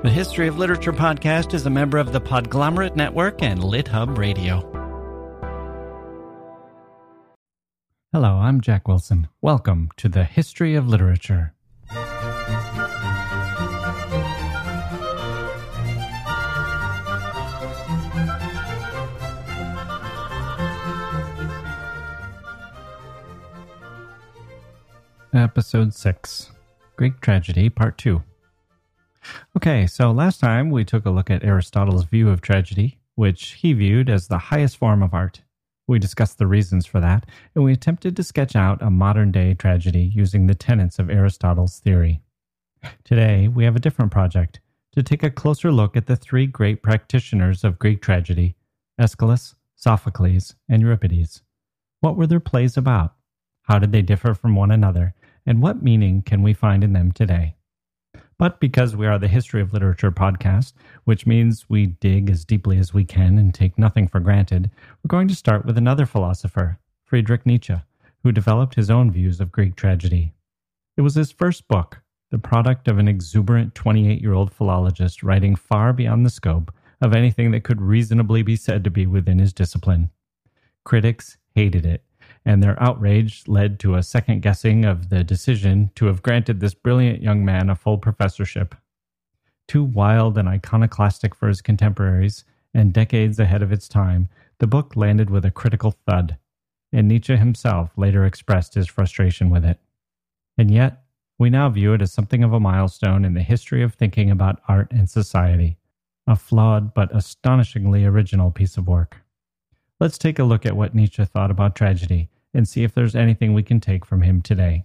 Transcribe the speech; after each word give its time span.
The 0.00 0.10
History 0.10 0.46
of 0.46 0.56
Literature 0.56 0.92
podcast 0.92 1.54
is 1.54 1.66
a 1.66 1.70
member 1.70 1.98
of 1.98 2.12
the 2.12 2.20
Podglomerate 2.20 2.94
Network 2.94 3.42
and 3.42 3.58
LitHub 3.58 4.16
Radio. 4.16 4.60
Hello, 8.12 8.36
I'm 8.36 8.60
Jacke 8.60 8.86
Wilson. 8.86 9.26
Welcome 9.42 9.90
to 9.96 10.08
the 10.08 10.22
History 10.22 10.76
of 10.76 10.86
Literature. 10.86 11.52
Episode 25.34 25.92
6 25.92 26.52
Greek 26.94 27.20
Tragedy, 27.20 27.68
Part 27.68 27.98
2. 27.98 28.22
Okay, 29.56 29.86
so 29.86 30.10
last 30.10 30.40
time 30.40 30.70
we 30.70 30.84
took 30.84 31.06
a 31.06 31.10
look 31.10 31.30
at 31.30 31.44
Aristotle's 31.44 32.04
view 32.04 32.28
of 32.28 32.40
tragedy, 32.40 32.98
which 33.14 33.52
he 33.52 33.72
viewed 33.72 34.08
as 34.08 34.28
the 34.28 34.38
highest 34.38 34.76
form 34.76 35.02
of 35.02 35.14
art. 35.14 35.42
We 35.86 35.98
discussed 35.98 36.38
the 36.38 36.46
reasons 36.46 36.86
for 36.86 37.00
that, 37.00 37.26
and 37.54 37.64
we 37.64 37.72
attempted 37.72 38.14
to 38.16 38.22
sketch 38.22 38.54
out 38.54 38.82
a 38.82 38.90
modern 38.90 39.32
day 39.32 39.54
tragedy 39.54 40.12
using 40.14 40.46
the 40.46 40.54
tenets 40.54 40.98
of 40.98 41.10
Aristotle's 41.10 41.78
theory. 41.78 42.20
Today, 43.04 43.48
we 43.48 43.64
have 43.64 43.74
a 43.74 43.80
different 43.80 44.12
project 44.12 44.60
to 44.92 45.02
take 45.02 45.22
a 45.22 45.30
closer 45.30 45.72
look 45.72 45.96
at 45.96 46.06
the 46.06 46.16
three 46.16 46.46
great 46.46 46.82
practitioners 46.82 47.64
of 47.64 47.78
Greek 47.78 48.02
tragedy 48.02 48.56
Aeschylus, 48.98 49.54
Sophocles, 49.76 50.54
and 50.68 50.82
Euripides. 50.82 51.42
What 52.00 52.16
were 52.16 52.26
their 52.26 52.40
plays 52.40 52.76
about? 52.76 53.14
How 53.62 53.78
did 53.78 53.92
they 53.92 54.02
differ 54.02 54.34
from 54.34 54.56
one 54.56 54.70
another? 54.70 55.14
And 55.46 55.62
what 55.62 55.82
meaning 55.82 56.22
can 56.22 56.42
we 56.42 56.52
find 56.52 56.82
in 56.82 56.92
them 56.92 57.12
today? 57.12 57.57
But 58.38 58.60
because 58.60 58.94
we 58.94 59.08
are 59.08 59.18
the 59.18 59.26
History 59.26 59.60
of 59.60 59.72
Literature 59.72 60.12
podcast, 60.12 60.72
which 61.02 61.26
means 61.26 61.68
we 61.68 61.86
dig 61.86 62.30
as 62.30 62.44
deeply 62.44 62.78
as 62.78 62.94
we 62.94 63.04
can 63.04 63.36
and 63.36 63.52
take 63.52 63.76
nothing 63.76 64.06
for 64.06 64.20
granted, 64.20 64.70
we're 65.02 65.08
going 65.08 65.26
to 65.26 65.34
start 65.34 65.66
with 65.66 65.76
another 65.76 66.06
philosopher, 66.06 66.78
Friedrich 67.02 67.44
Nietzsche, 67.44 67.74
who 68.22 68.30
developed 68.30 68.76
his 68.76 68.90
own 68.90 69.10
views 69.10 69.40
of 69.40 69.50
Greek 69.50 69.74
tragedy. 69.74 70.34
It 70.96 71.00
was 71.00 71.16
his 71.16 71.32
first 71.32 71.66
book, 71.66 72.00
the 72.30 72.38
product 72.38 72.86
of 72.86 72.98
an 72.98 73.08
exuberant 73.08 73.74
28 73.74 74.20
year 74.20 74.34
old 74.34 74.52
philologist 74.52 75.24
writing 75.24 75.56
far 75.56 75.92
beyond 75.92 76.24
the 76.24 76.30
scope 76.30 76.72
of 77.00 77.14
anything 77.14 77.50
that 77.50 77.64
could 77.64 77.82
reasonably 77.82 78.42
be 78.42 78.54
said 78.54 78.84
to 78.84 78.90
be 78.90 79.04
within 79.04 79.40
his 79.40 79.52
discipline. 79.52 80.10
Critics 80.84 81.38
hated 81.56 81.84
it 81.84 82.04
and 82.48 82.62
their 82.62 82.82
outrage 82.82 83.42
led 83.46 83.78
to 83.78 83.94
a 83.94 84.02
second 84.02 84.40
guessing 84.40 84.86
of 84.86 85.10
the 85.10 85.22
decision 85.22 85.90
to 85.94 86.06
have 86.06 86.22
granted 86.22 86.60
this 86.60 86.72
brilliant 86.72 87.20
young 87.20 87.44
man 87.44 87.68
a 87.68 87.74
full 87.74 87.98
professorship. 87.98 88.74
Too 89.66 89.84
wild 89.84 90.38
and 90.38 90.48
iconoclastic 90.48 91.34
for 91.34 91.48
his 91.48 91.60
contemporaries, 91.60 92.46
and 92.72 92.90
decades 92.90 93.38
ahead 93.38 93.62
of 93.62 93.70
its 93.70 93.86
time, 93.86 94.30
the 94.60 94.66
book 94.66 94.96
landed 94.96 95.28
with 95.28 95.44
a 95.44 95.50
critical 95.50 95.94
thud, 96.06 96.38
and 96.90 97.06
Nietzsche 97.06 97.36
himself 97.36 97.90
later 97.98 98.24
expressed 98.24 98.72
his 98.72 98.88
frustration 98.88 99.50
with 99.50 99.66
it. 99.66 99.78
And 100.56 100.70
yet, 100.70 101.02
we 101.38 101.50
now 101.50 101.68
view 101.68 101.92
it 101.92 102.00
as 102.00 102.14
something 102.14 102.42
of 102.42 102.54
a 102.54 102.60
milestone 102.60 103.26
in 103.26 103.34
the 103.34 103.42
history 103.42 103.82
of 103.82 103.92
thinking 103.92 104.30
about 104.30 104.62
art 104.66 104.90
and 104.90 105.10
society, 105.10 105.76
a 106.26 106.34
flawed 106.34 106.94
but 106.94 107.14
astonishingly 107.14 108.06
original 108.06 108.50
piece 108.50 108.78
of 108.78 108.88
work. 108.88 109.18
Let's 110.00 110.16
take 110.16 110.38
a 110.38 110.44
look 110.44 110.64
at 110.64 110.78
what 110.78 110.94
Nietzsche 110.94 111.26
thought 111.26 111.50
about 111.50 111.76
tragedy 111.76 112.30
and 112.54 112.68
see 112.68 112.84
if 112.84 112.94
there's 112.94 113.16
anything 113.16 113.52
we 113.52 113.62
can 113.62 113.80
take 113.80 114.04
from 114.04 114.22
him 114.22 114.42
today. 114.42 114.84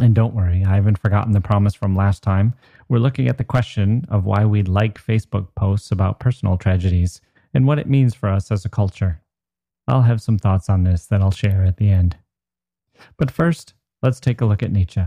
And 0.00 0.14
don't 0.14 0.34
worry, 0.34 0.64
I 0.64 0.74
haven't 0.74 0.98
forgotten 0.98 1.32
the 1.32 1.40
promise 1.40 1.74
from 1.74 1.94
last 1.94 2.22
time. 2.22 2.54
We're 2.88 2.98
looking 2.98 3.28
at 3.28 3.38
the 3.38 3.44
question 3.44 4.06
of 4.08 4.24
why 4.24 4.44
we 4.44 4.62
like 4.62 5.02
Facebook 5.02 5.48
posts 5.54 5.90
about 5.90 6.20
personal 6.20 6.56
tragedies 6.56 7.20
and 7.52 7.66
what 7.66 7.78
it 7.78 7.88
means 7.88 8.14
for 8.14 8.28
us 8.28 8.50
as 8.50 8.64
a 8.64 8.70
culture. 8.70 9.20
I'll 9.86 10.02
have 10.02 10.22
some 10.22 10.38
thoughts 10.38 10.68
on 10.68 10.84
this 10.84 11.06
that 11.06 11.20
I'll 11.20 11.30
share 11.30 11.64
at 11.64 11.76
the 11.76 11.90
end. 11.90 12.16
But 13.18 13.30
first, 13.30 13.74
let's 14.02 14.20
take 14.20 14.40
a 14.40 14.46
look 14.46 14.62
at 14.62 14.72
Nietzsche. 14.72 15.04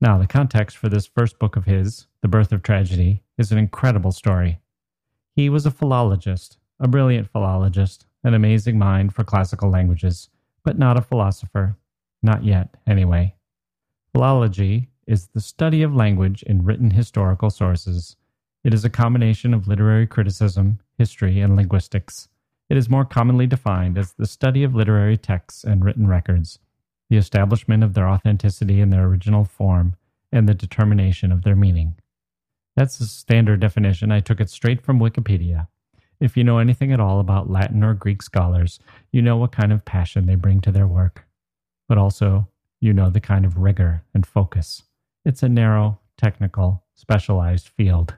Now, 0.00 0.18
the 0.18 0.26
context 0.26 0.76
for 0.76 0.88
this 0.88 1.06
first 1.06 1.38
book 1.38 1.54
of 1.54 1.66
his, 1.66 2.06
The 2.22 2.28
Birth 2.28 2.50
of 2.50 2.62
Tragedy, 2.62 3.22
is 3.38 3.52
an 3.52 3.58
incredible 3.58 4.10
story. 4.10 4.58
He 5.36 5.48
was 5.48 5.64
a 5.64 5.70
philologist, 5.70 6.58
a 6.80 6.88
brilliant 6.88 7.30
philologist, 7.30 8.06
an 8.24 8.34
amazing 8.34 8.78
mind 8.78 9.14
for 9.14 9.22
classical 9.22 9.70
languages, 9.70 10.28
but 10.64 10.78
not 10.78 10.96
a 10.96 11.02
philosopher. 11.02 11.76
Not 12.22 12.44
yet, 12.44 12.76
anyway. 12.86 13.34
Philology 14.12 14.88
is 15.06 15.28
the 15.28 15.40
study 15.40 15.82
of 15.82 15.94
language 15.94 16.42
in 16.44 16.64
written 16.64 16.90
historical 16.90 17.50
sources. 17.50 18.16
It 18.62 18.72
is 18.72 18.84
a 18.84 18.90
combination 18.90 19.52
of 19.54 19.66
literary 19.66 20.06
criticism, 20.06 20.78
history, 20.96 21.40
and 21.40 21.56
linguistics. 21.56 22.28
It 22.68 22.76
is 22.76 22.88
more 22.88 23.04
commonly 23.04 23.46
defined 23.46 23.98
as 23.98 24.12
the 24.12 24.26
study 24.26 24.62
of 24.62 24.74
literary 24.74 25.16
texts 25.16 25.64
and 25.64 25.84
written 25.84 26.06
records, 26.06 26.58
the 27.10 27.16
establishment 27.16 27.82
of 27.82 27.94
their 27.94 28.08
authenticity 28.08 28.80
in 28.80 28.90
their 28.90 29.04
original 29.04 29.44
form, 29.44 29.96
and 30.30 30.48
the 30.48 30.54
determination 30.54 31.32
of 31.32 31.42
their 31.42 31.56
meaning. 31.56 31.96
That's 32.76 32.98
the 32.98 33.06
standard 33.06 33.60
definition. 33.60 34.12
I 34.12 34.20
took 34.20 34.40
it 34.40 34.48
straight 34.48 34.80
from 34.80 34.98
Wikipedia. 34.98 35.68
If 36.22 36.36
you 36.36 36.44
know 36.44 36.58
anything 36.58 36.92
at 36.92 37.00
all 37.00 37.18
about 37.18 37.50
Latin 37.50 37.82
or 37.82 37.94
Greek 37.94 38.22
scholars, 38.22 38.78
you 39.10 39.20
know 39.20 39.36
what 39.36 39.50
kind 39.50 39.72
of 39.72 39.84
passion 39.84 40.26
they 40.26 40.36
bring 40.36 40.60
to 40.60 40.70
their 40.70 40.86
work. 40.86 41.26
But 41.88 41.98
also, 41.98 42.46
you 42.80 42.92
know 42.92 43.10
the 43.10 43.18
kind 43.18 43.44
of 43.44 43.58
rigor 43.58 44.04
and 44.14 44.24
focus. 44.24 44.84
It's 45.24 45.42
a 45.42 45.48
narrow, 45.48 45.98
technical, 46.16 46.84
specialized 46.94 47.70
field. 47.70 48.14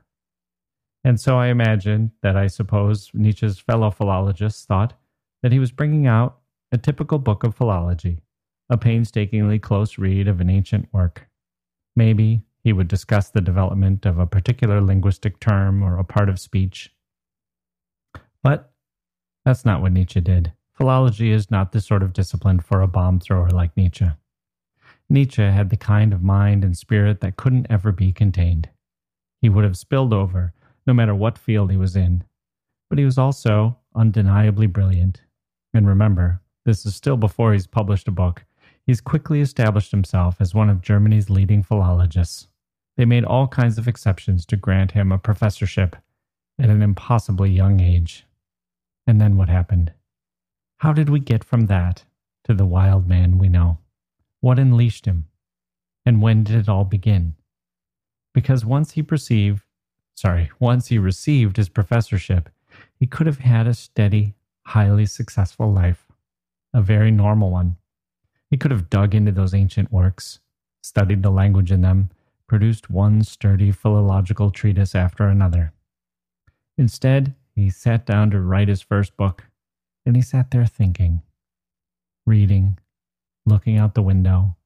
And 1.02 1.18
so 1.18 1.38
I 1.38 1.46
imagine 1.46 2.12
that 2.22 2.36
I 2.36 2.46
suppose 2.46 3.10
Nietzsche's 3.14 3.58
fellow 3.58 3.90
philologists 3.90 4.66
thought 4.66 4.92
that 5.42 5.52
he 5.52 5.58
was 5.58 5.72
bringing 5.72 6.06
out 6.06 6.40
a 6.72 6.76
typical 6.76 7.18
book 7.18 7.42
of 7.42 7.54
philology, 7.54 8.20
a 8.68 8.76
painstakingly 8.76 9.58
close 9.58 9.96
read 9.96 10.28
of 10.28 10.42
an 10.42 10.50
ancient 10.50 10.92
work. 10.92 11.26
Maybe 11.96 12.42
he 12.62 12.74
would 12.74 12.88
discuss 12.88 13.30
the 13.30 13.40
development 13.40 14.04
of 14.04 14.18
a 14.18 14.26
particular 14.26 14.82
linguistic 14.82 15.40
term 15.40 15.82
or 15.82 15.96
a 15.98 16.04
part 16.04 16.28
of 16.28 16.38
speech 16.38 16.90
but 18.44 18.70
that's 19.44 19.64
not 19.64 19.82
what 19.82 19.92
Nietzsche 19.92 20.20
did. 20.20 20.52
Philology 20.74 21.32
is 21.32 21.50
not 21.50 21.72
the 21.72 21.80
sort 21.80 22.02
of 22.02 22.12
discipline 22.12 22.60
for 22.60 22.82
a 22.82 22.86
bomb 22.86 23.18
thrower 23.18 23.50
like 23.50 23.76
Nietzsche. 23.76 24.06
Nietzsche 25.08 25.42
had 25.42 25.70
the 25.70 25.76
kind 25.76 26.12
of 26.12 26.22
mind 26.22 26.62
and 26.62 26.76
spirit 26.76 27.20
that 27.20 27.36
couldn't 27.36 27.66
ever 27.70 27.90
be 27.90 28.12
contained. 28.12 28.68
He 29.40 29.48
would 29.48 29.64
have 29.64 29.76
spilled 29.76 30.12
over, 30.12 30.52
no 30.86 30.92
matter 30.92 31.14
what 31.14 31.38
field 31.38 31.70
he 31.70 31.76
was 31.76 31.96
in. 31.96 32.24
But 32.90 32.98
he 32.98 33.04
was 33.04 33.18
also 33.18 33.78
undeniably 33.94 34.66
brilliant. 34.66 35.22
And 35.72 35.88
remember, 35.88 36.40
this 36.64 36.84
is 36.84 36.94
still 36.94 37.16
before 37.16 37.52
he's 37.52 37.66
published 37.66 38.08
a 38.08 38.12
book. 38.12 38.44
He's 38.86 39.00
quickly 39.00 39.40
established 39.40 39.90
himself 39.90 40.36
as 40.40 40.54
one 40.54 40.68
of 40.68 40.82
Germany's 40.82 41.30
leading 41.30 41.62
philologists. 41.62 42.48
They 42.96 43.06
made 43.06 43.24
all 43.24 43.48
kinds 43.48 43.78
of 43.78 43.88
exceptions 43.88 44.44
to 44.46 44.56
grant 44.56 44.92
him 44.92 45.12
a 45.12 45.18
professorship 45.18 45.96
at 46.58 46.70
an 46.70 46.82
impossibly 46.82 47.50
young 47.50 47.80
age. 47.80 48.23
And 49.06 49.20
then 49.20 49.36
what 49.36 49.48
happened? 49.48 49.92
How 50.78 50.92
did 50.92 51.08
we 51.08 51.20
get 51.20 51.44
from 51.44 51.66
that 51.66 52.04
to 52.44 52.54
the 52.54 52.66
wild 52.66 53.08
man 53.08 53.38
we 53.38 53.48
know? 53.48 53.78
What 54.40 54.58
unleashed 54.58 55.06
him? 55.06 55.26
And 56.06 56.20
when 56.20 56.44
did 56.44 56.56
it 56.56 56.68
all 56.68 56.84
begin? 56.84 57.34
Because 58.34 58.64
once 58.64 58.92
he 58.92 59.02
perceived, 59.02 59.62
sorry, 60.14 60.50
once 60.58 60.88
he 60.88 60.98
received 60.98 61.56
his 61.56 61.68
professorship, 61.68 62.50
he 62.98 63.06
could 63.06 63.26
have 63.26 63.38
had 63.38 63.66
a 63.66 63.74
steady, 63.74 64.34
highly 64.66 65.06
successful 65.06 65.72
life, 65.72 66.06
a 66.72 66.82
very 66.82 67.10
normal 67.10 67.50
one. 67.50 67.76
He 68.50 68.56
could 68.56 68.70
have 68.70 68.90
dug 68.90 69.14
into 69.14 69.32
those 69.32 69.54
ancient 69.54 69.92
works, 69.92 70.40
studied 70.82 71.22
the 71.22 71.30
language 71.30 71.72
in 71.72 71.80
them, 71.80 72.10
produced 72.46 72.90
one 72.90 73.22
sturdy 73.22 73.72
philological 73.72 74.50
treatise 74.50 74.94
after 74.94 75.28
another. 75.28 75.72
Instead, 76.76 77.34
he 77.54 77.70
sat 77.70 78.04
down 78.04 78.30
to 78.30 78.40
write 78.40 78.68
his 78.68 78.82
first 78.82 79.16
book, 79.16 79.44
and 80.04 80.16
he 80.16 80.22
sat 80.22 80.50
there 80.50 80.66
thinking, 80.66 81.22
reading, 82.26 82.78
looking 83.46 83.78
out 83.78 83.94
the 83.94 84.02
window, 84.02 84.56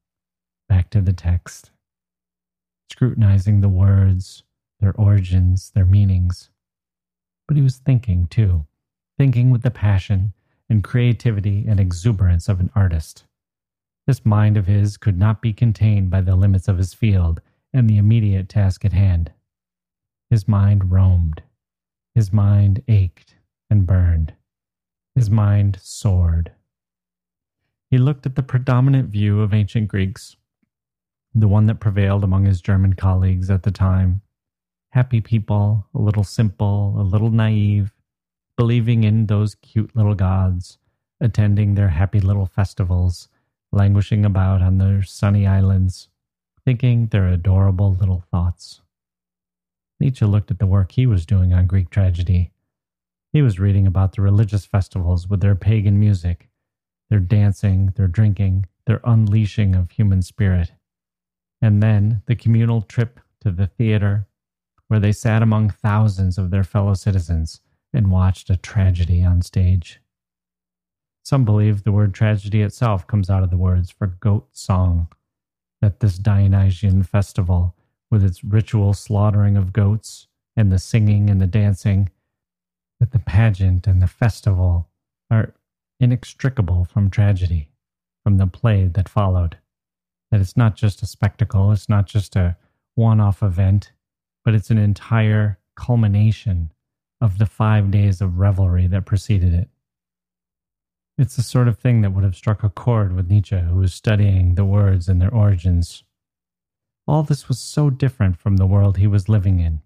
back 0.68 0.90
to 0.90 1.00
the 1.00 1.12
text, 1.12 1.70
scrutinizing 2.90 3.60
the 3.60 3.68
words, 3.68 4.42
their 4.80 4.94
origins, 4.96 5.70
their 5.70 5.84
meanings. 5.84 6.50
But 7.46 7.56
he 7.56 7.62
was 7.62 7.76
thinking 7.76 8.26
too, 8.26 8.66
thinking 9.18 9.50
with 9.50 9.62
the 9.62 9.70
passion 9.70 10.32
and 10.70 10.84
creativity 10.84 11.64
and 11.66 11.80
exuberance 11.80 12.48
of 12.48 12.60
an 12.60 12.70
artist. 12.74 13.24
This 14.06 14.24
mind 14.24 14.56
of 14.56 14.66
his 14.66 14.96
could 14.96 15.18
not 15.18 15.42
be 15.42 15.52
contained 15.52 16.10
by 16.10 16.22
the 16.22 16.36
limits 16.36 16.68
of 16.68 16.78
his 16.78 16.94
field 16.94 17.42
and 17.72 17.88
the 17.88 17.98
immediate 17.98 18.48
task 18.48 18.84
at 18.84 18.92
hand. 18.92 19.32
His 20.30 20.48
mind 20.48 20.90
roamed 20.90 21.42
his 22.18 22.32
mind 22.32 22.82
ached 22.88 23.36
and 23.70 23.86
burned. 23.86 24.34
His 25.14 25.30
mind 25.30 25.78
soared. 25.80 26.50
He 27.92 27.96
looked 27.96 28.26
at 28.26 28.34
the 28.34 28.42
predominant 28.42 29.08
view 29.08 29.40
of 29.40 29.54
ancient 29.54 29.86
Greeks, 29.86 30.34
the 31.32 31.46
one 31.46 31.66
that 31.66 31.78
prevailed 31.78 32.24
among 32.24 32.44
his 32.44 32.60
German 32.60 32.94
colleagues 32.94 33.50
at 33.50 33.62
the 33.62 33.70
time, 33.70 34.22
happy 34.90 35.20
people, 35.20 35.86
a 35.94 36.00
little 36.00 36.24
simple, 36.24 36.96
a 36.98 37.02
little 37.02 37.30
naive, 37.30 37.94
believing 38.56 39.04
in 39.04 39.26
those 39.26 39.54
cute 39.54 39.94
little 39.94 40.16
gods, 40.16 40.76
attending 41.20 41.76
their 41.76 41.90
happy 41.90 42.18
little 42.18 42.46
festivals, 42.46 43.28
languishing 43.70 44.24
about 44.24 44.60
on 44.60 44.78
their 44.78 45.04
sunny 45.04 45.46
islands, 45.46 46.08
thinking 46.64 47.06
their 47.06 47.28
adorable 47.28 47.94
little 47.94 48.24
thoughts. 48.32 48.80
Nietzsche 50.00 50.24
looked 50.24 50.50
at 50.50 50.58
the 50.58 50.66
work 50.66 50.92
he 50.92 51.06
was 51.06 51.26
doing 51.26 51.52
on 51.52 51.66
Greek 51.66 51.90
tragedy. 51.90 52.52
He 53.32 53.42
was 53.42 53.58
reading 53.58 53.86
about 53.86 54.14
the 54.14 54.22
religious 54.22 54.64
festivals 54.64 55.28
with 55.28 55.40
their 55.40 55.54
pagan 55.54 55.98
music, 55.98 56.48
their 57.10 57.20
dancing, 57.20 57.92
their 57.96 58.08
drinking, 58.08 58.66
their 58.86 59.00
unleashing 59.04 59.74
of 59.74 59.90
human 59.90 60.22
spirit. 60.22 60.72
And 61.60 61.82
then 61.82 62.22
the 62.26 62.36
communal 62.36 62.82
trip 62.82 63.20
to 63.40 63.50
the 63.50 63.66
theater, 63.66 64.26
where 64.86 65.00
they 65.00 65.12
sat 65.12 65.42
among 65.42 65.70
thousands 65.70 66.38
of 66.38 66.50
their 66.50 66.64
fellow 66.64 66.94
citizens 66.94 67.60
and 67.92 68.10
watched 68.10 68.50
a 68.50 68.56
tragedy 68.56 69.22
on 69.22 69.42
stage. 69.42 70.00
Some 71.24 71.44
believe 71.44 71.82
the 71.82 71.92
word 71.92 72.14
tragedy 72.14 72.62
itself 72.62 73.06
comes 73.06 73.28
out 73.28 73.42
of 73.42 73.50
the 73.50 73.58
words 73.58 73.90
for 73.90 74.06
goat 74.06 74.48
song, 74.52 75.08
that 75.82 76.00
this 76.00 76.18
Dionysian 76.18 77.02
festival, 77.02 77.74
with 78.10 78.24
its 78.24 78.42
ritual 78.42 78.94
slaughtering 78.94 79.56
of 79.56 79.72
goats 79.72 80.26
and 80.56 80.72
the 80.72 80.78
singing 80.78 81.30
and 81.30 81.40
the 81.40 81.46
dancing, 81.46 82.10
that 83.00 83.12
the 83.12 83.18
pageant 83.18 83.86
and 83.86 84.02
the 84.02 84.06
festival 84.06 84.88
are 85.30 85.54
inextricable 86.00 86.84
from 86.84 87.10
tragedy, 87.10 87.70
from 88.24 88.38
the 88.38 88.46
play 88.46 88.86
that 88.86 89.08
followed. 89.08 89.58
That 90.30 90.40
it's 90.40 90.56
not 90.56 90.76
just 90.76 91.02
a 91.02 91.06
spectacle, 91.06 91.72
it's 91.72 91.88
not 91.88 92.06
just 92.06 92.36
a 92.36 92.56
one 92.94 93.20
off 93.20 93.42
event, 93.42 93.92
but 94.44 94.54
it's 94.54 94.70
an 94.70 94.78
entire 94.78 95.58
culmination 95.76 96.72
of 97.20 97.38
the 97.38 97.46
five 97.46 97.90
days 97.90 98.20
of 98.20 98.38
revelry 98.38 98.86
that 98.88 99.06
preceded 99.06 99.54
it. 99.54 99.68
It's 101.16 101.36
the 101.36 101.42
sort 101.42 101.66
of 101.66 101.78
thing 101.78 102.02
that 102.02 102.12
would 102.12 102.24
have 102.24 102.36
struck 102.36 102.62
a 102.62 102.68
chord 102.68 103.14
with 103.14 103.28
Nietzsche, 103.28 103.58
who 103.58 103.76
was 103.76 103.92
studying 103.92 104.54
the 104.54 104.64
words 104.64 105.08
and 105.08 105.20
their 105.20 105.34
origins. 105.34 106.04
All 107.08 107.22
this 107.22 107.48
was 107.48 107.58
so 107.58 107.88
different 107.88 108.36
from 108.36 108.58
the 108.58 108.66
world 108.66 108.98
he 108.98 109.06
was 109.06 109.30
living 109.30 109.60
in, 109.60 109.80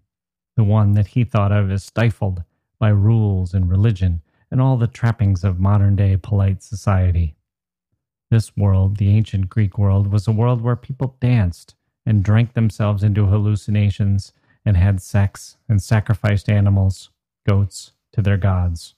the 0.57 0.63
one 0.65 0.91
that 0.95 1.07
he 1.07 1.23
thought 1.23 1.53
of 1.53 1.71
as 1.71 1.85
stifled 1.85 2.43
by 2.79 2.89
rules 2.89 3.53
and 3.53 3.69
religion 3.69 4.21
and 4.51 4.59
all 4.59 4.75
the 4.75 4.87
trappings 4.87 5.45
of 5.45 5.57
modern 5.57 5.95
day 5.95 6.17
polite 6.17 6.61
society. 6.61 7.37
This 8.29 8.57
world, 8.57 8.97
the 8.97 9.15
ancient 9.15 9.49
Greek 9.49 9.77
world, 9.77 10.07
was 10.11 10.27
a 10.27 10.33
world 10.33 10.59
where 10.59 10.75
people 10.75 11.15
danced 11.21 11.75
and 12.05 12.25
drank 12.25 12.55
themselves 12.55 13.03
into 13.03 13.27
hallucinations 13.27 14.33
and 14.65 14.75
had 14.75 15.01
sex 15.01 15.55
and 15.69 15.81
sacrificed 15.81 16.49
animals, 16.49 17.09
goats, 17.47 17.93
to 18.11 18.21
their 18.21 18.37
gods. 18.37 18.95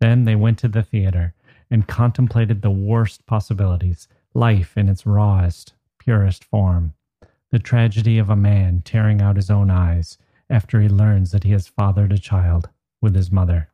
Then 0.00 0.24
they 0.24 0.34
went 0.34 0.58
to 0.60 0.68
the 0.68 0.82
theater 0.82 1.34
and 1.70 1.86
contemplated 1.86 2.62
the 2.62 2.70
worst 2.70 3.26
possibilities, 3.26 4.08
life 4.32 4.78
in 4.78 4.88
its 4.88 5.04
rawest, 5.04 5.74
purest 5.98 6.42
form, 6.42 6.94
the 7.54 7.60
tragedy 7.60 8.18
of 8.18 8.30
a 8.30 8.34
man 8.34 8.82
tearing 8.84 9.22
out 9.22 9.36
his 9.36 9.48
own 9.48 9.70
eyes 9.70 10.18
after 10.50 10.80
he 10.80 10.88
learns 10.88 11.30
that 11.30 11.44
he 11.44 11.52
has 11.52 11.68
fathered 11.68 12.10
a 12.10 12.18
child 12.18 12.68
with 13.00 13.14
his 13.14 13.30
mother. 13.30 13.70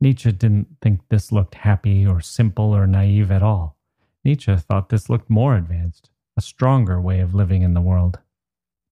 Nietzsche 0.00 0.32
didn't 0.32 0.66
think 0.82 1.02
this 1.08 1.30
looked 1.30 1.54
happy 1.54 2.04
or 2.04 2.20
simple 2.20 2.74
or 2.74 2.84
naive 2.84 3.30
at 3.30 3.44
all. 3.44 3.76
Nietzsche 4.24 4.56
thought 4.56 4.88
this 4.88 5.08
looked 5.08 5.30
more 5.30 5.54
advanced, 5.54 6.10
a 6.36 6.40
stronger 6.40 7.00
way 7.00 7.20
of 7.20 7.32
living 7.32 7.62
in 7.62 7.74
the 7.74 7.80
world. 7.80 8.18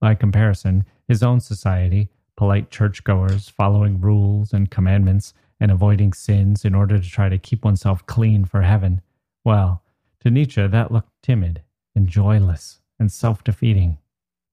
By 0.01 0.15
comparison, 0.15 0.85
his 1.09 1.25
own 1.25 1.41
society, 1.41 2.09
polite 2.37 2.71
churchgoers 2.71 3.49
following 3.49 4.01
rules 4.01 4.53
and 4.53 4.71
commandments 4.71 5.35
and 5.59 5.73
avoiding 5.73 6.13
sins 6.13 6.65
in 6.65 6.73
order 6.73 7.01
to 7.01 7.11
try 7.11 7.29
to 7.29 7.37
keep 7.37 7.65
oneself 7.65 8.07
clean 8.07 8.45
for 8.45 8.63
heaven, 8.63 9.01
well, 9.45 9.83
to 10.21 10.31
Nietzsche 10.31 10.65
that 10.65 10.93
looked 10.93 11.11
timid 11.21 11.63
and 11.97 12.07
joyless 12.07 12.79
and 12.99 13.11
self 13.11 13.45
defeating, 13.45 13.99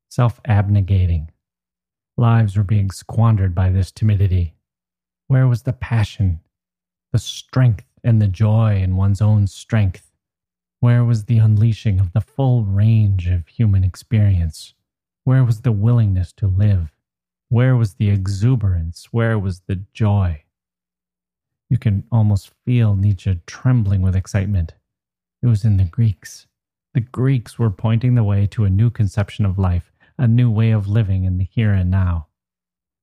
self 0.09 0.41
abnegating. 0.43 1.29
Lives 2.17 2.55
were 2.55 2.63
being 2.63 2.91
squandered 2.91 3.55
by 3.55 3.69
this 3.69 3.91
timidity. 3.91 4.55
Where 5.27 5.47
was 5.47 5.63
the 5.63 5.73
passion, 5.73 6.41
the 7.11 7.19
strength, 7.19 7.85
and 8.03 8.21
the 8.21 8.27
joy 8.27 8.77
in 8.77 8.95
one's 8.95 9.21
own 9.21 9.47
strength? 9.47 10.11
Where 10.79 11.03
was 11.03 11.25
the 11.25 11.37
unleashing 11.37 11.99
of 11.99 12.11
the 12.11 12.21
full 12.21 12.65
range 12.65 13.27
of 13.27 13.47
human 13.47 13.83
experience? 13.83 14.73
Where 15.23 15.43
was 15.43 15.61
the 15.61 15.71
willingness 15.71 16.33
to 16.33 16.47
live? 16.47 16.91
Where 17.49 17.75
was 17.75 17.93
the 17.93 18.09
exuberance? 18.09 19.07
Where 19.11 19.39
was 19.39 19.61
the 19.61 19.85
joy? 19.93 20.43
You 21.69 21.77
can 21.77 22.03
almost 22.11 22.51
feel 22.65 22.95
Nietzsche 22.95 23.39
trembling 23.47 24.01
with 24.01 24.15
excitement. 24.15 24.73
It 25.41 25.47
was 25.47 25.63
in 25.63 25.77
the 25.77 25.85
Greeks. 25.85 26.47
The 26.93 27.01
Greeks 27.01 27.57
were 27.57 27.71
pointing 27.71 28.15
the 28.15 28.23
way 28.23 28.45
to 28.47 28.65
a 28.65 28.69
new 28.69 28.89
conception 28.89 29.45
of 29.45 29.57
life, 29.57 29.91
a 30.17 30.27
new 30.27 30.51
way 30.51 30.71
of 30.71 30.87
living 30.87 31.23
in 31.23 31.37
the 31.37 31.45
here 31.45 31.73
and 31.73 31.89
now. 31.89 32.27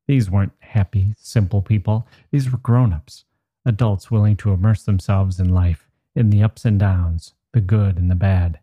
These 0.07 0.31
weren't 0.31 0.53
happy, 0.61 1.15
simple 1.19 1.61
people. 1.61 2.07
These 2.31 2.51
were 2.51 2.59
grown 2.59 2.93
ups, 2.93 3.25
adults 3.65 4.11
willing 4.11 4.37
to 4.39 4.53
immerse 4.53 4.85
themselves 4.85 5.41
in 5.41 5.49
life, 5.49 5.89
in 6.15 6.31
the 6.31 6.43
ups 6.43 6.65
and 6.65 6.79
downs, 6.79 7.35
the 7.53 7.61
good 7.61 7.99
and 7.99 8.11
the 8.11 8.15
bad. 8.15 8.61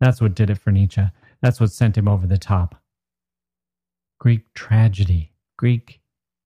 That's 0.00 0.20
what 0.20 0.34
did 0.34 0.50
it 0.50 0.58
for 0.58 0.72
Nietzsche. 0.72 1.04
That's 1.40 1.60
what 1.60 1.70
sent 1.70 1.96
him 1.96 2.08
over 2.08 2.26
the 2.26 2.38
top. 2.38 2.82
Greek 4.18 4.52
tragedy, 4.54 5.32
Greek 5.56 6.00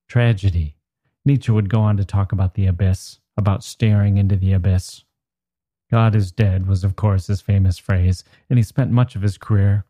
tragedy. 0.08 0.76
Nietzsche 1.25 1.50
would 1.50 1.70
go 1.70 1.81
on 1.81 1.96
to 1.96 2.04
talk 2.04 2.32
about 2.32 2.54
the 2.54 2.66
abyss, 2.66 3.20
about 3.38 3.64
staring 3.64 4.19
into 4.19 4.37
the 4.37 4.52
abyss. 4.52 5.04
God 5.90 6.14
is 6.14 6.32
dead 6.32 6.66
was, 6.66 6.82
of 6.82 6.96
course, 6.96 7.28
his 7.28 7.40
famous 7.40 7.78
phrase, 7.78 8.24
and 8.50 8.58
he 8.58 8.62
spent 8.62 8.90
much 8.90 9.14
of 9.14 9.22
his 9.22 9.38
career 9.38 9.84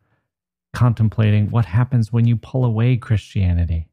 contemplating 0.75 1.51
what 1.51 1.65
happens 1.65 2.13
when 2.13 2.27
you 2.27 2.37
pull 2.37 2.65
away 2.65 2.97
Christianity. 2.97 3.89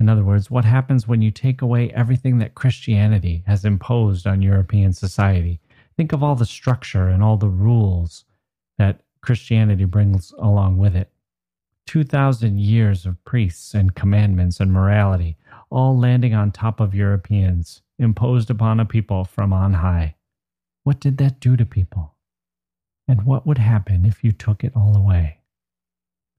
In 0.00 0.08
other 0.08 0.24
words, 0.24 0.50
what 0.50 0.64
happens 0.64 1.06
when 1.06 1.22
you 1.22 1.30
take 1.30 1.62
away 1.62 1.90
everything 1.90 2.38
that 2.38 2.56
Christianity 2.56 3.44
has 3.46 3.64
imposed 3.64 4.26
on 4.26 4.42
European 4.42 4.92
society? 4.92 5.60
Think 5.96 6.12
of 6.12 6.22
all 6.22 6.34
the 6.34 6.46
structure 6.46 7.06
and 7.06 7.22
all 7.22 7.36
the 7.36 7.48
rules 7.48 8.24
that 8.76 9.02
Christianity 9.20 9.84
brings 9.84 10.32
along 10.32 10.78
with 10.78 10.96
it. 10.96 11.10
2,000 11.86 12.58
years 12.58 13.06
of 13.06 13.22
priests 13.24 13.72
and 13.72 13.94
commandments 13.94 14.58
and 14.58 14.72
morality, 14.72 15.36
all 15.70 15.96
landing 15.96 16.34
on 16.34 16.50
top 16.50 16.80
of 16.80 16.94
Europeans, 16.94 17.82
imposed 17.98 18.50
upon 18.50 18.80
a 18.80 18.84
people 18.84 19.24
from 19.24 19.52
on 19.52 19.74
high. 19.74 20.16
What 20.84 21.00
did 21.00 21.16
that 21.16 21.40
do 21.40 21.56
to 21.56 21.64
people? 21.64 22.14
And 23.08 23.22
what 23.22 23.46
would 23.46 23.58
happen 23.58 24.04
if 24.04 24.22
you 24.22 24.32
took 24.32 24.62
it 24.62 24.72
all 24.76 24.94
away? 24.94 25.38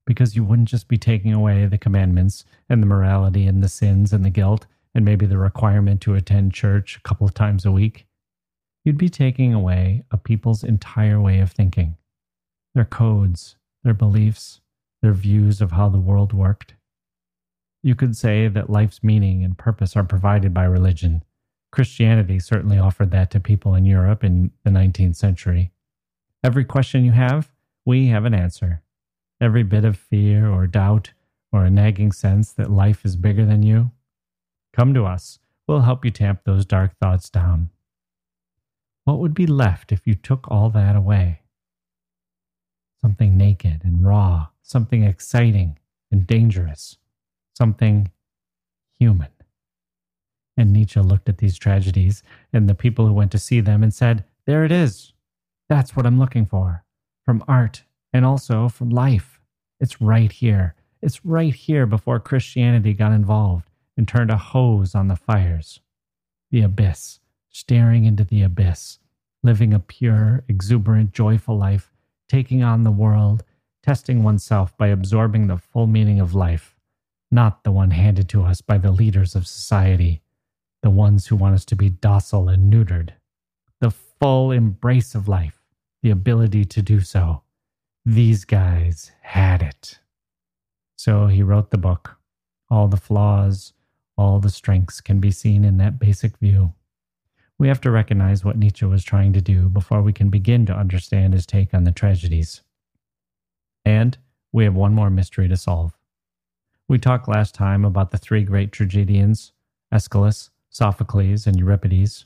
Because 0.06 0.36
you 0.36 0.44
wouldn't 0.44 0.68
just 0.70 0.88
be 0.88 1.00
taking 1.00 1.34
away 1.34 1.66
the 1.66 1.80
commandments 1.80 2.46
and 2.70 2.82
the 2.82 2.88
morality 2.88 3.48
and 3.48 3.64
the 3.64 3.70
sins 3.70 4.14
and 4.14 4.24
the 4.24 4.30
guilt 4.30 4.68
and 4.94 5.04
maybe 5.04 5.26
the 5.26 5.40
requirement 5.40 6.00
to 6.02 6.14
attend 6.14 6.54
church 6.54 6.96
a 6.96 7.02
couple 7.02 7.26
of 7.26 7.34
times 7.34 7.66
a 7.66 7.72
week. 7.72 8.06
You'd 8.84 9.00
be 9.00 9.10
taking 9.10 9.52
away 9.52 10.04
a 10.12 10.18
people's 10.18 10.64
entire 10.64 11.20
way 11.20 11.40
of 11.40 11.52
thinking, 11.52 11.98
their 12.76 12.86
codes, 12.86 13.56
their 13.84 13.96
beliefs, 13.96 14.62
their 15.02 15.14
views 15.14 15.60
of 15.60 15.72
how 15.72 15.90
the 15.90 16.00
world 16.00 16.34
worked. 16.34 16.76
You 17.82 17.96
could 17.96 18.16
say 18.16 18.48
that 18.48 18.70
life's 18.70 19.04
meaning 19.04 19.44
and 19.44 19.58
purpose 19.58 19.96
are 19.96 20.04
provided 20.04 20.54
by 20.54 20.66
religion. 20.66 21.24
Christianity 21.76 22.40
certainly 22.40 22.80
offered 22.80 23.12
that 23.12 23.30
to 23.32 23.40
people 23.42 23.76
in 23.76 23.84
Europe 23.84 24.24
in 24.24 24.52
the 24.64 24.70
19th 24.70 25.18
century. 25.18 25.74
Every 26.42 26.64
question 26.64 27.04
you 27.04 27.12
have, 27.12 27.52
we 27.86 28.08
have 28.08 28.24
an 28.24 28.34
answer. 28.34 28.82
Every 29.42 29.64
bit 29.64 29.84
of 29.84 29.98
fear 29.98 30.50
or 30.50 30.68
doubt 30.68 31.12
or 31.52 31.66
a 31.66 31.70
nagging 31.70 32.14
sense 32.14 32.54
that 32.54 32.72
life 32.72 33.04
is 33.04 33.18
bigger 33.18 33.46
than 33.46 33.62
you, 33.62 33.92
come 34.74 34.94
to 34.94 35.04
us. 35.04 35.40
We'll 35.68 35.82
help 35.82 36.06
you 36.06 36.12
tamp 36.12 36.46
those 36.46 36.66
dark 36.66 36.98
thoughts 36.98 37.30
down. 37.30 37.72
What 39.04 39.20
would 39.20 39.34
be 39.34 39.46
left 39.46 39.92
if 39.92 40.08
you 40.08 40.16
took 40.16 40.50
all 40.50 40.70
that 40.70 40.96
away? 40.96 41.42
Something 43.02 43.36
naked 43.36 43.82
and 43.84 44.06
raw, 44.06 44.48
something 44.62 45.04
exciting 45.04 45.78
and 46.10 46.26
dangerous, 46.26 46.98
something 47.54 48.12
human. 48.98 49.35
And 50.58 50.72
Nietzsche 50.72 51.00
looked 51.00 51.28
at 51.28 51.40
these 51.40 51.58
tragedies 51.58 52.24
and 52.54 52.70
the 52.70 52.76
people 52.76 53.08
who 53.08 53.14
went 53.14 53.32
to 53.32 53.40
see 53.40 53.60
them 53.60 53.84
and 53.84 53.94
said, 53.94 54.24
There 54.46 54.64
it 54.64 54.72
is. 54.72 55.14
That's 55.68 55.96
what 55.96 56.06
I'm 56.06 56.20
looking 56.20 56.46
for 56.46 56.84
from 57.26 57.44
art 57.48 57.84
and 58.14 58.26
also 58.26 58.70
from 58.70 58.90
life. 58.90 59.42
It's 59.80 60.00
right 60.00 60.32
here. 60.32 60.76
It's 61.02 61.26
right 61.26 61.54
here 61.54 61.86
before 61.86 62.20
Christianity 62.20 62.94
got 62.94 63.12
involved 63.12 63.70
and 63.98 64.08
turned 64.08 64.32
a 64.32 64.38
hose 64.38 64.96
on 64.96 65.08
the 65.08 65.16
fires. 65.16 65.80
The 66.52 66.62
abyss 66.62 67.20
staring 67.56 68.04
into 68.04 68.26
the 68.26 68.42
abyss, 68.42 69.00
living 69.42 69.74
a 69.74 69.80
pure, 69.80 70.44
exuberant, 70.50 71.14
joyful 71.14 71.58
life, 71.58 71.90
taking 72.28 72.62
on 72.62 72.84
the 72.84 72.92
world, 72.92 73.46
testing 73.82 74.24
oneself 74.24 74.78
by 74.78 74.88
absorbing 74.88 75.48
the 75.48 75.58
full 75.58 75.88
meaning 75.88 76.20
of 76.20 76.36
life, 76.36 76.76
not 77.32 77.64
the 77.64 77.72
one 77.72 77.92
handed 77.92 78.28
to 78.28 78.44
us 78.44 78.60
by 78.60 78.78
the 78.78 78.92
leaders 78.92 79.36
of 79.36 79.48
society, 79.48 80.22
the 80.82 80.90
ones 80.90 81.28
who 81.28 81.36
want 81.36 81.56
us 81.56 81.66
to 81.66 81.76
be 81.76 81.90
docile 81.90 82.50
and 82.50 82.72
neutered. 82.72 83.12
The 83.82 83.92
full 83.92 84.52
embrace 84.52 85.16
of 85.16 85.28
life, 85.28 85.62
the 86.02 86.12
ability 86.12 86.66
to 86.66 86.82
do 86.82 87.00
so. 87.00 87.42
These 88.06 88.46
guys 88.46 89.12
had 89.22 89.62
it. 89.62 90.00
So 90.96 91.28
he 91.28 91.44
wrote 91.44 91.72
the 91.72 91.78
book. 91.78 92.18
All 92.70 92.88
the 92.88 92.98
flaws, 92.98 93.74
all 94.18 94.40
the 94.40 94.50
strengths 94.50 95.02
can 95.02 95.20
be 95.20 95.32
seen 95.32 95.66
in 95.66 95.78
that 95.78 96.00
basic 96.00 96.38
view. 96.38 96.74
We 97.58 97.68
have 97.68 97.82
to 97.82 97.92
recognize 97.92 98.44
what 98.44 98.58
Nietzsche 98.58 98.86
was 98.86 99.04
trying 99.04 99.34
to 99.34 99.42
do 99.42 99.70
before 99.70 100.02
we 100.02 100.14
can 100.14 100.30
begin 100.30 100.66
to 100.66 100.74
understand 100.74 101.34
his 101.34 101.46
take 101.46 101.74
on 101.74 101.84
the 101.84 101.92
tragedies. 101.92 102.62
And 103.86 104.18
we 104.52 104.64
have 104.66 104.74
one 104.74 104.94
more 104.94 105.10
mystery 105.10 105.48
to 105.48 105.58
solve. 105.58 105.98
We 106.88 106.98
talked 106.98 107.28
last 107.28 107.56
time 107.56 107.84
about 107.86 108.12
the 108.12 108.18
three 108.18 108.44
great 108.44 108.72
tragedians 108.72 109.52
Aeschylus, 109.92 110.50
Sophocles, 110.76 111.48
and 111.48 111.58
Euripides. 111.58 112.26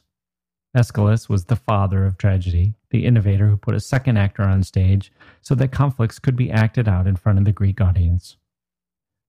Aeschylus 0.76 1.30
was 1.30 1.46
the 1.46 1.56
father 1.56 2.04
of 2.04 2.18
tragedy, 2.18 2.74
the 2.90 3.06
innovator 3.06 3.48
who 3.48 3.56
put 3.56 3.76
a 3.76 3.80
second 3.80 4.18
actor 4.18 4.42
on 4.42 4.64
stage 4.64 5.12
so 5.40 5.54
that 5.54 5.72
conflicts 5.72 6.18
could 6.18 6.36
be 6.36 6.50
acted 6.50 6.88
out 6.88 7.06
in 7.06 7.16
front 7.16 7.38
of 7.38 7.46
the 7.46 7.52
Greek 7.52 7.80
audience. 7.80 8.38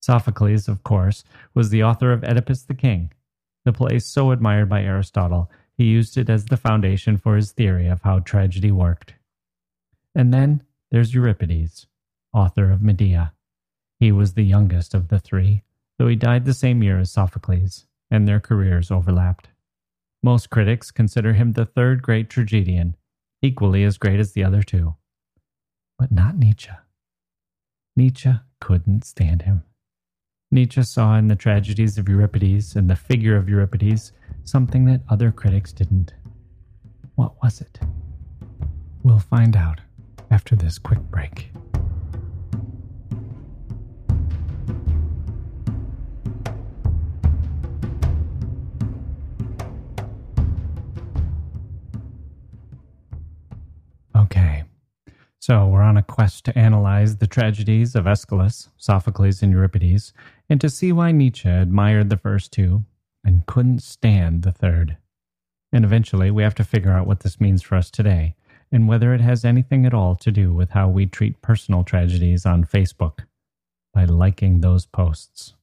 Sophocles, 0.00 0.68
of 0.68 0.84
course, 0.84 1.22
was 1.52 1.68
the 1.68 1.84
author 1.84 2.12
of 2.12 2.24
Oedipus 2.24 2.62
the 2.62 2.72
King, 2.72 3.12
the 3.66 3.74
play 3.74 3.98
so 3.98 4.30
admired 4.30 4.70
by 4.70 4.82
Aristotle 4.82 5.50
he 5.76 5.84
used 5.84 6.16
it 6.16 6.30
as 6.30 6.46
the 6.46 6.56
foundation 6.56 7.18
for 7.18 7.36
his 7.36 7.52
theory 7.52 7.88
of 7.88 8.00
how 8.00 8.20
tragedy 8.20 8.72
worked. 8.72 9.12
And 10.14 10.32
then 10.32 10.62
there's 10.90 11.12
Euripides, 11.12 11.86
author 12.32 12.70
of 12.70 12.80
Medea. 12.80 13.34
He 13.98 14.12
was 14.12 14.32
the 14.32 14.44
youngest 14.44 14.94
of 14.94 15.08
the 15.08 15.18
three, 15.18 15.62
though 15.98 16.08
he 16.08 16.16
died 16.16 16.46
the 16.46 16.54
same 16.54 16.82
year 16.82 16.98
as 16.98 17.10
Sophocles, 17.10 17.84
and 18.10 18.26
their 18.26 18.40
careers 18.40 18.90
overlapped. 18.90 19.48
Most 20.22 20.50
critics 20.50 20.90
consider 20.90 21.32
him 21.32 21.52
the 21.52 21.64
third 21.64 22.02
great 22.02 22.28
tragedian, 22.28 22.96
equally 23.42 23.84
as 23.84 23.98
great 23.98 24.20
as 24.20 24.32
the 24.32 24.44
other 24.44 24.62
two. 24.62 24.96
But 25.98 26.12
not 26.12 26.36
Nietzsche. 26.36 26.70
Nietzsche 27.96 28.32
couldn't 28.60 29.04
stand 29.04 29.42
him. 29.42 29.62
Nietzsche 30.50 30.82
saw 30.82 31.16
in 31.16 31.28
the 31.28 31.36
tragedies 31.36 31.96
of 31.96 32.08
Euripides 32.08 32.74
and 32.74 32.90
the 32.90 32.96
figure 32.96 33.36
of 33.36 33.48
Euripides 33.48 34.12
something 34.44 34.84
that 34.86 35.02
other 35.08 35.30
critics 35.30 35.72
didn't. 35.72 36.14
What 37.14 37.40
was 37.42 37.60
it? 37.60 37.78
We'll 39.02 39.18
find 39.18 39.56
out 39.56 39.80
after 40.30 40.56
this 40.56 40.78
quick 40.78 41.00
break. 41.10 41.52
So 55.40 55.66
we're 55.66 55.80
on 55.80 55.96
a 55.96 56.02
quest 56.02 56.44
to 56.44 56.58
analyze 56.58 57.16
the 57.16 57.26
tragedies 57.26 57.94
of 57.94 58.06
Aeschylus, 58.06 58.68
Sophocles, 58.76 59.42
and 59.42 59.52
Euripides, 59.52 60.12
and 60.50 60.60
to 60.60 60.68
see 60.68 60.92
why 60.92 61.12
Nietzsche 61.12 61.48
admired 61.48 62.10
the 62.10 62.18
first 62.18 62.52
two 62.52 62.84
and 63.24 63.46
couldn't 63.46 63.82
stand 63.82 64.42
the 64.42 64.52
third. 64.52 64.98
And 65.72 65.82
eventually, 65.82 66.30
we 66.30 66.42
have 66.42 66.54
to 66.56 66.64
figure 66.64 66.92
out 66.92 67.06
what 67.06 67.20
this 67.20 67.40
means 67.40 67.62
for 67.62 67.76
us 67.76 67.90
today 67.90 68.34
and 68.70 68.86
whether 68.86 69.14
it 69.14 69.22
has 69.22 69.44
anything 69.44 69.86
at 69.86 69.94
all 69.94 70.14
to 70.16 70.30
do 70.30 70.52
with 70.52 70.70
how 70.70 70.88
we 70.88 71.06
treat 71.06 71.40
personal 71.40 71.84
tragedies 71.84 72.44
on 72.44 72.64
Facebook 72.64 73.20
by 73.94 74.04
liking 74.04 74.60
those 74.60 74.84
posts. 74.84 75.54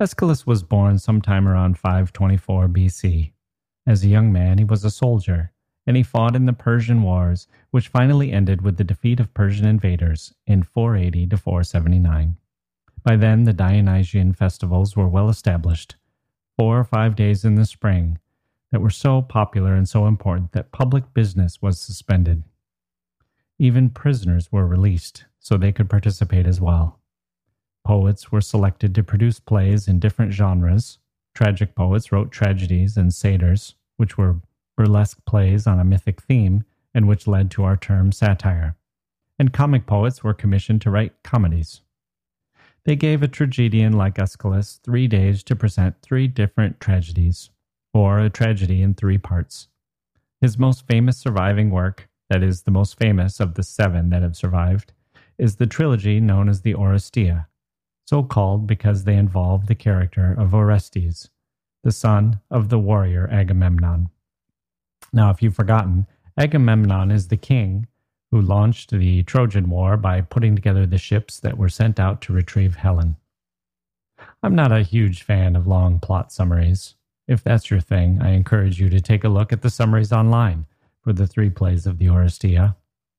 Aeschylus 0.00 0.46
was 0.46 0.64
born 0.64 0.98
sometime 0.98 1.46
around 1.46 1.78
524 1.78 2.66
BC. 2.68 3.32
As 3.86 4.02
a 4.02 4.08
young 4.08 4.32
man, 4.32 4.58
he 4.58 4.64
was 4.64 4.84
a 4.84 4.90
soldier, 4.90 5.52
and 5.86 5.96
he 5.96 6.02
fought 6.02 6.36
in 6.36 6.46
the 6.46 6.52
Persian 6.52 7.02
Wars, 7.02 7.46
which 7.70 7.88
finally 7.88 8.32
ended 8.32 8.62
with 8.62 8.76
the 8.76 8.84
defeat 8.84 9.20
of 9.20 9.34
Persian 9.34 9.66
invaders 9.66 10.34
in 10.46 10.62
480 10.62 11.26
to 11.28 11.36
479. 11.36 12.36
By 13.02 13.16
then, 13.16 13.44
the 13.44 13.52
Dionysian 13.52 14.32
festivals 14.32 14.96
were 14.96 15.08
well 15.08 15.28
established, 15.28 15.96
four 16.56 16.78
or 16.78 16.84
five 16.84 17.14
days 17.14 17.44
in 17.44 17.56
the 17.56 17.66
spring 17.66 18.18
that 18.72 18.80
were 18.80 18.90
so 18.90 19.20
popular 19.20 19.74
and 19.74 19.88
so 19.88 20.06
important 20.06 20.52
that 20.52 20.72
public 20.72 21.12
business 21.12 21.60
was 21.60 21.78
suspended. 21.78 22.42
Even 23.58 23.90
prisoners 23.90 24.50
were 24.50 24.66
released 24.66 25.26
so 25.38 25.56
they 25.56 25.70
could 25.70 25.90
participate 25.90 26.46
as 26.46 26.60
well. 26.60 26.98
Poets 27.84 28.32
were 28.32 28.40
selected 28.40 28.94
to 28.94 29.04
produce 29.04 29.38
plays 29.38 29.86
in 29.86 29.98
different 29.98 30.32
genres. 30.32 30.98
Tragic 31.34 31.74
poets 31.74 32.10
wrote 32.10 32.32
tragedies 32.32 32.96
and 32.96 33.12
satyrs, 33.12 33.74
which 33.96 34.16
were 34.16 34.40
burlesque 34.76 35.24
plays 35.26 35.66
on 35.66 35.78
a 35.78 35.84
mythic 35.84 36.22
theme 36.22 36.64
and 36.94 37.08
which 37.08 37.26
led 37.26 37.50
to 37.50 37.64
our 37.64 37.76
term 37.76 38.12
satire. 38.12 38.76
And 39.38 39.52
comic 39.52 39.86
poets 39.86 40.22
were 40.22 40.34
commissioned 40.34 40.80
to 40.82 40.90
write 40.90 41.22
comedies. 41.24 41.80
They 42.84 42.96
gave 42.96 43.22
a 43.22 43.28
tragedian 43.28 43.94
like 43.94 44.18
Aeschylus 44.18 44.80
three 44.82 45.08
days 45.08 45.42
to 45.44 45.56
present 45.56 46.02
three 46.02 46.28
different 46.28 46.80
tragedies, 46.80 47.50
or 47.92 48.18
a 48.18 48.30
tragedy 48.30 48.82
in 48.82 48.94
three 48.94 49.18
parts. 49.18 49.68
His 50.40 50.58
most 50.58 50.86
famous 50.86 51.16
surviving 51.16 51.70
work, 51.70 52.08
that 52.28 52.42
is, 52.42 52.62
the 52.62 52.70
most 52.70 52.98
famous 52.98 53.40
of 53.40 53.54
the 53.54 53.62
seven 53.62 54.10
that 54.10 54.22
have 54.22 54.36
survived, 54.36 54.92
is 55.38 55.56
the 55.56 55.66
trilogy 55.66 56.20
known 56.20 56.48
as 56.48 56.60
the 56.60 56.74
Oresteia, 56.74 57.46
so 58.06 58.22
called 58.22 58.66
because 58.66 59.04
they 59.04 59.16
involve 59.16 59.66
the 59.66 59.74
character 59.74 60.34
of 60.38 60.54
Orestes, 60.54 61.30
the 61.82 61.92
son 61.92 62.40
of 62.50 62.68
the 62.68 62.78
warrior 62.78 63.28
Agamemnon. 63.32 64.10
Now, 65.14 65.30
if 65.30 65.40
you've 65.40 65.54
forgotten, 65.54 66.08
Agamemnon 66.36 67.12
is 67.12 67.28
the 67.28 67.36
king 67.36 67.86
who 68.32 68.40
launched 68.40 68.90
the 68.90 69.22
Trojan 69.22 69.70
War 69.70 69.96
by 69.96 70.20
putting 70.22 70.56
together 70.56 70.86
the 70.86 70.98
ships 70.98 71.38
that 71.38 71.56
were 71.56 71.68
sent 71.68 72.00
out 72.00 72.20
to 72.22 72.32
retrieve 72.32 72.74
Helen. 72.74 73.16
I'm 74.42 74.56
not 74.56 74.72
a 74.72 74.82
huge 74.82 75.22
fan 75.22 75.54
of 75.54 75.68
long 75.68 76.00
plot 76.00 76.32
summaries. 76.32 76.96
If 77.28 77.44
that's 77.44 77.70
your 77.70 77.78
thing, 77.78 78.20
I 78.20 78.30
encourage 78.30 78.80
you 78.80 78.88
to 78.90 79.00
take 79.00 79.22
a 79.22 79.28
look 79.28 79.52
at 79.52 79.62
the 79.62 79.70
summaries 79.70 80.12
online 80.12 80.66
for 81.00 81.12
the 81.12 81.28
three 81.28 81.48
plays 81.48 81.86
of 81.86 81.98
the 81.98 82.06
Oresteia 82.06 82.74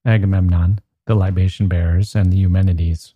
Agamemnon, 0.06 0.80
the 1.06 1.16
Libation 1.16 1.70
Bearers, 1.70 2.14
and 2.14 2.32
the 2.32 2.38
Eumenides. 2.38 3.14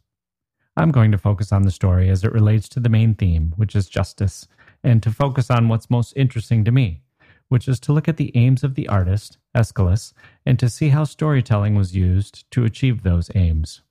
I'm 0.77 0.91
going 0.91 1.11
to 1.11 1.17
focus 1.17 1.51
on 1.51 1.63
the 1.63 1.71
story 1.71 2.09
as 2.09 2.23
it 2.23 2.31
relates 2.31 2.69
to 2.69 2.79
the 2.79 2.87
main 2.87 3.13
theme, 3.13 3.53
which 3.57 3.75
is 3.75 3.89
justice, 3.89 4.47
and 4.85 5.03
to 5.03 5.11
focus 5.11 5.51
on 5.51 5.67
what's 5.67 5.89
most 5.89 6.13
interesting 6.15 6.63
to 6.63 6.71
me, 6.71 7.01
which 7.49 7.67
is 7.67 7.79
to 7.81 7.93
look 7.93 8.07
at 8.07 8.17
the 8.17 8.31
aims 8.35 8.63
of 8.63 8.75
the 8.75 8.87
artist, 8.87 9.37
Aeschylus, 9.53 10.13
and 10.45 10.57
to 10.57 10.69
see 10.69 10.89
how 10.89 11.03
storytelling 11.03 11.75
was 11.75 11.95
used 11.95 12.49
to 12.51 12.63
achieve 12.63 13.03
those 13.03 13.29
aims. 13.35 13.81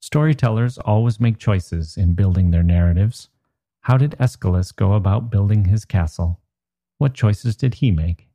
Storytellers 0.00 0.78
always 0.78 1.20
make 1.20 1.38
choices 1.38 1.96
in 1.96 2.14
building 2.14 2.50
their 2.50 2.62
narratives. 2.62 3.28
How 3.82 3.96
did 3.96 4.16
Aeschylus 4.18 4.72
go 4.72 4.94
about 4.94 5.30
building 5.30 5.66
his 5.66 5.84
castle? 5.84 6.40
What 6.98 7.14
choices 7.14 7.56
did 7.56 7.74
he 7.74 7.90
make? 7.90 8.28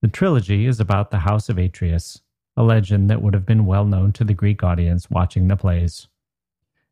The 0.00 0.08
trilogy 0.08 0.66
is 0.66 0.80
about 0.80 1.10
the 1.10 1.20
House 1.20 1.48
of 1.48 1.58
Atreus, 1.58 2.20
a 2.56 2.62
legend 2.62 3.10
that 3.10 3.22
would 3.22 3.34
have 3.34 3.46
been 3.46 3.66
well 3.66 3.84
known 3.84 4.12
to 4.12 4.24
the 4.24 4.34
Greek 4.34 4.62
audience 4.62 5.10
watching 5.10 5.48
the 5.48 5.56
plays. 5.56 6.08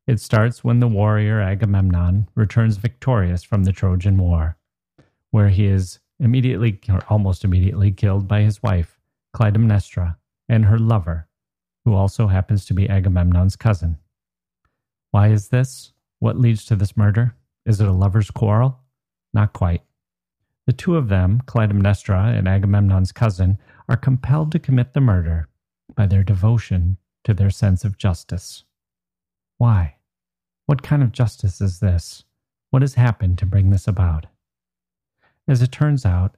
It 0.06 0.20
starts 0.20 0.64
when 0.64 0.80
the 0.80 0.88
warrior 0.88 1.40
Agamemnon 1.40 2.28
returns 2.34 2.76
victorious 2.76 3.42
from 3.42 3.64
the 3.64 3.72
Trojan 3.72 4.18
War, 4.18 4.56
where 5.30 5.48
he 5.48 5.66
is 5.66 6.00
immediately 6.22 6.78
or 6.88 7.02
almost 7.08 7.44
immediately 7.44 7.90
killed 7.90 8.28
by 8.28 8.42
his 8.42 8.62
wife, 8.62 9.00
Clytemnestra, 9.34 10.16
and 10.48 10.64
her 10.66 10.78
lover, 10.78 11.28
who 11.84 11.94
also 11.94 12.28
happens 12.28 12.64
to 12.66 12.74
be 12.74 12.88
Agamemnon's 12.88 13.56
cousin. 13.56 13.98
Why 15.10 15.28
is 15.28 15.48
this? 15.48 15.92
What 16.20 16.38
leads 16.38 16.64
to 16.66 16.76
this 16.76 16.96
murder? 16.96 17.34
Is 17.66 17.80
it 17.80 17.88
a 17.88 17.92
lover's 17.92 18.30
quarrel? 18.30 18.78
Not 19.34 19.52
quite. 19.52 19.82
The 20.66 20.72
two 20.72 20.96
of 20.96 21.08
them, 21.08 21.42
Clytemnestra 21.46 22.38
and 22.38 22.46
Agamemnon's 22.46 23.12
cousin, 23.12 23.58
are 23.88 23.96
compelled 23.96 24.52
to 24.52 24.58
commit 24.60 24.92
the 24.92 25.00
murder 25.00 25.48
by 25.96 26.06
their 26.06 26.22
devotion 26.22 26.98
to 27.24 27.34
their 27.34 27.50
sense 27.50 27.84
of 27.84 27.98
justice. 27.98 28.64
Why? 29.58 29.96
What 30.66 30.82
kind 30.82 31.02
of 31.02 31.12
justice 31.12 31.60
is 31.60 31.80
this? 31.80 32.24
What 32.70 32.82
has 32.82 32.94
happened 32.94 33.38
to 33.38 33.46
bring 33.46 33.70
this 33.70 33.88
about? 33.88 34.26
As 35.48 35.62
it 35.62 35.72
turns 35.72 36.06
out, 36.06 36.36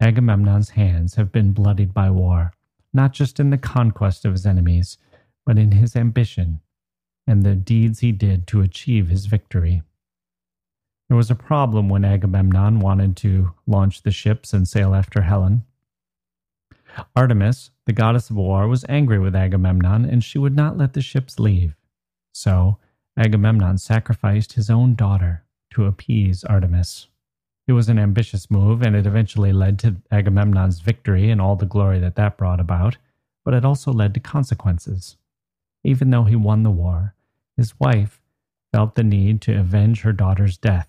Agamemnon's 0.00 0.70
hands 0.70 1.14
have 1.14 1.30
been 1.30 1.52
bloodied 1.52 1.92
by 1.92 2.10
war, 2.10 2.52
not 2.92 3.12
just 3.12 3.38
in 3.38 3.50
the 3.50 3.58
conquest 3.58 4.24
of 4.24 4.32
his 4.32 4.46
enemies, 4.46 4.98
but 5.46 5.58
in 5.58 5.72
his 5.72 5.94
ambition 5.94 6.60
and 7.26 7.42
the 7.42 7.54
deeds 7.54 8.00
he 8.00 8.12
did 8.12 8.46
to 8.48 8.60
achieve 8.60 9.08
his 9.08 9.26
victory. 9.26 9.82
There 11.08 11.16
was 11.16 11.30
a 11.30 11.36
problem 11.36 11.88
when 11.88 12.04
Agamemnon 12.04 12.80
wanted 12.80 13.16
to 13.18 13.52
launch 13.66 14.02
the 14.02 14.10
ships 14.10 14.52
and 14.52 14.66
sail 14.66 14.94
after 14.94 15.22
Helen. 15.22 15.64
Artemis, 17.14 17.70
the 17.86 17.92
goddess 17.92 18.30
of 18.30 18.36
war, 18.36 18.66
was 18.66 18.84
angry 18.88 19.18
with 19.18 19.36
Agamemnon 19.36 20.04
and 20.04 20.24
she 20.24 20.38
would 20.38 20.56
not 20.56 20.76
let 20.76 20.92
the 20.92 21.02
ships 21.02 21.38
leave. 21.38 21.76
So 22.32 22.78
Agamemnon 23.16 23.78
sacrificed 23.78 24.54
his 24.54 24.70
own 24.70 24.94
daughter 24.94 25.44
to 25.74 25.84
appease 25.84 26.42
Artemis. 26.44 27.08
It 27.70 27.74
was 27.74 27.88
an 27.88 28.00
ambitious 28.00 28.50
move, 28.50 28.82
and 28.82 28.96
it 28.96 29.06
eventually 29.06 29.52
led 29.52 29.78
to 29.78 29.94
Agamemnon's 30.10 30.80
victory 30.80 31.30
and 31.30 31.40
all 31.40 31.54
the 31.54 31.64
glory 31.64 32.00
that 32.00 32.16
that 32.16 32.36
brought 32.36 32.58
about, 32.58 32.96
but 33.44 33.54
it 33.54 33.64
also 33.64 33.92
led 33.92 34.12
to 34.14 34.18
consequences. 34.18 35.16
Even 35.84 36.10
though 36.10 36.24
he 36.24 36.34
won 36.34 36.64
the 36.64 36.72
war, 36.72 37.14
his 37.56 37.78
wife 37.78 38.20
felt 38.72 38.96
the 38.96 39.04
need 39.04 39.40
to 39.42 39.56
avenge 39.56 40.00
her 40.00 40.12
daughter's 40.12 40.58
death 40.58 40.88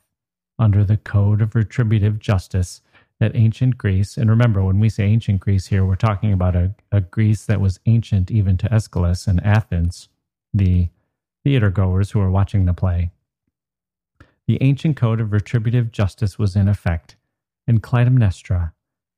under 0.57 0.83
the 0.83 0.97
code 0.97 1.39
of 1.39 1.53
retributive 1.53 2.17
justice 2.17 2.81
that 3.19 3.35
ancient 3.35 3.77
Greece, 3.77 4.17
and 4.17 4.27
remember, 4.27 4.63
when 4.63 4.79
we 4.79 4.89
say 4.89 5.03
ancient 5.03 5.39
Greece 5.39 5.67
here, 5.67 5.85
we're 5.85 5.95
talking 5.95 6.33
about 6.33 6.55
a, 6.55 6.73
a 6.91 7.01
Greece 7.01 7.45
that 7.45 7.61
was 7.61 7.79
ancient 7.85 8.31
even 8.31 8.57
to 8.57 8.73
Aeschylus 8.73 9.27
and 9.27 9.39
Athens, 9.45 10.09
the 10.51 10.89
theater 11.43 11.69
goers 11.69 12.09
who 12.09 12.17
were 12.17 12.31
watching 12.31 12.65
the 12.65 12.73
play. 12.73 13.11
The 14.51 14.61
ancient 14.61 14.97
code 14.97 15.21
of 15.21 15.31
retributive 15.31 15.93
justice 15.93 16.37
was 16.37 16.57
in 16.57 16.67
effect, 16.67 17.15
and 17.67 17.81
Clytemnestra 17.81 18.73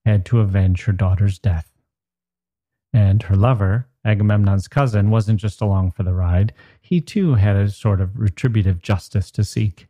had 0.06 0.26
to 0.26 0.42
avenge 0.42 0.84
her 0.84 0.92
daughter's 0.92 1.40
death. 1.40 1.74
And 2.94 3.24
her 3.24 3.36
lover, 3.36 3.88
Agamemnon's 4.06 4.68
cousin, 4.68 5.10
wasn't 5.10 5.40
just 5.40 5.60
along 5.60 5.90
for 5.90 6.04
the 6.04 6.14
ride. 6.14 6.54
He 6.80 7.02
too 7.02 7.34
had 7.34 7.56
a 7.56 7.72
sort 7.72 8.00
of 8.00 8.20
retributive 8.20 8.84
justice 8.84 9.32
to 9.32 9.44
seek. 9.44 9.88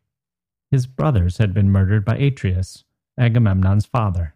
His 0.72 0.88
brothers 0.88 1.40
had 1.40 1.54
been 1.54 1.70
murdered 1.70 2.06
by 2.06 2.16
Atreus, 2.16 2.86
Agamemnon's 3.18 3.86
father. 3.86 4.36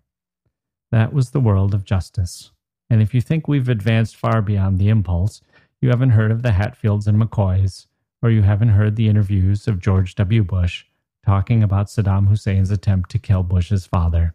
That 0.92 1.14
was 1.14 1.30
the 1.30 1.40
world 1.40 1.74
of 1.74 1.86
justice. 1.86 2.52
And 2.90 3.02
if 3.02 3.14
you 3.14 3.22
think 3.22 3.48
we've 3.48 3.70
advanced 3.70 4.18
far 4.18 4.42
beyond 4.42 4.78
the 4.78 4.90
impulse, 4.90 5.42
you 5.80 5.88
haven't 5.88 6.10
heard 6.10 6.32
of 6.32 6.42
the 6.42 6.52
Hatfields 6.52 7.08
and 7.08 7.18
McCoys, 7.18 7.88
or 8.22 8.30
you 8.30 8.42
haven't 8.42 8.76
heard 8.76 8.98
the 8.98 9.08
interviews 9.08 9.70
of 9.70 9.80
George 9.80 10.14
W. 10.16 10.44
Bush 10.44 10.84
talking 11.28 11.62
about 11.62 11.88
Saddam 11.88 12.30
Hussein's 12.30 12.72
attempt 12.72 13.10
to 13.12 13.20
kill 13.20 13.44
Bush's 13.44 13.86
father. 13.86 14.34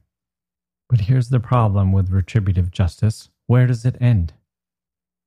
But 0.91 1.01
here's 1.01 1.31
the 1.31 1.41
problem 1.41 1.91
with 1.91 2.11
retributive 2.11 2.71
justice 2.71 3.31
where 3.47 3.67
does 3.67 3.87
it 3.87 3.97
end? 3.99 4.35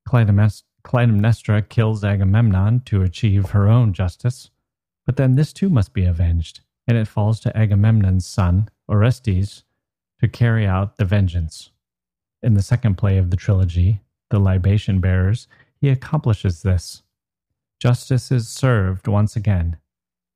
Clytemnestra 0.07 1.67
kills 1.67 2.03
Agamemnon 2.03 2.81
to 2.81 3.01
achieve 3.01 3.50
her 3.50 3.67
own 3.67 3.93
justice, 3.93 4.51
but 5.07 5.15
then 5.15 5.34
this 5.34 5.51
too 5.51 5.67
must 5.67 5.91
be 5.91 6.05
avenged, 6.05 6.62
and 6.88 7.00
it 7.00 7.07
falls 7.07 7.39
to 7.39 7.57
Agamemnon's 7.57 8.27
son, 8.27 8.69
Orestes, 8.88 9.63
to 10.22 10.27
carry 10.27 10.67
out 10.67 10.98
the 10.98 11.05
vengeance. 11.05 11.72
In 12.43 12.53
the 12.53 12.62
second 12.62 12.95
play 12.95 13.17
of 13.17 13.31
the 13.31 13.38
trilogy, 13.38 14.01
The 14.29 14.38
Libation 14.38 15.00
Bearers, 15.00 15.48
he 15.81 15.89
accomplishes 15.89 16.62
this. 16.62 17.01
Justice 17.79 18.31
is 18.31 18.48
served 18.48 19.07
once 19.07 19.36
again. 19.36 19.77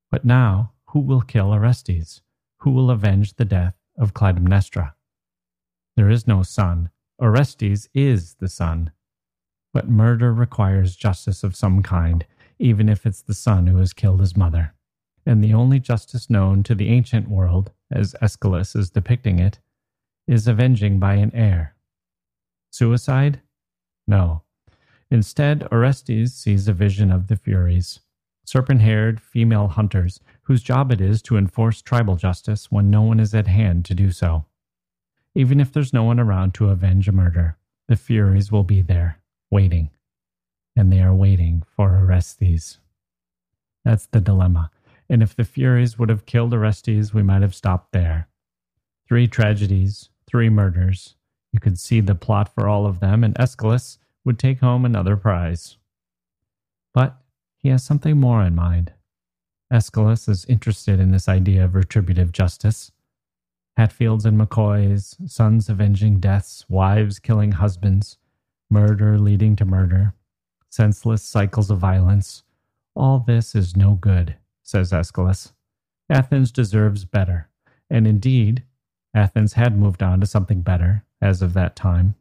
But 0.10 0.26
now, 0.26 0.72
who 0.90 1.00
will 1.00 1.22
kill 1.22 1.54
Orestes? 1.54 2.22
Who 2.60 2.72
will 2.72 2.90
avenge 2.90 3.36
the 3.36 3.46
death 3.46 3.76
of 3.98 4.14
Clytemnestra? 4.14 4.94
There 5.96 6.10
is 6.10 6.28
no 6.28 6.42
son. 6.42 6.90
Orestes 7.22 7.90
is 7.94 8.36
the 8.36 8.50
son. 8.50 8.92
But 9.72 9.88
murder 9.88 10.34
requires 10.34 10.96
justice 10.96 11.44
of 11.44 11.56
some 11.56 11.84
kind, 11.84 12.26
even 12.58 12.90
if 12.90 13.06
it's 13.06 13.22
the 13.22 13.36
son 13.36 13.68
who 13.68 13.78
has 13.78 13.94
killed 13.94 14.20
his 14.20 14.36
mother. 14.36 14.74
And 15.26 15.44
the 15.44 15.54
only 15.54 15.80
justice 15.80 16.30
known 16.30 16.64
to 16.64 16.74
the 16.74 16.90
ancient 16.90 17.30
world, 17.30 17.72
as 17.92 18.16
Aeschylus 18.22 18.76
is 18.76 18.90
depicting 18.90 19.38
it, 19.38 19.60
is 20.28 20.48
avenging 20.48 21.00
by 21.00 21.16
an 21.16 21.32
heir. 21.36 21.76
Suicide? 22.72 23.42
No. 24.08 24.42
Instead, 25.12 25.68
Orestes 25.72 26.34
sees 26.34 26.68
a 26.68 26.74
vision 26.74 27.12
of 27.12 27.28
the 27.28 27.36
Furies, 27.36 28.00
serpent 28.44 28.82
haired 28.82 29.22
female 29.22 29.68
hunters 29.68 30.20
whose 30.50 30.64
job 30.64 30.92
it 30.92 31.00
is 31.00 31.22
to 31.22 31.38
enforce 31.38 31.80
tribal 31.80 32.16
justice 32.16 32.72
when 32.72 32.90
no 32.90 33.04
one 33.04 33.20
is 33.20 33.36
at 33.36 33.46
hand 33.46 33.86
to 33.86 33.94
do 33.94 34.10
so. 34.10 34.46
Even 35.36 35.60
if 35.60 35.72
there's 35.72 35.94
no 35.94 36.04
one 36.04 36.20
around 36.20 36.56
to 36.56 36.72
avenge 36.72 37.08
a 37.08 37.12
murder, 37.12 37.56
the 37.88 37.96
Furies 37.96 38.52
will 38.52 38.64
be 38.64 38.82
there, 38.82 39.20
waiting. 39.52 39.92
And 40.76 40.92
they 40.92 41.04
are 41.04 41.14
waiting 41.14 41.62
for 41.76 41.96
Orestes. 41.96 42.80
That's 43.86 44.08
the 44.08 44.20
dilemma. 44.20 44.72
And 45.08 45.22
if 45.22 45.36
the 45.36 45.44
Furies 45.44 46.00
would 46.00 46.10
have 46.10 46.26
killed 46.26 46.52
Orestes, 46.52 47.14
we 47.14 47.22
might 47.22 47.44
have 47.44 47.54
stopped 47.54 47.92
there. 47.92 48.28
Three 49.08 49.28
tragedies, 49.28 50.10
three 50.26 50.50
murders. 50.50 51.16
You 51.52 51.60
could 51.60 51.78
see 51.78 52.02
the 52.02 52.16
plot 52.16 52.52
for 52.52 52.68
all 52.68 52.88
of 52.88 53.02
them, 53.02 53.24
and 53.24 53.40
Aeschylus 53.40 54.00
would 54.26 54.40
take 54.40 54.62
home 54.62 54.84
another 54.84 55.16
prize. 55.16 55.78
But 56.92 57.22
he 57.56 57.70
has 57.70 57.84
something 57.84 58.20
more 58.20 58.44
in 58.44 58.56
mind. 58.56 58.94
Aeschylus 59.72 60.28
is 60.28 60.46
interested 60.46 61.00
in 61.00 61.12
this 61.12 61.30
idea 61.30 61.64
of 61.64 61.76
retributive 61.76 62.32
justice. 62.32 62.92
Hatfields 63.78 64.26
and 64.26 64.40
McCoys, 64.40 65.16
sons 65.30 65.70
avenging 65.70 66.20
deaths, 66.20 66.66
wives 66.68 67.20
killing 67.20 67.54
husbands, 67.54 68.18
murder 68.70 69.20
leading 69.20 69.56
to 69.56 69.66
murder, 69.66 70.14
senseless 70.70 71.22
cycles 71.22 71.70
of 71.70 71.78
violence. 71.78 72.44
All 72.96 73.20
this 73.20 73.54
is 73.54 73.78
no 73.78 73.94
good, 73.94 74.36
says 74.64 74.92
Aeschylus. 74.92 75.54
Athens 76.10 76.52
deserves 76.52 77.06
better, 77.06 77.48
and 77.90 78.08
indeed, 78.08 78.64
Athens 79.14 79.54
had 79.54 79.78
moved 79.78 80.02
on 80.02 80.20
to 80.20 80.26
something 80.26 80.62
better 80.62 81.04
as 81.22 81.42
of 81.42 81.54
that 81.54 81.76
time. 81.76 82.16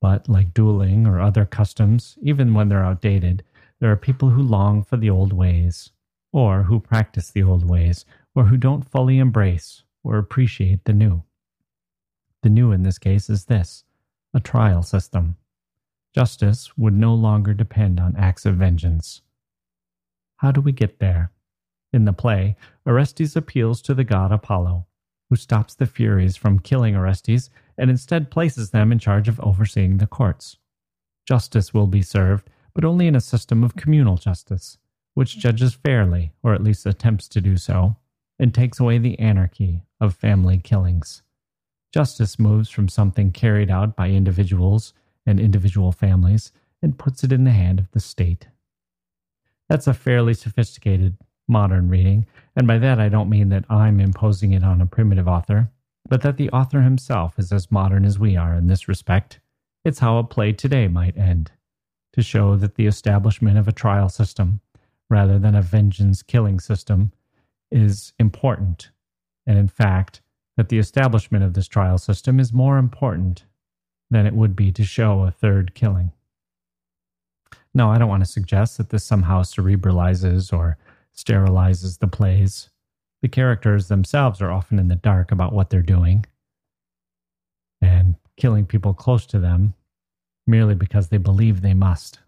But 0.00 0.28
like 0.28 0.52
dueling 0.52 1.06
or 1.06 1.20
other 1.20 1.44
customs, 1.44 2.18
even 2.22 2.54
when 2.54 2.68
they're 2.68 2.84
outdated, 2.84 3.44
there 3.78 3.92
are 3.92 3.96
people 3.96 4.30
who 4.30 4.42
long 4.42 4.82
for 4.82 4.96
the 4.96 5.10
old 5.10 5.32
ways, 5.32 5.90
or 6.32 6.64
who 6.64 6.80
practice 6.80 7.30
the 7.30 7.42
old 7.42 7.68
ways, 7.68 8.04
or 8.34 8.44
who 8.46 8.56
don't 8.56 8.88
fully 8.88 9.18
embrace 9.18 9.82
or 10.02 10.18
appreciate 10.18 10.84
the 10.84 10.92
new. 10.92 11.22
The 12.42 12.50
new 12.50 12.72
in 12.72 12.82
this 12.82 12.98
case 12.98 13.30
is 13.30 13.44
this 13.44 13.84
a 14.34 14.40
trial 14.40 14.82
system. 14.82 15.36
Justice 16.14 16.76
would 16.76 16.94
no 16.94 17.14
longer 17.14 17.54
depend 17.54 18.00
on 18.00 18.16
acts 18.16 18.46
of 18.46 18.56
vengeance. 18.56 19.22
How 20.36 20.50
do 20.50 20.60
we 20.60 20.72
get 20.72 20.98
there? 20.98 21.30
In 21.92 22.06
the 22.06 22.12
play, 22.12 22.56
Orestes 22.86 23.36
appeals 23.36 23.82
to 23.82 23.94
the 23.94 24.04
god 24.04 24.32
Apollo, 24.32 24.86
who 25.28 25.36
stops 25.36 25.74
the 25.74 25.86
Furies 25.86 26.36
from 26.36 26.58
killing 26.58 26.96
Orestes 26.96 27.50
and 27.78 27.90
instead 27.90 28.30
places 28.30 28.70
them 28.70 28.90
in 28.90 28.98
charge 28.98 29.28
of 29.28 29.40
overseeing 29.40 29.98
the 29.98 30.06
courts. 30.06 30.56
Justice 31.26 31.72
will 31.72 31.86
be 31.86 32.02
served, 32.02 32.50
but 32.74 32.84
only 32.84 33.06
in 33.06 33.14
a 33.14 33.20
system 33.20 33.62
of 33.62 33.76
communal 33.76 34.16
justice, 34.16 34.78
which 35.14 35.38
judges 35.38 35.74
fairly, 35.74 36.32
or 36.42 36.54
at 36.54 36.62
least 36.62 36.86
attempts 36.86 37.28
to 37.28 37.40
do 37.40 37.56
so, 37.56 37.96
and 38.38 38.54
takes 38.54 38.80
away 38.80 38.98
the 38.98 39.18
anarchy 39.18 39.82
of 40.00 40.14
family 40.14 40.58
killings. 40.58 41.22
Justice 41.92 42.38
moves 42.38 42.70
from 42.70 42.88
something 42.88 43.30
carried 43.30 43.70
out 43.70 43.94
by 43.94 44.08
individuals 44.08 44.94
and 45.26 45.38
individual 45.38 45.92
families 45.92 46.50
and 46.80 46.98
puts 46.98 47.22
it 47.22 47.32
in 47.32 47.44
the 47.44 47.50
hand 47.50 47.78
of 47.78 47.90
the 47.92 48.00
state. 48.00 48.48
That's 49.68 49.86
a 49.86 49.94
fairly 49.94 50.34
sophisticated 50.34 51.16
modern 51.48 51.88
reading, 51.88 52.26
and 52.56 52.66
by 52.66 52.78
that 52.78 52.98
I 52.98 53.08
don't 53.08 53.30
mean 53.30 53.50
that 53.50 53.64
I'm 53.70 54.00
imposing 54.00 54.52
it 54.52 54.64
on 54.64 54.80
a 54.80 54.86
primitive 54.86 55.28
author, 55.28 55.70
but 56.08 56.22
that 56.22 56.36
the 56.36 56.50
author 56.50 56.82
himself 56.82 57.38
is 57.38 57.52
as 57.52 57.70
modern 57.70 58.04
as 58.04 58.18
we 58.18 58.36
are 58.36 58.54
in 58.54 58.66
this 58.66 58.88
respect. 58.88 59.40
It's 59.84 59.98
how 59.98 60.18
a 60.18 60.24
play 60.24 60.52
today 60.52 60.88
might 60.88 61.16
end, 61.16 61.52
to 62.14 62.22
show 62.22 62.56
that 62.56 62.76
the 62.76 62.86
establishment 62.86 63.58
of 63.58 63.68
a 63.68 63.72
trial 63.72 64.08
system, 64.08 64.60
rather 65.12 65.38
than 65.38 65.54
a 65.54 65.62
vengeance 65.62 66.22
killing 66.22 66.58
system, 66.58 67.12
is 67.70 68.12
important, 68.18 68.90
and 69.46 69.58
in 69.58 69.68
fact, 69.68 70.22
that 70.56 70.68
the 70.70 70.78
establishment 70.78 71.44
of 71.44 71.54
this 71.54 71.68
trial 71.68 71.98
system 71.98 72.40
is 72.40 72.52
more 72.52 72.78
important 72.78 73.44
than 74.10 74.26
it 74.26 74.34
would 74.34 74.56
be 74.56 74.72
to 74.72 74.84
show 74.84 75.22
a 75.22 75.30
third 75.30 75.74
killing. 75.74 76.12
No, 77.74 77.90
I 77.90 77.98
don't 77.98 78.08
want 78.08 78.24
to 78.24 78.30
suggest 78.30 78.78
that 78.78 78.90
this 78.90 79.04
somehow 79.04 79.42
cerebralizes 79.42 80.52
or 80.52 80.76
sterilizes 81.14 81.98
the 81.98 82.08
plays. 82.08 82.70
The 83.22 83.28
characters 83.28 83.88
themselves 83.88 84.42
are 84.42 84.50
often 84.50 84.78
in 84.78 84.88
the 84.88 84.96
dark 84.96 85.30
about 85.30 85.52
what 85.52 85.70
they're 85.70 85.82
doing 85.82 86.26
and 87.80 88.16
killing 88.36 88.66
people 88.66 88.94
close 88.94 89.26
to 89.26 89.38
them 89.38 89.74
merely 90.46 90.74
because 90.74 91.08
they 91.08 91.18
believe 91.18 91.60
they 91.60 91.74
must. 91.74 92.18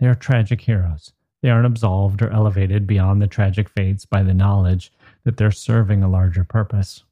They 0.00 0.06
are 0.06 0.14
tragic 0.14 0.62
heroes. 0.62 1.12
They 1.42 1.50
aren't 1.50 1.66
absolved 1.66 2.22
or 2.22 2.30
elevated 2.30 2.86
beyond 2.86 3.20
the 3.20 3.26
tragic 3.26 3.68
fates 3.68 4.06
by 4.06 4.22
the 4.22 4.34
knowledge 4.34 4.92
that 5.24 5.36
they're 5.36 5.50
serving 5.50 6.02
a 6.02 6.08
larger 6.08 6.44
purpose. 6.44 7.04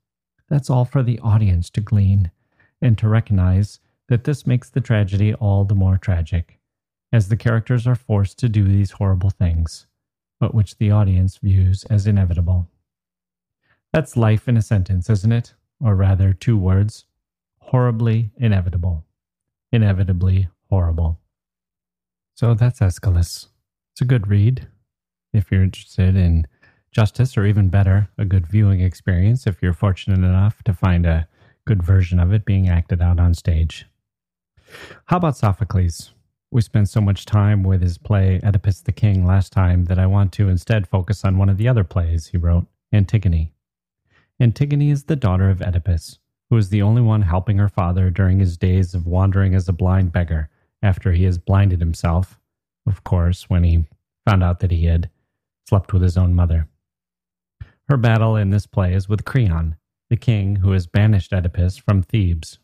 That's 0.49 0.71
all 0.71 0.85
for 0.85 1.03
the 1.03 1.19
audience 1.21 1.69
to 1.71 1.81
glean 1.81 2.31
and 2.81 2.97
to 2.99 3.09
recognize 3.09 3.81
that 4.09 4.25
this 4.25 4.47
makes 4.47 4.71
the 4.71 4.81
tragedy 4.81 5.35
all 5.35 5.65
the 5.65 5.75
more 5.75 5.99
tragic, 5.99 6.59
as 7.13 7.29
the 7.29 7.37
characters 7.37 7.87
are 7.87 7.95
forced 7.95 8.39
to 8.39 8.49
do 8.49 8.65
these 8.65 8.93
horrible 8.93 9.31
things, 9.31 9.87
but 10.39 10.55
which 10.55 10.79
the 10.79 10.91
audience 10.91 11.37
views 11.37 11.85
as 11.85 12.07
inevitable. 12.07 12.69
That's 13.93 14.17
life 14.17 14.49
in 14.49 14.57
a 14.57 14.63
sentence, 14.63 15.11
isn't 15.11 15.33
it? 15.33 15.55
Or 15.81 15.95
rather, 15.95 16.33
two 16.33 16.57
words 16.57 17.05
horribly 17.59 18.33
inevitable. 18.37 19.05
inevitably 19.73 20.49
horrible. 20.69 21.21
So 22.35 22.55
that's 22.55 22.81
Aeschylus. 22.81 23.49
It's 24.01 24.07
a 24.07 24.17
good 24.17 24.29
read 24.29 24.67
if 25.35 25.53
you're 25.53 25.63
interested 25.63 26.17
in 26.17 26.47
justice, 26.91 27.37
or 27.37 27.45
even 27.45 27.69
better, 27.69 28.09
a 28.17 28.25
good 28.25 28.47
viewing 28.47 28.81
experience 28.81 29.47
if 29.47 29.61
you're 29.61 29.75
fortunate 29.75 30.25
enough 30.27 30.63
to 30.63 30.73
find 30.73 31.05
a 31.05 31.29
good 31.67 31.83
version 31.83 32.19
of 32.19 32.33
it 32.33 32.47
being 32.47 32.67
acted 32.67 33.03
out 33.03 33.21
on 33.21 33.35
stage. 33.35 33.85
How 35.05 35.19
about 35.19 35.37
Sophocles? 35.37 36.15
We 36.51 36.63
spent 36.63 36.89
so 36.89 37.03
much 37.03 37.27
time 37.27 37.63
with 37.63 37.83
his 37.83 37.99
play 37.99 38.41
Oedipus 38.43 38.81
the 38.81 38.91
King 38.91 39.27
last 39.27 39.53
time 39.53 39.85
that 39.85 39.99
I 39.99 40.07
want 40.07 40.33
to 40.33 40.49
instead 40.49 40.89
focus 40.89 41.23
on 41.23 41.37
one 41.37 41.51
of 41.51 41.59
the 41.59 41.69
other 41.69 41.85
plays 41.85 42.29
he 42.29 42.39
wrote, 42.39 42.65
Antigone. 42.95 43.53
Antigone 44.41 44.91
is 44.91 45.05
the 45.05 45.15
daughter 45.15 45.51
of 45.51 45.61
Oedipus, 45.61 46.19
who 46.49 46.57
is 46.57 46.71
the 46.71 46.81
only 46.81 47.03
one 47.03 47.21
helping 47.21 47.59
her 47.59 47.69
father 47.69 48.09
during 48.09 48.41
his 48.41 48.57
days 48.57 48.95
of 48.95 49.07
wandering 49.07 49.55
as 49.55 49.69
a 49.69 49.75
blind 49.75 50.11
beggar 50.11 50.49
after 50.83 51.13
he 51.13 51.25
has 51.25 51.37
blinded 51.37 51.81
himself, 51.81 52.40
of 52.87 53.05
course, 53.05 53.49
when 53.49 53.65
he 53.65 53.87
found 54.27 54.43
out 54.43 54.61
that 54.61 54.71
he 54.71 54.87
had 54.87 55.11
slept 55.69 55.93
with 55.93 56.03
his 56.03 56.17
own 56.17 56.35
mother. 56.35 56.69
Her 57.89 57.97
battle 57.97 58.37
in 58.37 58.51
this 58.51 58.67
play 58.67 58.95
is 58.95 59.09
with 59.09 59.25
Creon, 59.25 59.77
the 60.09 60.17
king 60.17 60.57
who 60.57 60.73
has 60.73 60.87
banished 60.87 61.33
Oedipus 61.33 61.77
from 61.77 62.03
Thebes. 62.03 62.59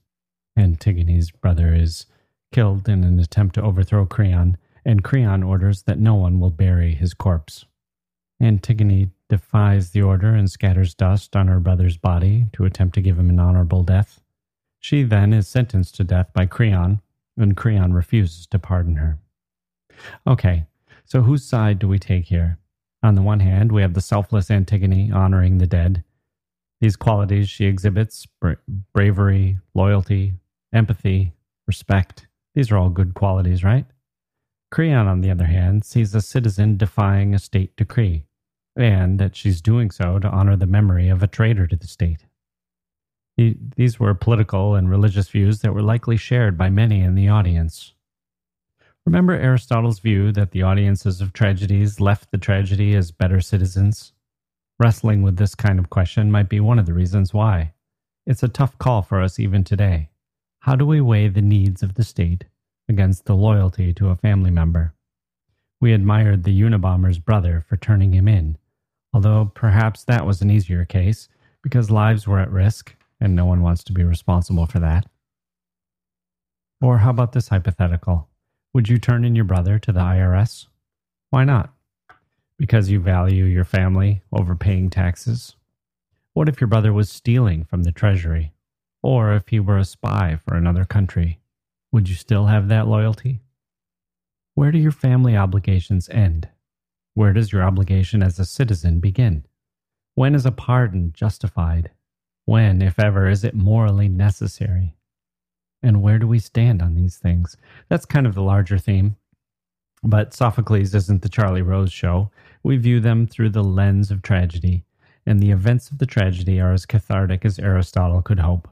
Antigone's 0.56 1.30
brother 1.30 1.74
is 1.74 2.06
killed 2.52 2.88
in 2.88 3.04
an 3.04 3.18
attempt 3.18 3.54
to 3.56 3.62
overthrow 3.62 4.06
Creon, 4.06 4.56
and 4.84 5.04
Creon 5.04 5.42
orders 5.42 5.82
that 5.82 5.98
no 5.98 6.14
one 6.14 6.38
will 6.38 6.50
bury 6.50 6.94
his 6.94 7.12
corpse. 7.12 7.64
Antigone 8.40 9.10
defies 9.28 9.90
the 9.90 10.02
order 10.02 10.34
and 10.34 10.50
scatters 10.50 10.94
dust 10.94 11.34
on 11.34 11.48
her 11.48 11.58
brother's 11.58 11.96
body 11.96 12.46
to 12.52 12.64
attempt 12.64 12.94
to 12.94 13.00
give 13.00 13.18
him 13.18 13.30
an 13.30 13.40
honorable 13.40 13.82
death. 13.82 14.20
She 14.78 15.02
then 15.02 15.32
is 15.32 15.48
sentenced 15.48 15.96
to 15.96 16.04
death 16.04 16.32
by 16.32 16.46
Creon, 16.46 17.00
and 17.36 17.56
Creon 17.56 17.92
refuses 17.92 18.46
to 18.48 18.58
pardon 18.58 18.96
her. 18.96 19.18
Okay, 20.26 20.66
so 21.04 21.22
whose 21.22 21.44
side 21.44 21.78
do 21.78 21.88
we 21.88 21.98
take 21.98 22.26
here? 22.26 22.58
On 23.02 23.14
the 23.14 23.22
one 23.22 23.40
hand, 23.40 23.72
we 23.72 23.82
have 23.82 23.94
the 23.94 24.00
selfless 24.00 24.50
Antigone 24.50 25.12
honoring 25.12 25.58
the 25.58 25.66
dead. 25.66 26.04
These 26.80 26.96
qualities 26.96 27.48
she 27.48 27.66
exhibits 27.66 28.26
bra- 28.40 28.54
bravery, 28.92 29.58
loyalty, 29.74 30.34
empathy, 30.72 31.32
respect 31.66 32.26
these 32.56 32.72
are 32.72 32.78
all 32.78 32.88
good 32.88 33.12
qualities, 33.12 33.62
right? 33.62 33.84
Creon, 34.72 35.06
on 35.06 35.20
the 35.20 35.30
other 35.30 35.44
hand, 35.44 35.84
sees 35.84 36.14
a 36.14 36.22
citizen 36.22 36.78
defying 36.78 37.34
a 37.34 37.38
state 37.38 37.76
decree, 37.76 38.24
and 38.74 39.20
that 39.20 39.36
she's 39.36 39.60
doing 39.60 39.90
so 39.90 40.18
to 40.18 40.28
honor 40.28 40.56
the 40.56 40.66
memory 40.66 41.10
of 41.10 41.22
a 41.22 41.26
traitor 41.26 41.66
to 41.66 41.76
the 41.76 41.86
state. 41.86 42.24
These 43.36 44.00
were 44.00 44.14
political 44.14 44.74
and 44.74 44.88
religious 44.88 45.28
views 45.28 45.60
that 45.60 45.74
were 45.74 45.82
likely 45.82 46.16
shared 46.16 46.56
by 46.56 46.70
many 46.70 47.02
in 47.02 47.14
the 47.14 47.28
audience. 47.28 47.92
Remember 49.06 49.34
Aristotle's 49.34 50.00
view 50.00 50.32
that 50.32 50.50
the 50.50 50.64
audiences 50.64 51.20
of 51.20 51.32
tragedies 51.32 52.00
left 52.00 52.32
the 52.32 52.38
tragedy 52.38 52.92
as 52.96 53.12
better 53.12 53.40
citizens? 53.40 54.12
Wrestling 54.80 55.22
with 55.22 55.36
this 55.36 55.54
kind 55.54 55.78
of 55.78 55.90
question 55.90 56.32
might 56.32 56.48
be 56.48 56.58
one 56.58 56.80
of 56.80 56.86
the 56.86 56.92
reasons 56.92 57.32
why. 57.32 57.72
It's 58.26 58.42
a 58.42 58.48
tough 58.48 58.76
call 58.78 59.02
for 59.02 59.22
us 59.22 59.38
even 59.38 59.62
today. 59.62 60.10
How 60.58 60.74
do 60.74 60.84
we 60.84 61.00
weigh 61.00 61.28
the 61.28 61.40
needs 61.40 61.84
of 61.84 61.94
the 61.94 62.02
state 62.02 62.46
against 62.88 63.26
the 63.26 63.36
loyalty 63.36 63.94
to 63.94 64.08
a 64.08 64.16
family 64.16 64.50
member? 64.50 64.92
We 65.80 65.92
admired 65.92 66.42
the 66.42 66.60
Unabomber's 66.60 67.20
brother 67.20 67.64
for 67.68 67.76
turning 67.76 68.12
him 68.12 68.26
in, 68.26 68.58
although 69.14 69.52
perhaps 69.54 70.02
that 70.04 70.26
was 70.26 70.42
an 70.42 70.50
easier 70.50 70.84
case 70.84 71.28
because 71.62 71.92
lives 71.92 72.26
were 72.26 72.40
at 72.40 72.50
risk 72.50 72.96
and 73.20 73.36
no 73.36 73.44
one 73.44 73.62
wants 73.62 73.84
to 73.84 73.92
be 73.92 74.02
responsible 74.02 74.66
for 74.66 74.80
that. 74.80 75.06
Or 76.82 76.98
how 76.98 77.10
about 77.10 77.30
this 77.30 77.48
hypothetical? 77.48 78.28
Would 78.76 78.90
you 78.90 78.98
turn 78.98 79.24
in 79.24 79.34
your 79.34 79.46
brother 79.46 79.78
to 79.78 79.90
the 79.90 80.00
IRS? 80.00 80.66
Why 81.30 81.44
not? 81.44 81.72
Because 82.58 82.90
you 82.90 83.00
value 83.00 83.46
your 83.46 83.64
family 83.64 84.20
over 84.30 84.54
paying 84.54 84.90
taxes? 84.90 85.56
What 86.34 86.46
if 86.46 86.60
your 86.60 86.68
brother 86.68 86.92
was 86.92 87.08
stealing 87.08 87.64
from 87.64 87.84
the 87.84 87.90
Treasury 87.90 88.52
or 89.02 89.32
if 89.32 89.48
he 89.48 89.60
were 89.60 89.78
a 89.78 89.84
spy 89.86 90.38
for 90.44 90.56
another 90.56 90.84
country, 90.84 91.40
would 91.90 92.10
you 92.10 92.14
still 92.14 92.48
have 92.48 92.68
that 92.68 92.86
loyalty? 92.86 93.40
Where 94.54 94.70
do 94.70 94.78
your 94.78 94.92
family 94.92 95.38
obligations 95.38 96.10
end? 96.10 96.50
Where 97.14 97.32
does 97.32 97.52
your 97.52 97.62
obligation 97.62 98.22
as 98.22 98.38
a 98.38 98.44
citizen 98.44 99.00
begin? 99.00 99.46
When 100.16 100.34
is 100.34 100.44
a 100.44 100.52
pardon 100.52 101.14
justified? 101.14 101.92
When, 102.44 102.82
if 102.82 102.98
ever, 102.98 103.26
is 103.26 103.42
it 103.42 103.54
morally 103.54 104.10
necessary? 104.10 104.98
And 105.86 106.02
where 106.02 106.18
do 106.18 106.26
we 106.26 106.40
stand 106.40 106.82
on 106.82 106.96
these 106.96 107.16
things? 107.16 107.56
That's 107.88 108.04
kind 108.04 108.26
of 108.26 108.34
the 108.34 108.42
larger 108.42 108.76
theme. 108.76 109.14
But 110.02 110.34
Sophocles 110.34 110.92
isn't 110.96 111.22
the 111.22 111.28
Charlie 111.28 111.62
Rose 111.62 111.92
show. 111.92 112.32
We 112.64 112.76
view 112.76 112.98
them 112.98 113.28
through 113.28 113.50
the 113.50 113.62
lens 113.62 114.10
of 114.10 114.20
tragedy, 114.20 114.84
and 115.24 115.38
the 115.38 115.52
events 115.52 115.88
of 115.88 115.98
the 115.98 116.04
tragedy 116.04 116.60
are 116.60 116.72
as 116.72 116.86
cathartic 116.86 117.44
as 117.44 117.60
Aristotle 117.60 118.20
could 118.20 118.40
hope. 118.40 118.68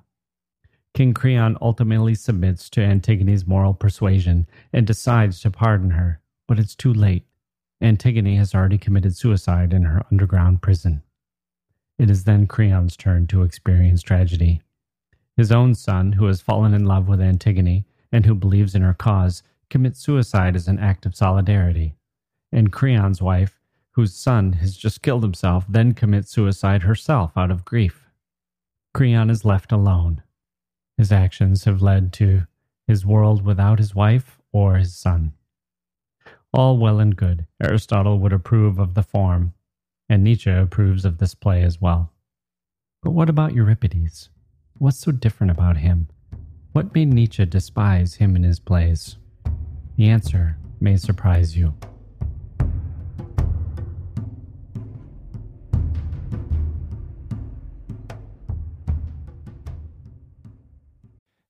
King 0.93 1.15
Creon 1.15 1.57
ultimately 1.61 2.17
submits 2.17 2.69
to 2.71 2.83
Antigone's 2.83 3.47
moral 3.47 3.75
persuasion 3.75 4.49
and 4.73 4.85
decides 4.85 5.39
to 5.43 5.53
pardon 5.53 5.91
her, 5.91 6.21
but 6.49 6.59
it's 6.59 6.75
too 6.75 6.93
late. 6.93 7.27
Antigone 7.81 8.35
has 8.35 8.57
already 8.57 8.77
committed 8.77 9.17
suicide 9.17 9.73
in 9.73 9.85
her 9.85 10.05
underground 10.11 10.63
prison. 10.63 11.05
It 11.97 12.11
is 12.11 12.25
then 12.25 12.49
Creon's 12.49 12.97
turn 12.97 13.29
to 13.29 13.45
experience 13.45 14.03
tragedy. 14.03 14.64
His 15.37 15.51
own 15.51 15.75
son, 15.75 16.13
who 16.13 16.27
has 16.27 16.41
fallen 16.41 16.75
in 16.75 16.85
love 16.85 17.09
with 17.09 17.21
Antigone 17.21 17.85
and 18.13 18.27
who 18.27 18.35
believes 18.35 18.75
in 18.75 18.83
her 18.83 18.95
cause, 18.95 19.43
commits 19.71 19.99
suicide 20.01 20.55
as 20.55 20.69
an 20.69 20.79
act 20.79 21.07
of 21.07 21.17
solidarity. 21.17 21.97
And 22.53 22.73
Creon's 22.73 23.21
wife, 23.21 23.61
whose 23.93 24.15
son 24.15 24.55
has 24.55 24.77
just 24.77 25.03
killed 25.03 25.23
himself, 25.23 25.65
then 25.69 25.93
commits 25.93 26.31
suicide 26.31 26.83
herself 26.83 27.37
out 27.37 27.51
of 27.51 27.65
grief. 27.65 28.09
Creon 28.93 29.31
is 29.31 29.45
left 29.45 29.73
alone, 29.73 30.23
his 30.97 31.11
actions 31.11 31.65
have 31.65 31.83
led 31.83 32.13
to 32.15 32.47
his 32.87 33.05
world 33.05 33.45
without 33.45 33.79
his 33.79 33.95
wife 33.95 34.39
or 34.53 34.77
his 34.77 34.95
son. 34.95 35.33
All 36.53 36.79
well 36.79 37.01
and 37.01 37.17
good. 37.17 37.47
Aristotle 37.61 38.19
would 38.21 38.33
approve 38.33 38.79
of 38.79 38.95
the 38.95 39.03
form, 39.03 39.55
and 40.09 40.23
Nietzsche 40.23 40.51
approves 40.51 41.05
of 41.05 41.19
this 41.19 41.35
play 41.35 41.63
as 41.63 41.81
well. 41.81 42.13
But 43.03 43.11
what 43.11 43.29
about 43.29 43.55
Euripides? 43.55 44.31
What's 44.79 44.99
so 44.99 45.13
different 45.13 45.53
about 45.53 45.77
him? 45.77 46.09
What 46.73 46.95
made 46.95 47.13
Nietzsche 47.13 47.47
despise 47.47 48.15
him 48.15 48.35
in 48.35 48.43
his 48.43 48.59
plays? 48.59 49.17
The 49.97 50.09
answer 50.09 50.57
may 50.81 50.97
surprise 50.97 51.57
you. 51.57 51.75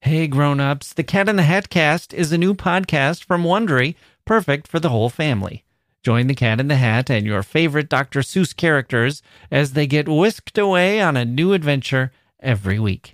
Hey 0.03 0.27
grown-ups, 0.27 0.93
the 0.93 1.03
Cat 1.03 1.31
in 1.31 1.37
the 1.37 1.45
Hat 1.45 1.71
cast 1.71 2.13
is 2.13 2.31
a 2.31 2.37
new 2.37 2.53
podcast 2.53 3.25
from 3.25 3.43
Wondery, 3.43 3.95
perfect 4.27 4.69
for 4.69 4.79
the 4.79 4.91
whole 4.91 5.09
family. 5.09 5.65
Join 6.03 6.27
the 6.27 6.35
Cat 6.35 6.61
in 6.61 6.69
the 6.69 6.77
Hat 6.77 7.09
and 7.11 7.25
your 7.25 7.43
favorite 7.43 7.89
Dr. 7.89 8.21
Seuss 8.21 8.55
characters 8.55 9.23
as 9.51 9.73
they 9.73 9.87
get 9.87 10.07
whisked 10.07 10.59
away 10.59 11.01
on 11.01 11.17
a 11.17 11.25
new 11.25 11.55
adventure 11.55 12.13
every 12.39 12.79
week. 12.79 13.14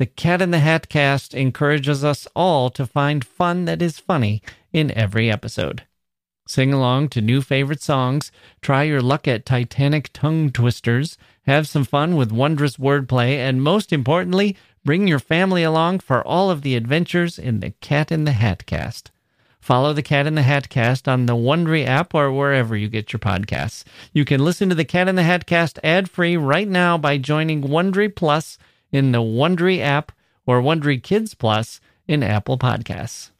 the 0.00 0.06
Cat 0.06 0.42
in 0.42 0.50
the 0.50 0.58
Hat 0.58 0.88
cast 0.88 1.34
encourages 1.34 2.02
us 2.02 2.26
all 2.34 2.70
to 2.70 2.84
find 2.84 3.24
fun 3.24 3.66
that 3.66 3.80
is 3.80 4.00
funny 4.00 4.42
in 4.72 4.90
every 4.92 5.30
episode. 5.30 5.84
Sing 6.48 6.72
along 6.72 7.10
to 7.10 7.20
new 7.20 7.40
favorite 7.40 7.82
songs, 7.82 8.32
try 8.60 8.82
your 8.82 9.00
luck 9.00 9.28
at 9.28 9.46
Titanic 9.46 10.10
tongue 10.12 10.50
twisters, 10.50 11.16
have 11.46 11.68
some 11.68 11.84
fun 11.84 12.16
with 12.16 12.32
wondrous 12.32 12.76
wordplay, 12.76 13.36
and 13.36 13.62
most 13.62 13.92
importantly, 13.92 14.56
Bring 14.82 15.06
your 15.06 15.18
family 15.18 15.62
along 15.62 16.00
for 16.00 16.26
all 16.26 16.50
of 16.50 16.62
the 16.62 16.74
adventures 16.74 17.38
in 17.38 17.60
the 17.60 17.72
Cat 17.82 18.10
in 18.10 18.24
the 18.24 18.32
Hat 18.32 18.64
cast. 18.64 19.10
Follow 19.60 19.92
the 19.92 20.02
Cat 20.02 20.26
in 20.26 20.36
the 20.36 20.42
Hat 20.42 20.70
cast 20.70 21.06
on 21.06 21.26
the 21.26 21.34
Wondery 21.34 21.84
app 21.84 22.14
or 22.14 22.32
wherever 22.32 22.74
you 22.74 22.88
get 22.88 23.12
your 23.12 23.20
podcasts. 23.20 23.84
You 24.14 24.24
can 24.24 24.42
listen 24.42 24.70
to 24.70 24.74
the 24.74 24.86
Cat 24.86 25.06
in 25.06 25.16
the 25.16 25.22
Hat 25.22 25.44
cast 25.44 25.78
ad-free 25.84 26.38
right 26.38 26.66
now 26.66 26.96
by 26.96 27.18
joining 27.18 27.60
Wondery 27.60 28.14
Plus 28.14 28.56
in 28.92 29.12
the 29.12 29.18
Wondery 29.18 29.80
app 29.80 30.12
or 30.46 30.60
Wondery 30.60 31.02
Kids 31.02 31.34
Plus 31.34 31.80
in 32.08 32.22
Apple 32.22 32.58
Podcasts. 32.58 33.30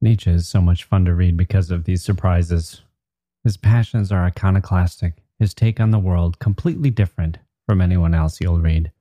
Nietzsche 0.00 0.30
is 0.30 0.48
so 0.48 0.60
much 0.60 0.84
fun 0.84 1.04
to 1.04 1.14
read 1.14 1.36
because 1.36 1.70
of 1.70 1.84
these 1.84 2.02
surprises. 2.02 2.82
His 3.44 3.56
passions 3.56 4.12
are 4.12 4.24
iconoclastic, 4.24 5.14
his 5.38 5.54
take 5.54 5.80
on 5.80 5.90
the 5.90 5.98
world 5.98 6.38
completely 6.38 6.90
different 6.90 7.38
from 7.66 7.80
anyone 7.80 8.14
else 8.14 8.40
you'll 8.40 8.60
read. 8.60 8.92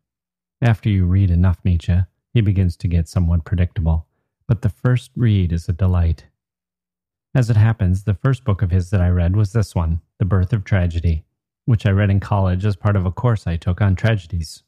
After 0.61 0.89
you 0.89 1.05
read 1.05 1.31
enough 1.31 1.59
Nietzsche, 1.63 1.97
he 2.33 2.41
begins 2.41 2.75
to 2.77 2.87
get 2.87 3.07
somewhat 3.07 3.45
predictable, 3.45 4.07
but 4.47 4.61
the 4.61 4.69
first 4.69 5.11
read 5.15 5.51
is 5.51 5.67
a 5.67 5.73
delight. 5.73 6.25
As 7.33 7.49
it 7.49 7.57
happens, 7.57 8.03
the 8.03 8.13
first 8.13 8.43
book 8.43 8.61
of 8.61 8.71
his 8.71 8.89
that 8.89 9.01
I 9.01 9.09
read 9.09 9.35
was 9.35 9.53
this 9.53 9.73
one, 9.73 10.01
The 10.17 10.25
Birth 10.25 10.53
of 10.53 10.63
Tragedy, 10.63 11.23
which 11.65 11.85
I 11.85 11.91
read 11.91 12.09
in 12.09 12.19
college 12.19 12.65
as 12.65 12.75
part 12.75 12.95
of 12.95 13.05
a 13.05 13.11
course 13.11 13.47
I 13.47 13.57
took 13.57 13.81
on 13.81 13.95
tragedies. 13.95 14.63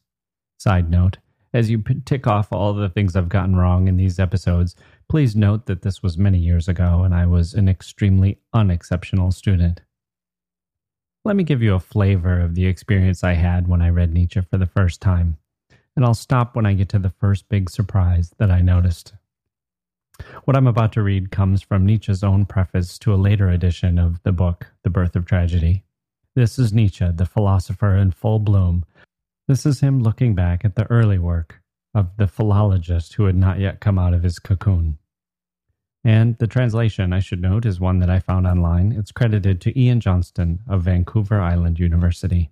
Side 0.58 0.90
note, 0.90 1.18
as 1.52 1.70
you 1.70 1.82
tick 2.04 2.26
off 2.26 2.52
all 2.52 2.74
the 2.74 2.88
things 2.88 3.14
I've 3.14 3.28
gotten 3.28 3.56
wrong 3.56 3.86
in 3.86 3.96
these 3.96 4.18
episodes, 4.18 4.74
please 5.08 5.36
note 5.36 5.66
that 5.66 5.82
this 5.82 6.02
was 6.02 6.18
many 6.18 6.38
years 6.38 6.68
ago 6.68 7.02
and 7.04 7.14
I 7.14 7.26
was 7.26 7.54
an 7.54 7.68
extremely 7.68 8.38
unexceptional 8.52 9.30
student. 9.30 9.80
Let 11.24 11.36
me 11.36 11.44
give 11.44 11.62
you 11.62 11.74
a 11.74 11.80
flavor 11.80 12.40
of 12.40 12.54
the 12.54 12.66
experience 12.66 13.24
I 13.24 13.34
had 13.34 13.68
when 13.68 13.80
I 13.80 13.88
read 13.88 14.12
Nietzsche 14.12 14.40
for 14.42 14.58
the 14.58 14.66
first 14.66 15.00
time, 15.00 15.38
and 15.96 16.04
I'll 16.04 16.12
stop 16.12 16.54
when 16.54 16.66
I 16.66 16.74
get 16.74 16.88
to 16.90 16.98
the 16.98 17.14
first 17.18 17.48
big 17.48 17.70
surprise 17.70 18.34
that 18.38 18.50
I 18.50 18.60
noticed. 18.60 19.14
What 20.44 20.56
I'm 20.56 20.66
about 20.66 20.92
to 20.92 21.02
read 21.02 21.30
comes 21.30 21.62
from 21.62 21.86
Nietzsche's 21.86 22.22
own 22.22 22.44
preface 22.44 22.98
to 22.98 23.14
a 23.14 23.16
later 23.16 23.48
edition 23.48 23.98
of 23.98 24.22
the 24.22 24.32
book, 24.32 24.66
The 24.82 24.90
Birth 24.90 25.16
of 25.16 25.24
Tragedy. 25.24 25.84
This 26.34 26.58
is 26.58 26.72
Nietzsche, 26.72 27.08
the 27.10 27.26
philosopher 27.26 27.96
in 27.96 28.10
full 28.10 28.38
bloom. 28.38 28.84
This 29.46 29.66
is 29.66 29.80
him 29.80 30.00
looking 30.00 30.34
back 30.34 30.64
at 30.64 30.74
the 30.74 30.90
early 30.90 31.18
work 31.18 31.60
of 31.94 32.16
the 32.16 32.26
philologist 32.26 33.14
who 33.14 33.24
had 33.24 33.36
not 33.36 33.60
yet 33.60 33.80
come 33.80 33.98
out 33.98 34.14
of 34.14 34.22
his 34.22 34.38
cocoon. 34.38 34.98
And 36.02 36.36
the 36.38 36.46
translation, 36.46 37.12
I 37.12 37.20
should 37.20 37.40
note, 37.40 37.64
is 37.64 37.80
one 37.80 37.98
that 38.00 38.10
I 38.10 38.20
found 38.20 38.46
online. 38.46 38.92
It's 38.92 39.12
credited 39.12 39.60
to 39.62 39.78
Ian 39.78 40.00
Johnston 40.00 40.60
of 40.68 40.82
Vancouver 40.82 41.40
Island 41.40 41.78
University. 41.78 42.50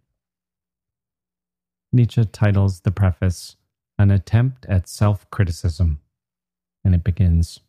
Nietzsche 1.92 2.24
titles 2.24 2.80
the 2.80 2.90
preface 2.90 3.56
An 3.98 4.10
Attempt 4.10 4.64
at 4.66 4.88
Self 4.88 5.28
Criticism 5.30 6.00
and 6.84 6.94
it 6.94 7.04
begins. 7.04 7.60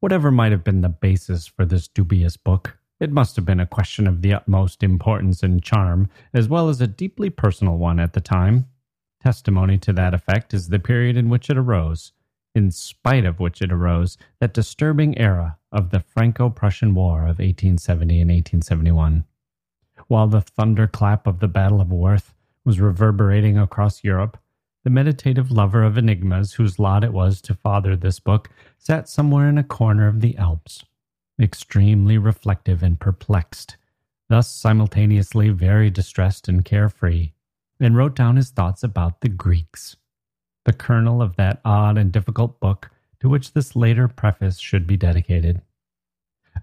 Whatever 0.00 0.30
might 0.30 0.52
have 0.52 0.64
been 0.64 0.80
the 0.80 0.88
basis 0.88 1.46
for 1.46 1.64
this 1.64 1.88
dubious 1.88 2.36
book, 2.36 2.77
it 3.00 3.12
must 3.12 3.36
have 3.36 3.44
been 3.44 3.60
a 3.60 3.66
question 3.66 4.06
of 4.06 4.22
the 4.22 4.32
utmost 4.32 4.82
importance 4.82 5.42
and 5.42 5.62
charm, 5.62 6.08
as 6.34 6.48
well 6.48 6.68
as 6.68 6.80
a 6.80 6.86
deeply 6.86 7.30
personal 7.30 7.76
one 7.76 8.00
at 8.00 8.12
the 8.12 8.20
time. 8.20 8.66
Testimony 9.22 9.78
to 9.78 9.92
that 9.92 10.14
effect 10.14 10.52
is 10.52 10.68
the 10.68 10.78
period 10.78 11.16
in 11.16 11.28
which 11.28 11.48
it 11.50 11.56
arose, 11.56 12.12
in 12.54 12.70
spite 12.70 13.24
of 13.24 13.40
which 13.40 13.62
it 13.62 13.70
arose, 13.70 14.18
that 14.40 14.54
disturbing 14.54 15.16
era 15.18 15.58
of 15.70 15.90
the 15.90 16.00
Franco 16.00 16.50
Prussian 16.50 16.94
War 16.94 17.20
of 17.20 17.38
1870 17.38 18.20
and 18.20 18.30
1871. 18.30 19.24
While 20.08 20.28
the 20.28 20.40
thunderclap 20.40 21.26
of 21.26 21.40
the 21.40 21.48
Battle 21.48 21.80
of 21.80 21.88
Wörth 21.88 22.32
was 22.64 22.80
reverberating 22.80 23.58
across 23.58 24.02
Europe, 24.02 24.38
the 24.84 24.90
meditative 24.90 25.50
lover 25.50 25.82
of 25.82 25.98
enigmas, 25.98 26.54
whose 26.54 26.78
lot 26.78 27.04
it 27.04 27.12
was 27.12 27.40
to 27.42 27.54
father 27.54 27.94
this 27.94 28.20
book, 28.20 28.48
sat 28.78 29.08
somewhere 29.08 29.48
in 29.48 29.58
a 29.58 29.64
corner 29.64 30.06
of 30.08 30.20
the 30.20 30.36
Alps, 30.38 30.84
extremely 31.40 32.18
reflective 32.18 32.82
and 32.82 32.98
perplexed, 32.98 33.76
thus 34.28 34.50
simultaneously 34.50 35.50
very 35.50 35.90
distressed 35.90 36.48
and 36.48 36.64
carefree, 36.64 37.32
and 37.80 37.96
wrote 37.96 38.14
down 38.14 38.36
his 38.36 38.50
thoughts 38.50 38.82
about 38.82 39.20
the 39.20 39.28
Greeks, 39.28 39.96
the 40.64 40.72
kernel 40.72 41.22
of 41.22 41.36
that 41.36 41.60
odd 41.64 41.96
and 41.96 42.12
difficult 42.12 42.58
book 42.60 42.90
to 43.20 43.28
which 43.28 43.52
this 43.52 43.76
later 43.76 44.08
preface 44.08 44.58
should 44.58 44.86
be 44.86 44.96
dedicated. 44.96 45.62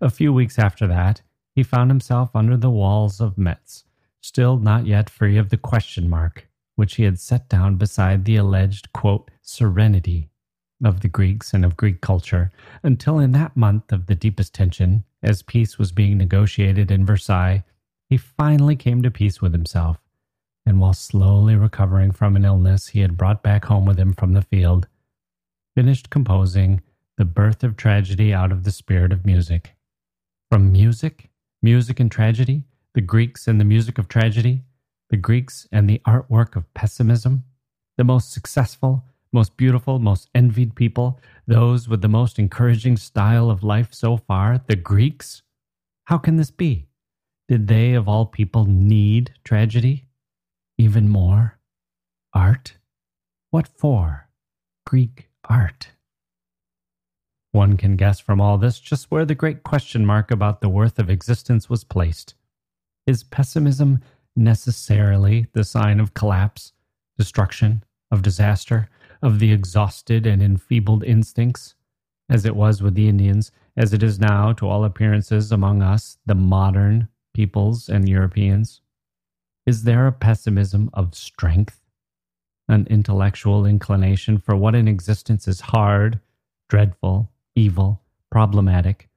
A 0.02 0.10
few 0.10 0.34
weeks 0.34 0.60
after 0.60 0.88
that, 0.88 1.22
he 1.54 1.64
found 1.64 1.90
himself 1.90 2.36
under 2.36 2.58
the 2.58 2.70
walls 2.70 3.22
of 3.22 3.38
Metz, 3.38 3.86
still 4.22 4.58
not 4.58 4.86
yet 4.86 5.10
free 5.10 5.38
of 5.38 5.50
the 5.50 5.58
question 5.58 6.10
mark 6.10 6.48
which 6.76 6.96
he 6.96 7.04
had 7.04 7.20
set 7.20 7.50
down 7.50 7.76
beside 7.76 8.26
the 8.26 8.36
alleged, 8.36 8.92
quote, 8.94 9.32
serenity 9.42 10.30
of 10.84 11.02
the 11.02 11.08
Greeks 11.08 11.54
and 11.54 11.64
of 11.64 11.78
Greek 11.78 12.02
culture, 12.02 12.52
until 12.84 13.20
in 13.20 13.32
that 13.32 13.56
month 13.56 13.92
of 13.92 14.08
the 14.08 14.16
deepest 14.16 14.54
tension, 14.54 15.04
as 15.24 15.42
peace 15.42 15.78
was 15.78 15.92
being 15.92 16.18
negotiated 16.18 16.92
in 16.92 17.06
Versailles, 17.06 17.64
he 18.10 18.18
finally 18.18 18.76
came 18.76 19.02
to 19.02 19.10
peace 19.10 19.42
with 19.42 19.54
himself, 19.54 19.98
and 20.66 20.80
while 20.80 20.94
slowly 20.94 21.56
recovering 21.56 22.12
from 22.12 22.36
an 22.36 22.46
illness 22.46 22.88
he 22.88 23.00
had 23.00 23.18
brought 23.18 23.42
back 23.42 23.66
home 23.66 23.86
with 23.86 23.98
him 23.98 24.14
from 24.14 24.34
the 24.34 24.42
field, 24.42 24.88
finished 25.76 26.10
composing 26.10 26.82
The 27.18 27.26
Birth 27.26 27.64
of 27.64 27.78
Tragedy 27.78 28.34
out 28.34 28.52
of 28.52 28.64
the 28.64 28.72
spirit 28.72 29.12
of 29.12 29.26
music. 29.26 29.76
From 30.52 30.72
music, 30.72 31.30
music 31.62 32.00
and 32.00 32.12
tragedy, 32.12 32.64
the 32.94 33.02
Greeks 33.02 33.48
and 33.48 33.60
the 33.60 33.66
music 33.66 33.98
of 33.98 34.08
tragedy, 34.08 34.64
the 35.10 35.18
Greeks 35.18 35.68
and 35.72 35.90
the 35.90 36.02
artwork 36.08 36.56
of 36.56 36.72
pessimism, 36.74 37.44
the 37.98 38.04
most 38.04 38.32
successful, 38.32 39.06
most 39.36 39.58
beautiful, 39.58 40.00
most 40.00 40.30
envied 40.34 40.74
people, 40.74 41.20
those 41.46 41.88
with 41.88 42.02
the 42.02 42.08
most 42.08 42.40
encouraging 42.40 42.98
style 42.98 43.52
of 43.52 43.64
life 43.64 43.90
so 43.92 44.18
far, 44.18 44.62
the 44.68 44.76
Greeks? 44.76 45.44
How 46.06 46.18
can 46.18 46.38
this 46.38 46.50
be? 46.50 46.88
Did 47.48 47.68
they, 47.68 47.94
of 47.94 48.08
all 48.08 48.26
people, 48.26 48.66
need 48.66 49.34
tragedy? 49.44 50.08
Even 50.80 51.10
more? 51.10 51.60
Art? 52.34 52.78
What 53.52 53.68
for? 53.68 54.30
Greek 54.86 55.30
art. 55.48 55.90
One 57.52 57.78
can 57.78 57.96
guess 57.96 58.20
from 58.20 58.42
all 58.42 58.58
this 58.58 58.80
just 58.80 59.12
where 59.12 59.26
the 59.26 59.36
great 59.36 59.64
question 59.64 60.06
mark 60.06 60.32
about 60.32 60.62
the 60.62 60.70
worth 60.70 60.98
of 60.98 61.10
existence 61.10 61.70
was 61.70 61.84
placed. 61.84 62.36
Is 63.06 63.24
pessimism 63.24 64.00
necessarily 64.36 65.48
the 65.54 65.64
sign 65.64 66.00
of 66.00 66.14
collapse, 66.14 66.74
destruction, 67.18 67.84
of 68.12 68.22
disaster, 68.22 68.90
of 69.26 69.40
the 69.40 69.52
exhausted 69.52 70.28
and 70.28 70.42
enfeebled 70.44 71.04
instincts, 71.04 71.74
as 72.30 72.46
it 72.46 72.56
was 72.56 72.84
with 72.84 72.94
the 72.94 73.10
Indians, 73.10 73.52
as 73.76 73.92
it 73.92 74.04
is 74.04 74.20
now, 74.20 74.54
to 74.54 74.68
all 74.68 74.86
appearances, 74.86 75.52
among 75.52 75.82
us, 75.82 76.20
the 76.28 76.36
modern 76.36 77.08
peoples 77.34 77.90
and 77.90 78.08
Europeans? 78.08 78.82
Is 79.66 79.84
there 79.84 80.06
a 80.06 80.12
pessimism 80.12 80.92
of 80.94 81.16
strength, 81.16 81.82
an 82.70 82.86
intellectual 82.88 83.66
inclination 83.66 84.38
for 84.38 84.56
what 84.56 84.76
in 84.76 84.88
existence 84.88 85.48
is 85.48 85.60
hard, 85.60 86.20
dreadful, 86.70 87.32
evil, 87.56 88.02
problematic, 88.32 89.10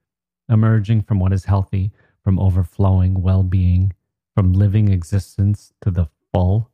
emerging 0.49 1.03
from 1.03 1.21
what 1.21 1.35
is 1.35 1.45
healthy, 1.45 1.93
from 2.25 2.39
overflowing 2.39 3.21
well 3.21 3.43
being, 3.43 3.93
from 4.35 4.55
living 4.55 4.89
existence 4.89 5.75
to 5.83 5.91
the 5.91 6.09
full? 6.33 6.71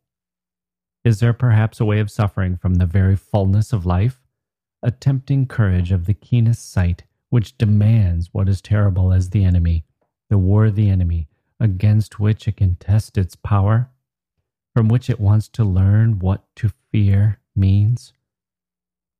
Is 1.04 1.20
there 1.20 1.34
perhaps 1.34 1.80
a 1.80 1.84
way 1.84 2.00
of 2.00 2.10
suffering 2.10 2.56
from 2.56 2.76
the 2.76 2.86
very 2.86 3.14
fullness 3.14 3.74
of 3.74 3.84
life? 3.84 4.22
A 4.82 4.90
tempting 4.90 5.46
courage 5.46 5.92
of 5.92 6.06
the 6.06 6.14
keenest 6.14 6.72
sight, 6.72 7.04
which 7.28 7.58
demands 7.58 8.30
what 8.32 8.48
is 8.48 8.62
terrible 8.62 9.12
as 9.12 9.28
the 9.28 9.44
enemy, 9.44 9.84
the 10.30 10.38
worthy 10.38 10.88
enemy, 10.88 11.28
against 11.60 12.18
which 12.18 12.48
it 12.48 12.56
can 12.56 12.76
test 12.76 13.18
its 13.18 13.36
power, 13.36 13.90
from 14.74 14.88
which 14.88 15.10
it 15.10 15.20
wants 15.20 15.46
to 15.48 15.64
learn 15.64 16.20
what 16.20 16.44
to 16.56 16.70
fear 16.90 17.38
means? 17.54 18.14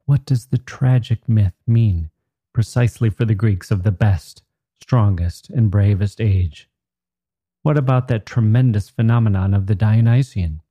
What 0.07 0.25
does 0.25 0.47
the 0.47 0.59
tragic 0.59 1.29
myth 1.29 1.55
mean 1.67 2.11
precisely 2.55 3.11
for 3.11 3.27
the 3.27 3.35
Greeks 3.35 3.71
of 3.71 3.83
the 3.83 3.93
best, 3.93 4.43
strongest, 4.81 5.51
and 5.51 5.71
bravest 5.71 6.19
age? 6.19 6.71
What 7.63 7.77
about 7.77 8.09
that 8.09 8.25
tremendous 8.25 8.89
phenomenon 8.89 9.53
of 9.53 9.67
the 9.67 9.75
Dionysian? 9.75 10.63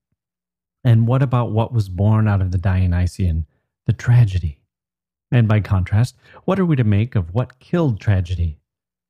And 0.83 1.07
what 1.07 1.21
about 1.21 1.51
what 1.51 1.73
was 1.73 1.89
born 1.89 2.27
out 2.27 2.41
of 2.41 2.51
the 2.51 2.57
Dionysian, 2.57 3.45
the 3.85 3.93
tragedy? 3.93 4.59
And 5.31 5.47
by 5.47 5.61
contrast, 5.61 6.15
what 6.45 6.59
are 6.59 6.65
we 6.65 6.75
to 6.75 6.83
make 6.83 7.15
of 7.15 7.33
what 7.33 7.59
killed 7.59 7.99
tragedy? 7.99 8.59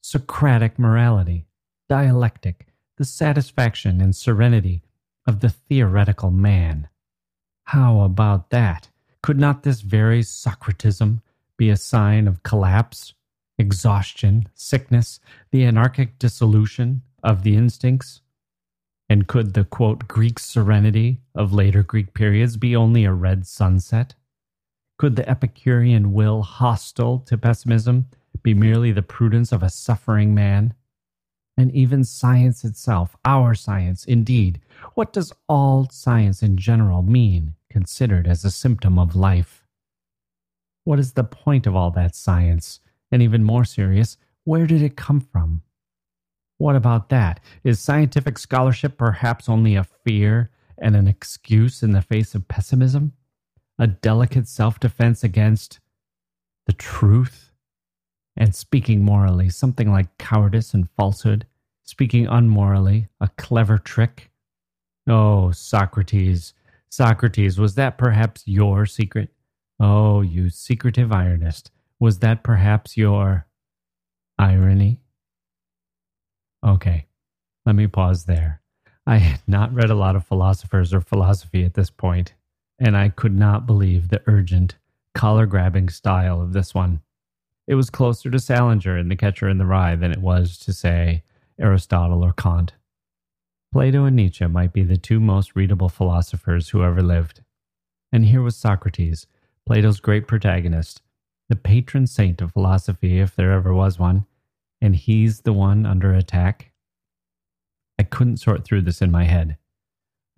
Socratic 0.02 0.78
morality, 0.78 1.48
dialectic, 1.90 2.68
the 2.98 3.06
satisfaction 3.06 4.02
and 4.02 4.16
serenity 4.16 4.84
of 5.28 5.40
the 5.40 5.50
theoretical 5.50 6.32
man. 6.32 6.88
How 7.66 8.02
about 8.02 8.50
that? 8.52 8.90
Could 9.22 9.40
not 9.40 9.64
this 9.64 9.82
very 9.82 10.22
Socratism 10.22 11.22
be 11.58 11.70
a 11.70 11.78
sign 11.78 12.28
of 12.28 12.44
collapse, 12.44 13.14
exhaustion, 13.58 14.50
sickness, 14.54 15.20
the 15.52 15.64
anarchic 15.64 16.20
dissolution 16.20 17.02
of 17.24 17.44
the 17.44 17.56
instincts? 17.56 18.22
And 19.14 19.28
could 19.28 19.54
the 19.54 19.64
quote 19.64 20.08
Greek 20.08 20.40
serenity 20.40 21.20
of 21.36 21.54
later 21.54 21.84
Greek 21.84 22.16
periods 22.16 22.58
be 22.58 22.76
only 22.76 23.06
a 23.06 23.14
red 23.14 23.46
sunset? 23.46 24.16
Could 24.98 25.18
the 25.18 25.30
Epicurean 25.30 26.14
will 26.14 26.42
hostile 26.42 27.20
to 27.28 27.38
pessimism 27.38 28.08
be 28.42 28.56
merely 28.56 28.92
the 28.92 29.04
prudence 29.04 29.52
of 29.52 29.62
a 29.62 29.70
suffering 29.70 30.34
man? 30.34 30.74
And 31.56 31.72
even 31.74 32.04
science 32.04 32.66
itself, 32.66 33.16
our 33.24 33.54
science, 33.54 34.04
indeed, 34.04 34.60
what 34.96 35.14
does 35.14 35.32
all 35.48 35.88
science 35.92 36.42
in 36.42 36.58
general 36.58 37.04
mean, 37.04 37.54
considered 37.70 38.28
as 38.28 38.44
a 38.44 38.50
symptom 38.50 38.98
of 38.98 39.16
life? 39.16 39.64
What 40.86 40.98
is 40.98 41.14
the 41.14 41.24
point 41.24 41.68
of 41.68 41.76
all 41.76 41.92
that 41.92 42.16
science 42.16 42.80
And 43.12 43.22
even 43.22 43.44
more 43.44 43.64
serious, 43.64 44.18
where 44.44 44.66
did 44.66 44.82
it 44.82 44.98
come 44.98 45.22
from? 45.22 45.62
What 46.58 46.76
about 46.76 47.10
that? 47.10 47.40
Is 47.64 47.80
scientific 47.80 48.38
scholarship 48.38 48.98
perhaps 48.98 49.50
only 49.50 49.76
a 49.76 49.84
fear 49.84 50.52
and 50.78 50.96
an 50.96 51.08
excuse 51.08 51.84
in 51.84 51.92
the 51.92 52.02
face 52.02 52.36
of 52.36 52.48
pessimism? 52.48 53.14
A 53.80 53.88
delicate 53.88 54.48
self 54.48 54.80
defense 54.80 55.24
against 55.24 55.80
the 56.66 56.74
truth? 56.74 57.52
And 58.38 58.56
speaking 58.56 59.04
morally, 59.04 59.50
something 59.50 59.92
like 59.92 60.18
cowardice 60.18 60.74
and 60.74 60.90
falsehood? 60.92 61.46
Speaking 61.84 62.26
unmorally, 62.28 63.08
a 63.20 63.30
clever 63.38 63.78
trick? 63.78 64.32
Oh, 65.08 65.52
Socrates, 65.52 66.54
Socrates, 66.90 67.60
was 67.60 67.76
that 67.76 67.98
perhaps 67.98 68.44
your 68.46 68.86
secret? 68.86 69.30
Oh, 69.80 70.22
you 70.22 70.50
secretive 70.50 71.10
ironist, 71.10 71.72
was 72.00 72.20
that 72.20 72.44
perhaps 72.44 72.96
your 72.96 73.48
irony? 74.40 75.02
Okay, 76.64 77.08
let 77.66 77.76
me 77.76 77.88
pause 77.88 78.26
there. 78.26 78.62
I 79.06 79.18
had 79.18 79.42
not 79.48 79.74
read 79.74 79.90
a 79.90 79.96
lot 79.96 80.16
of 80.16 80.26
philosophers 80.26 80.94
or 80.94 81.02
philosophy 81.02 81.66
at 81.66 81.74
this 81.74 81.90
point, 81.90 82.34
and 82.80 82.96
I 82.96 83.10
could 83.10 83.38
not 83.38 83.66
believe 83.66 84.08
the 84.08 84.22
urgent, 84.28 84.76
collar 85.14 85.46
grabbing 85.46 85.90
style 85.90 86.42
of 86.42 86.54
this 86.54 86.74
one. 86.74 87.02
It 87.68 87.76
was 87.76 87.90
closer 87.90 88.30
to 88.30 88.40
Salinger 88.40 88.98
in 88.98 89.10
The 89.10 89.16
Catcher 89.16 89.50
in 89.50 89.58
the 89.58 89.66
Rye 89.66 89.96
than 89.96 90.12
it 90.12 90.22
was 90.22 90.58
to, 90.60 90.74
say, 90.74 91.24
Aristotle 91.60 92.24
or 92.24 92.34
Kant. 92.34 92.74
Plato 93.72 94.06
and 94.06 94.16
Nietzsche 94.16 94.46
might 94.48 94.72
be 94.72 94.84
the 94.84 94.98
two 94.98 95.20
most 95.20 95.56
readable 95.56 95.90
philosophers 95.90 96.70
who 96.70 96.84
ever 96.84 97.02
lived. 97.02 97.42
And 98.12 98.26
here 98.26 98.42
was 98.42 98.56
Socrates, 98.56 99.28
Plato's 99.66 100.00
great 100.00 100.28
protagonist, 100.28 101.02
the 101.50 101.56
patron 101.56 102.08
saint 102.08 102.42
of 102.42 102.54
philosophy, 102.54 103.20
if 103.20 103.36
there 103.36 103.52
ever 103.52 103.74
was 103.74 103.98
one, 104.00 104.26
and 104.84 104.98
he's 104.98 105.40
the 105.42 105.54
one 105.54 105.86
under 105.86 106.14
attack. 106.14 106.74
I 107.98 108.04
couldn't 108.04 108.38
sort 108.38 108.66
through 108.66 108.82
this 108.82 109.02
in 109.02 109.12
my 109.12 109.24
head. 109.24 109.58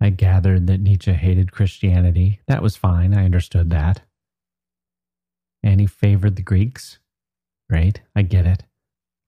I 0.00 0.10
gathered 0.10 0.68
that 0.68 0.80
Nietzsche 0.80 1.12
hated 1.12 1.50
Christianity. 1.50 2.40
That 2.46 2.62
was 2.62 2.76
fine, 2.76 3.12
I 3.12 3.24
understood 3.24 3.70
that. 3.70 4.02
And 5.64 5.80
he 5.80 5.86
favored 5.88 6.36
the 6.36 6.42
Greeks. 6.42 7.00
Great, 7.68 8.02
I 8.14 8.22
get 8.22 8.46
it. 8.46 8.62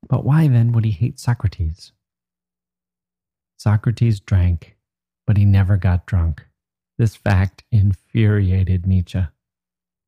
But 0.08 0.24
why 0.24 0.46
then 0.46 0.70
would 0.70 0.84
he 0.84 0.92
hate 0.92 1.18
Socrates? 1.18 1.90
Socrates 3.58 4.20
drank, 4.20 4.76
but 5.26 5.36
he 5.36 5.44
never 5.44 5.76
got 5.76 6.06
drunk. 6.06 6.46
This 6.96 7.16
fact 7.16 7.64
infuriated 7.72 8.86
Nietzsche. 8.86 9.26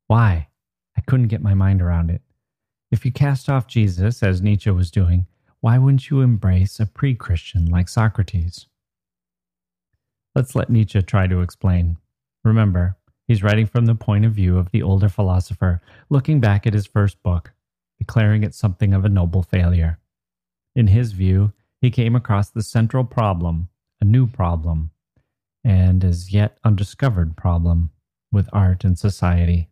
Why? 0.06 0.50
I 0.96 1.00
couldn't 1.00 1.28
get 1.28 1.42
my 1.42 1.54
mind 1.54 1.82
around 1.82 2.10
it. 2.10 2.22
If 2.90 3.04
you 3.04 3.12
cast 3.12 3.48
off 3.48 3.68
Jesus, 3.68 4.20
as 4.20 4.42
Nietzsche 4.42 4.70
was 4.70 4.90
doing, 4.90 5.26
why 5.60 5.78
wouldn't 5.78 6.10
you 6.10 6.22
embrace 6.22 6.80
a 6.80 6.86
pre 6.86 7.14
Christian 7.14 7.66
like 7.66 7.88
Socrates? 7.88 8.66
Let's 10.34 10.56
let 10.56 10.70
Nietzsche 10.70 11.00
try 11.02 11.28
to 11.28 11.40
explain. 11.40 11.98
Remember, 12.42 12.96
he's 13.28 13.42
writing 13.44 13.66
from 13.66 13.86
the 13.86 13.94
point 13.94 14.24
of 14.24 14.32
view 14.32 14.58
of 14.58 14.72
the 14.72 14.82
older 14.82 15.08
philosopher, 15.08 15.80
looking 16.08 16.40
back 16.40 16.66
at 16.66 16.74
his 16.74 16.86
first 16.86 17.22
book, 17.22 17.52
declaring 17.98 18.42
it 18.42 18.54
something 18.54 18.92
of 18.92 19.04
a 19.04 19.08
noble 19.08 19.42
failure. 19.42 19.98
In 20.74 20.88
his 20.88 21.12
view, 21.12 21.52
he 21.80 21.90
came 21.90 22.16
across 22.16 22.50
the 22.50 22.62
central 22.62 23.04
problem, 23.04 23.68
a 24.00 24.04
new 24.04 24.26
problem, 24.26 24.90
and 25.62 26.04
as 26.04 26.32
yet 26.32 26.58
undiscovered 26.64 27.36
problem 27.36 27.90
with 28.32 28.48
art 28.52 28.82
and 28.82 28.98
society, 28.98 29.68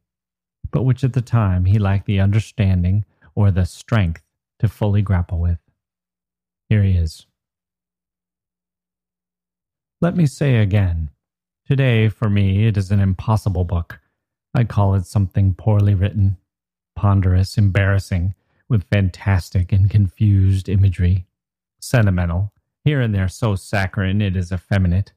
but 0.71 0.83
which 0.83 1.03
at 1.03 1.15
the 1.15 1.23
time 1.23 1.65
he 1.65 1.79
lacked 1.79 2.07
the 2.07 2.21
understanding 2.21 3.05
or 3.39 3.53
the 3.53 3.65
strength 3.65 4.21
to 4.59 4.67
fully 4.67 5.01
grapple 5.01 5.39
with. 5.39 5.61
Here 6.69 6.83
he 6.83 6.97
is. 6.97 7.25
Let 10.01 10.17
me 10.17 10.27
say 10.27 10.57
again 10.57 11.11
today, 11.65 12.09
for 12.09 12.29
me, 12.29 12.67
it 12.67 12.77
is 12.77 12.91
an 12.91 12.99
impossible 12.99 13.63
book. 13.63 14.01
I 14.55 14.65
call 14.65 14.97
it 14.97 15.07
something 15.07 15.55
poorly 15.55 15.95
written, 15.95 16.37
ponderous, 16.97 17.57
embarrassing, 17.57 18.35
with 18.69 18.89
fantastic 18.91 19.71
and 19.71 19.89
confused 19.89 20.69
imagery 20.69 21.29
sentimental, 21.79 22.53
here 22.85 23.01
and 23.01 23.15
there 23.15 23.29
so 23.29 23.55
saccharine 23.55 24.21
it 24.21 24.35
is 24.35 24.51
effeminate, 24.51 25.13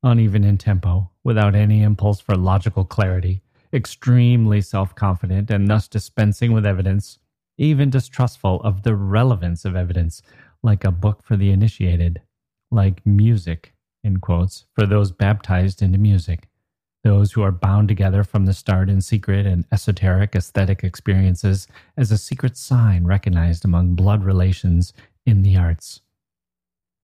uneven 0.00 0.44
in 0.44 0.58
tempo, 0.58 1.10
without 1.24 1.56
any 1.56 1.82
impulse 1.82 2.20
for 2.20 2.36
logical 2.36 2.84
clarity, 2.84 3.42
extremely 3.72 4.60
self 4.60 4.94
confident, 4.94 5.50
and 5.50 5.66
thus 5.66 5.88
dispensing 5.88 6.52
with 6.52 6.64
evidence, 6.64 7.18
even 7.58 7.90
distrustful 7.90 8.60
of 8.62 8.82
the 8.82 8.94
relevance 8.94 9.64
of 9.64 9.76
evidence, 9.76 10.22
like 10.62 10.84
a 10.84 10.90
book 10.90 11.22
for 11.22 11.36
the 11.36 11.50
initiated, 11.50 12.20
like 12.70 13.04
music, 13.06 13.74
in 14.02 14.18
quotes, 14.18 14.64
for 14.74 14.86
those 14.86 15.12
baptized 15.12 15.82
into 15.82 15.98
music, 15.98 16.48
those 17.04 17.32
who 17.32 17.42
are 17.42 17.52
bound 17.52 17.86
together 17.86 18.24
from 18.24 18.46
the 18.46 18.54
start 18.54 18.88
in 18.88 19.00
secret 19.00 19.46
and 19.46 19.66
esoteric 19.70 20.34
aesthetic 20.34 20.82
experiences 20.82 21.68
as 21.96 22.10
a 22.10 22.18
secret 22.18 22.56
sign 22.56 23.04
recognized 23.04 23.64
among 23.64 23.94
blood 23.94 24.24
relations 24.24 24.92
in 25.26 25.42
the 25.42 25.56
arts. 25.56 26.00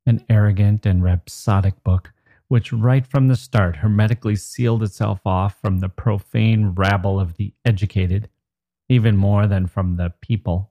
An 0.07 0.25
arrogant 0.29 0.87
and 0.87 1.05
rhapsodic 1.05 1.85
book, 1.85 2.13
which 2.49 2.73
right 2.73 3.07
from 3.07 3.29
the 3.29 3.37
start 3.37 3.77
hermetically 3.77 4.37
sealed 4.37 4.83
itself 4.83 5.21
off 5.27 5.61
from 5.61 5.79
the 5.79 5.89
profane 5.89 6.71
rabble 6.71 7.21
of 7.21 7.37
the 7.37 7.53
educated, 7.65 8.29
even 8.91 9.17
more 9.17 9.47
than 9.47 9.67
from 9.67 9.97
the 9.97 10.13
people, 10.21 10.71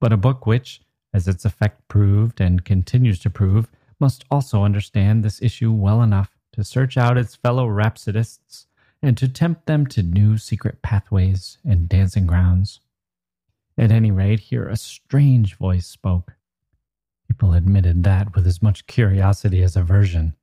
but 0.00 0.12
a 0.12 0.16
book 0.16 0.44
which, 0.46 0.82
as 1.14 1.26
its 1.26 1.44
effect 1.44 1.88
proved 1.88 2.40
and 2.40 2.64
continues 2.64 3.18
to 3.20 3.30
prove, 3.30 3.68
must 3.98 4.24
also 4.30 4.62
understand 4.62 5.22
this 5.24 5.40
issue 5.40 5.72
well 5.72 6.02
enough 6.02 6.36
to 6.52 6.62
search 6.62 6.96
out 6.98 7.16
its 7.16 7.34
fellow 7.36 7.66
rhapsodists 7.66 8.66
and 9.00 9.16
to 9.16 9.28
tempt 9.28 9.66
them 9.66 9.86
to 9.86 10.02
new 10.02 10.36
secret 10.36 10.82
pathways 10.82 11.58
and 11.64 11.88
dancing 11.88 12.26
grounds. 12.26 12.80
At 13.78 13.90
any 13.90 14.10
rate, 14.10 14.40
here 14.40 14.68
a 14.68 14.76
strange 14.76 15.56
voice 15.56 15.86
spoke, 15.86 16.36
People 17.28 17.54
admitted 17.54 18.04
that 18.04 18.34
with 18.34 18.46
as 18.46 18.62
much 18.62 18.86
curiosity 18.86 19.62
as 19.62 19.76
aversion. 19.76 20.34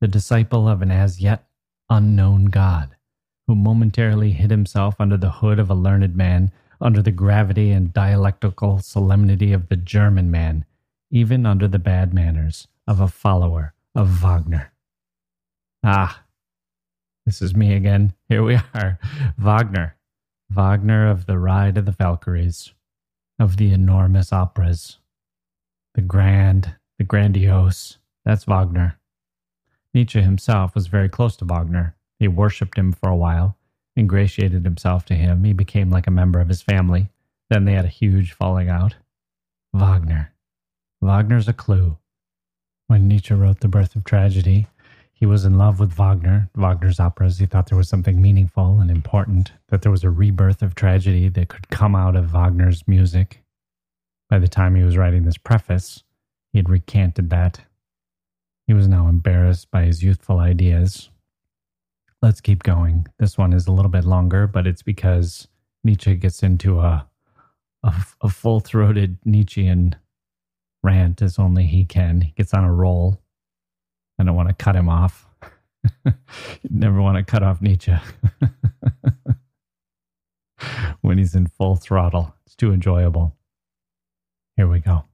The 0.00 0.08
disciple 0.08 0.68
of 0.68 0.82
an 0.82 0.90
as 0.90 1.20
yet 1.20 1.46
unknown 1.90 2.46
God, 2.46 2.96
who 3.48 3.54
momentarily 3.56 4.32
hid 4.32 4.50
himself 4.50 4.94
under 5.00 5.16
the 5.16 5.30
hood 5.30 5.58
of 5.58 5.70
a 5.70 5.74
learned 5.74 6.14
man, 6.14 6.52
under 6.82 7.00
the 7.00 7.10
gravity 7.10 7.72
and 7.72 7.94
dialectical 7.94 8.78
solemnity 8.78 9.54
of 9.54 9.68
the 9.68 9.76
German 9.76 10.30
man, 10.30 10.66
even 11.10 11.46
under 11.46 11.66
the 11.66 11.78
bad 11.78 12.12
manners 12.12 12.68
of 12.86 13.00
a 13.00 13.08
follower 13.08 13.72
of 13.94 14.06
Wagner. 14.22 14.70
Ah, 15.82 16.24
this 17.24 17.40
is 17.40 17.56
me 17.56 17.74
again. 17.74 18.12
Here 18.28 18.42
we 18.42 18.58
are. 18.74 18.98
Wagner. 19.38 19.96
Wagner 20.50 21.08
of 21.08 21.24
the 21.24 21.38
Ride 21.38 21.78
of 21.78 21.86
the 21.86 21.92
Valkyries, 21.92 22.74
of 23.38 23.56
the 23.56 23.72
enormous 23.72 24.30
operas, 24.30 24.98
the 25.94 26.02
grand, 26.02 26.76
the 26.98 27.04
grandiose. 27.04 27.98
That's 28.26 28.44
Wagner. 28.44 28.98
Nietzsche 29.94 30.20
himself 30.20 30.74
was 30.74 30.86
very 30.86 31.08
close 31.08 31.34
to 31.36 31.46
Wagner. 31.46 31.96
He 32.18 32.28
worshipped 32.28 32.78
him 32.78 32.92
for 32.92 33.08
a 33.08 33.16
while, 33.16 33.56
ingratiated 33.96 34.64
himself 34.64 35.04
to 35.06 35.14
him. 35.14 35.44
He 35.44 35.52
became 35.52 35.90
like 35.90 36.06
a 36.06 36.12
member 36.12 36.40
of 36.40 36.48
his 36.48 36.62
family. 36.62 37.08
Then 37.50 37.64
they 37.64 37.72
had 37.72 37.84
a 37.84 37.88
huge 37.88 38.32
falling 38.32 38.68
out. 38.68 38.96
Wagner. 39.72 40.32
Wagner's 41.00 41.48
a 41.48 41.52
clue. 41.52 41.98
When 42.88 43.06
Nietzsche 43.06 43.34
wrote 43.34 43.60
The 43.60 43.68
Birth 43.68 43.94
of 43.94 44.04
Tragedy, 44.04 44.66
he 45.12 45.26
was 45.26 45.44
in 45.44 45.58
love 45.58 45.80
with 45.80 45.92
Wagner, 45.92 46.48
Wagner's 46.54 47.00
operas. 47.00 47.38
He 47.38 47.46
thought 47.46 47.66
there 47.66 47.78
was 47.78 47.88
something 47.88 48.22
meaningful 48.22 48.80
and 48.80 48.90
important, 48.90 49.52
that 49.68 49.82
there 49.82 49.90
was 49.90 50.04
a 50.04 50.10
rebirth 50.10 50.62
of 50.62 50.74
tragedy 50.74 51.28
that 51.28 51.48
could 51.48 51.68
come 51.70 51.96
out 51.96 52.14
of 52.14 52.30
Wagner's 52.30 52.86
music. 52.86 53.42
By 54.30 54.38
the 54.38 54.46
time 54.46 54.76
he 54.76 54.84
was 54.84 54.96
writing 54.96 55.24
this 55.24 55.36
preface, 55.36 56.04
he 56.52 56.58
had 56.58 56.68
recanted 56.68 57.30
that. 57.30 57.62
He 58.66 58.74
was 58.74 58.86
now 58.86 59.08
embarrassed 59.08 59.70
by 59.70 59.84
his 59.84 60.04
youthful 60.04 60.38
ideas. 60.38 61.10
Let's 62.20 62.40
keep 62.40 62.62
going. 62.62 63.06
This 63.18 63.38
one 63.38 63.52
is 63.52 63.66
a 63.66 63.72
little 63.72 63.90
bit 63.90 64.04
longer, 64.04 64.46
but 64.46 64.66
it's 64.66 64.82
because 64.82 65.48
Nietzsche 65.84 66.16
gets 66.16 66.42
into 66.42 66.80
a 66.80 67.08
a, 67.82 67.94
a 68.22 68.28
full 68.28 68.60
throated 68.60 69.18
Nietzschean 69.24 69.96
rant 70.82 71.22
as 71.22 71.38
only 71.38 71.66
he 71.66 71.84
can. 71.84 72.20
He 72.20 72.32
gets 72.32 72.54
on 72.54 72.64
a 72.64 72.72
roll. 72.72 73.20
I 74.18 74.24
don't 74.24 74.34
want 74.34 74.48
to 74.48 74.54
cut 74.54 74.76
him 74.76 74.88
off. 74.88 75.26
never 76.70 77.00
want 77.00 77.18
to 77.18 77.24
cut 77.24 77.42
off 77.42 77.62
Nietzsche 77.62 77.94
when 81.00 81.18
he's 81.18 81.34
in 81.34 81.46
full 81.46 81.76
throttle. 81.76 82.34
It's 82.46 82.56
too 82.56 82.72
enjoyable. 82.72 83.36
Here 84.56 84.68
we 84.68 84.80
go. 84.80 85.04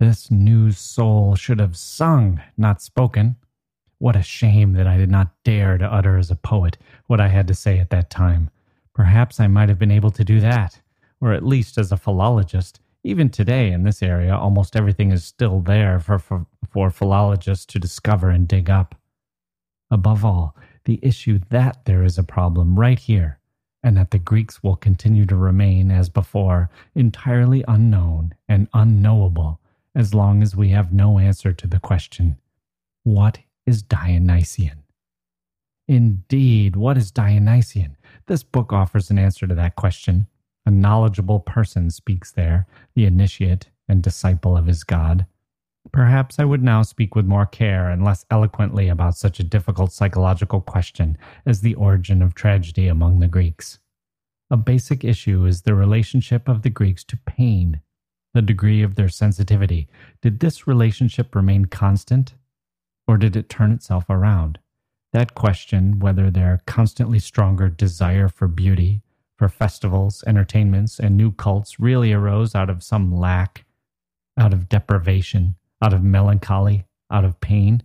This 0.00 0.30
new 0.30 0.70
soul 0.70 1.34
should 1.34 1.58
have 1.58 1.76
sung, 1.76 2.40
not 2.56 2.80
spoken. 2.80 3.36
What 3.98 4.16
a 4.16 4.22
shame 4.22 4.74
that 4.74 4.86
I 4.86 4.96
did 4.96 5.10
not 5.10 5.34
dare 5.42 5.76
to 5.76 5.92
utter 5.92 6.16
as 6.16 6.30
a 6.30 6.36
poet 6.36 6.78
what 7.06 7.20
I 7.20 7.28
had 7.28 7.48
to 7.48 7.54
say 7.54 7.78
at 7.78 7.90
that 7.90 8.10
time. 8.10 8.50
Perhaps 8.94 9.40
I 9.40 9.48
might 9.48 9.68
have 9.68 9.78
been 9.78 9.90
able 9.90 10.10
to 10.12 10.24
do 10.24 10.40
that, 10.40 10.80
or 11.20 11.32
at 11.32 11.44
least 11.44 11.78
as 11.78 11.90
a 11.90 11.96
philologist. 11.96 12.80
Even 13.04 13.28
today 13.28 13.72
in 13.72 13.82
this 13.82 14.02
area, 14.02 14.36
almost 14.36 14.76
everything 14.76 15.10
is 15.10 15.24
still 15.24 15.60
there 15.60 15.98
for, 15.98 16.18
for, 16.18 16.46
for 16.70 16.90
philologists 16.90 17.66
to 17.66 17.78
discover 17.78 18.30
and 18.30 18.46
dig 18.46 18.70
up. 18.70 18.94
Above 19.90 20.24
all, 20.24 20.56
the 20.84 21.00
issue 21.02 21.40
that 21.50 21.84
there 21.84 22.02
is 22.04 22.18
a 22.18 22.22
problem 22.22 22.78
right 22.78 22.98
here, 22.98 23.38
and 23.82 23.96
that 23.96 24.10
the 24.10 24.18
Greeks 24.18 24.62
will 24.62 24.76
continue 24.76 25.26
to 25.26 25.36
remain, 25.36 25.90
as 25.90 26.08
before, 26.08 26.70
entirely 26.94 27.64
unknown 27.66 28.34
and 28.48 28.68
unknowable 28.74 29.60
as 29.94 30.14
long 30.14 30.42
as 30.42 30.54
we 30.54 30.68
have 30.68 30.92
no 30.92 31.18
answer 31.18 31.52
to 31.52 31.66
the 31.66 31.80
question 31.80 32.36
what 33.04 33.38
is 33.68 33.82
Dionysian? 33.82 34.82
Indeed, 35.86 36.74
what 36.74 36.96
is 36.96 37.10
Dionysian? 37.10 37.98
This 38.26 38.42
book 38.42 38.72
offers 38.72 39.10
an 39.10 39.18
answer 39.18 39.46
to 39.46 39.54
that 39.56 39.76
question. 39.76 40.26
A 40.64 40.70
knowledgeable 40.70 41.40
person 41.40 41.90
speaks 41.90 42.32
there, 42.32 42.66
the 42.94 43.04
initiate 43.04 43.68
and 43.86 44.02
disciple 44.02 44.56
of 44.56 44.64
his 44.64 44.84
god. 44.84 45.26
Perhaps 45.92 46.38
I 46.38 46.46
would 46.46 46.62
now 46.62 46.80
speak 46.80 47.14
with 47.14 47.26
more 47.26 47.44
care 47.44 47.90
and 47.90 48.02
less 48.02 48.24
eloquently 48.30 48.88
about 48.88 49.18
such 49.18 49.38
a 49.38 49.44
difficult 49.44 49.92
psychological 49.92 50.62
question 50.62 51.18
as 51.44 51.60
the 51.60 51.74
origin 51.74 52.22
of 52.22 52.34
tragedy 52.34 52.88
among 52.88 53.20
the 53.20 53.28
Greeks. 53.28 53.80
A 54.50 54.56
basic 54.56 55.04
issue 55.04 55.44
is 55.44 55.62
the 55.62 55.74
relationship 55.74 56.48
of 56.48 56.62
the 56.62 56.70
Greeks 56.70 57.04
to 57.04 57.18
pain, 57.18 57.82
the 58.32 58.40
degree 58.40 58.82
of 58.82 58.94
their 58.94 59.10
sensitivity. 59.10 59.88
Did 60.22 60.40
this 60.40 60.66
relationship 60.66 61.34
remain 61.34 61.66
constant, 61.66 62.32
or 63.08 63.16
did 63.16 63.34
it 63.34 63.48
turn 63.48 63.72
itself 63.72 64.04
around? 64.08 64.58
That 65.12 65.34
question, 65.34 65.98
whether 65.98 66.30
their 66.30 66.60
constantly 66.66 67.18
stronger 67.18 67.70
desire 67.70 68.28
for 68.28 68.46
beauty, 68.46 69.00
for 69.38 69.48
festivals, 69.48 70.22
entertainments, 70.26 71.00
and 71.00 71.16
new 71.16 71.32
cults 71.32 71.80
really 71.80 72.12
arose 72.12 72.54
out 72.54 72.68
of 72.68 72.82
some 72.82 73.16
lack, 73.16 73.64
out 74.38 74.52
of 74.52 74.68
deprivation, 74.68 75.54
out 75.82 75.94
of 75.94 76.02
melancholy, 76.02 76.84
out 77.10 77.24
of 77.24 77.40
pain? 77.40 77.82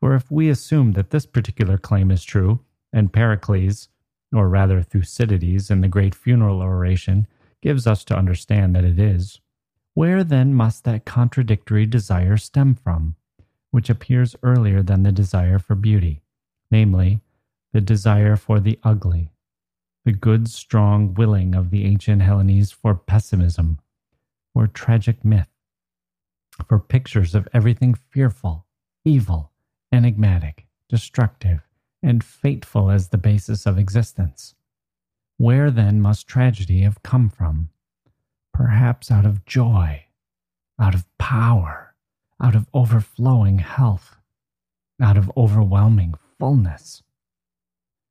For 0.00 0.14
if 0.14 0.30
we 0.30 0.48
assume 0.48 0.92
that 0.92 1.10
this 1.10 1.26
particular 1.26 1.76
claim 1.76 2.10
is 2.10 2.24
true, 2.24 2.60
and 2.92 3.12
Pericles, 3.12 3.88
or 4.32 4.48
rather 4.48 4.82
Thucydides 4.82 5.70
in 5.70 5.82
the 5.82 5.88
great 5.88 6.14
funeral 6.14 6.62
oration, 6.62 7.26
gives 7.60 7.86
us 7.86 8.04
to 8.04 8.16
understand 8.16 8.74
that 8.74 8.84
it 8.84 8.98
is, 8.98 9.40
where 9.94 10.24
then 10.24 10.54
must 10.54 10.84
that 10.84 11.04
contradictory 11.04 11.84
desire 11.84 12.36
stem 12.36 12.74
from, 12.74 13.16
which 13.70 13.90
appears 13.90 14.36
earlier 14.42 14.82
than 14.82 15.02
the 15.02 15.12
desire 15.12 15.58
for 15.58 15.74
beauty, 15.74 16.22
namely, 16.70 17.20
the 17.72 17.80
desire 17.80 18.36
for 18.36 18.60
the 18.60 18.78
ugly, 18.82 19.30
the 20.04 20.12
good, 20.12 20.48
strong 20.48 21.14
willing 21.14 21.54
of 21.54 21.70
the 21.70 21.84
ancient 21.84 22.22
Hellenes 22.22 22.72
for 22.72 22.94
pessimism, 22.94 23.78
for 24.52 24.66
tragic 24.66 25.24
myth, 25.24 25.50
for 26.66 26.78
pictures 26.78 27.34
of 27.34 27.46
everything 27.52 27.94
fearful, 27.94 28.66
evil, 29.04 29.52
enigmatic, 29.92 30.66
destructive, 30.88 31.60
and 32.02 32.24
fateful 32.24 32.90
as 32.90 33.08
the 33.08 33.18
basis 33.18 33.66
of 33.66 33.78
existence. 33.78 34.54
Where 35.36 35.70
then 35.70 36.00
must 36.00 36.26
tragedy 36.26 36.82
have 36.82 37.02
come 37.02 37.28
from? 37.28 37.68
Perhaps 38.52 39.10
out 39.10 39.24
of 39.24 39.44
joy, 39.44 40.06
out 40.80 40.94
of 40.94 41.06
power, 41.18 41.87
out 42.42 42.54
of 42.54 42.68
overflowing 42.72 43.58
health, 43.58 44.16
out 45.00 45.16
of 45.16 45.30
overwhelming 45.36 46.14
fullness. 46.38 47.02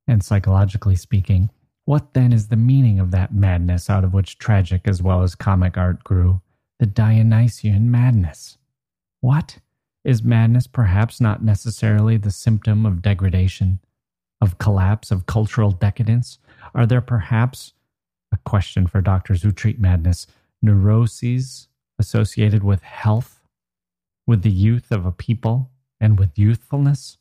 And 0.08 0.24
psychologically 0.24 0.96
speaking, 0.96 1.50
what 1.86 2.14
then 2.14 2.34
is 2.34 2.48
the 2.48 2.58
meaning 2.58 3.00
of 3.00 3.12
that 3.12 3.34
madness 3.34 3.90
out 3.90 4.04
of 4.04 4.14
which 4.14 4.38
tragic 4.38 4.88
as 4.88 5.02
well 5.02 5.24
as 5.24 5.36
comic 5.36 5.78
art 5.78 6.04
grew? 6.04 6.42
The 6.80 6.86
Dionysian 6.86 7.90
madness. 7.90 8.58
What? 9.22 9.60
Is 10.04 10.24
madness 10.24 10.68
perhaps 10.68 11.20
not 11.20 11.44
necessarily 11.44 12.18
the 12.18 12.32
symptom 12.32 12.86
of 12.86 13.02
degradation, 13.02 13.80
of 14.42 14.58
collapse, 14.58 15.12
of 15.12 15.26
cultural 15.26 15.72
decadence? 15.72 16.40
Are 16.76 16.86
there 16.86 17.02
perhaps, 17.02 17.74
a 18.32 18.38
question 18.46 18.88
for 18.88 19.02
doctors 19.02 19.44
who 19.44 19.52
treat 19.52 19.80
madness, 19.80 20.28
neuroses 20.62 21.68
associated 22.00 22.64
with 22.64 22.84
health, 22.84 23.37
with 24.28 24.44
the 24.44 24.52
youth 24.52 24.92
of 24.92 25.06
a 25.06 25.12
people, 25.12 25.72
and 26.00 26.20
with 26.20 26.38
youthfulness? 26.38 27.18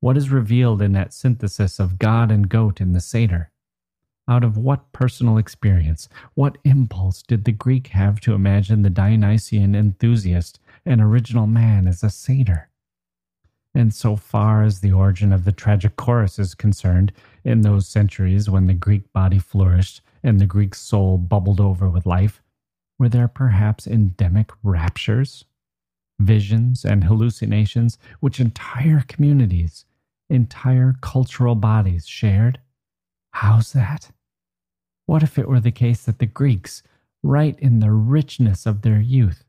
What 0.00 0.16
is 0.16 0.30
revealed 0.30 0.82
in 0.82 0.92
that 0.92 1.14
synthesis 1.14 1.78
of 1.78 1.98
God 1.98 2.32
and 2.32 2.48
goat 2.48 2.80
in 2.80 2.92
the 2.92 3.00
satyr? 3.00 3.52
Out 4.28 4.42
of 4.42 4.56
what 4.56 4.92
personal 4.92 5.38
experience, 5.38 6.08
what 6.34 6.58
impulse 6.64 7.22
did 7.22 7.44
the 7.44 7.52
Greek 7.52 7.88
have 7.88 8.18
to 8.22 8.34
imagine 8.34 8.82
the 8.82 8.90
Dionysian 8.90 9.76
enthusiast 9.76 10.58
an 10.84 11.00
original 11.00 11.46
man 11.46 11.86
as 11.86 12.02
a 12.02 12.10
satyr. 12.10 12.68
And 13.74 13.92
so 13.92 14.16
far 14.16 14.62
as 14.62 14.80
the 14.80 14.92
origin 14.92 15.32
of 15.32 15.44
the 15.44 15.52
tragic 15.52 15.96
chorus 15.96 16.38
is 16.38 16.54
concerned, 16.54 17.12
in 17.44 17.60
those 17.60 17.86
centuries 17.86 18.48
when 18.48 18.66
the 18.66 18.74
Greek 18.74 19.12
body 19.12 19.38
flourished 19.38 20.00
and 20.22 20.40
the 20.40 20.46
Greek 20.46 20.74
soul 20.74 21.18
bubbled 21.18 21.60
over 21.60 21.88
with 21.88 22.06
life, 22.06 22.42
were 22.98 23.08
there 23.08 23.28
perhaps 23.28 23.86
endemic 23.86 24.50
raptures, 24.62 25.44
visions, 26.18 26.84
and 26.84 27.04
hallucinations 27.04 27.98
which 28.20 28.40
entire 28.40 29.04
communities, 29.06 29.84
entire 30.30 30.94
cultural 31.00 31.54
bodies 31.54 32.06
shared? 32.06 32.60
How's 33.32 33.72
that? 33.72 34.10
What 35.06 35.22
if 35.22 35.38
it 35.38 35.48
were 35.48 35.60
the 35.60 35.70
case 35.70 36.02
that 36.04 36.18
the 36.18 36.26
Greeks, 36.26 36.82
right 37.22 37.58
in 37.60 37.80
the 37.80 37.92
richness 37.92 38.66
of 38.66 38.82
their 38.82 39.00
youth, 39.00 39.44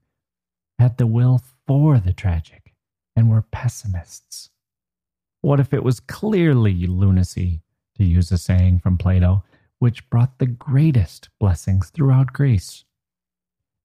had 0.77 0.97
the 0.97 1.07
will 1.07 1.41
for 1.65 1.99
the 1.99 2.13
tragic 2.13 2.73
and 3.15 3.29
were 3.29 3.41
pessimists? 3.41 4.49
What 5.41 5.59
if 5.59 5.73
it 5.73 5.83
was 5.83 5.99
clearly 5.99 6.85
lunacy, 6.85 7.61
to 7.97 8.03
use 8.03 8.31
a 8.31 8.37
saying 8.37 8.79
from 8.79 8.97
Plato, 8.97 9.43
which 9.79 10.09
brought 10.09 10.37
the 10.37 10.45
greatest 10.45 11.29
blessings 11.39 11.89
throughout 11.89 12.33
Greece? 12.33 12.83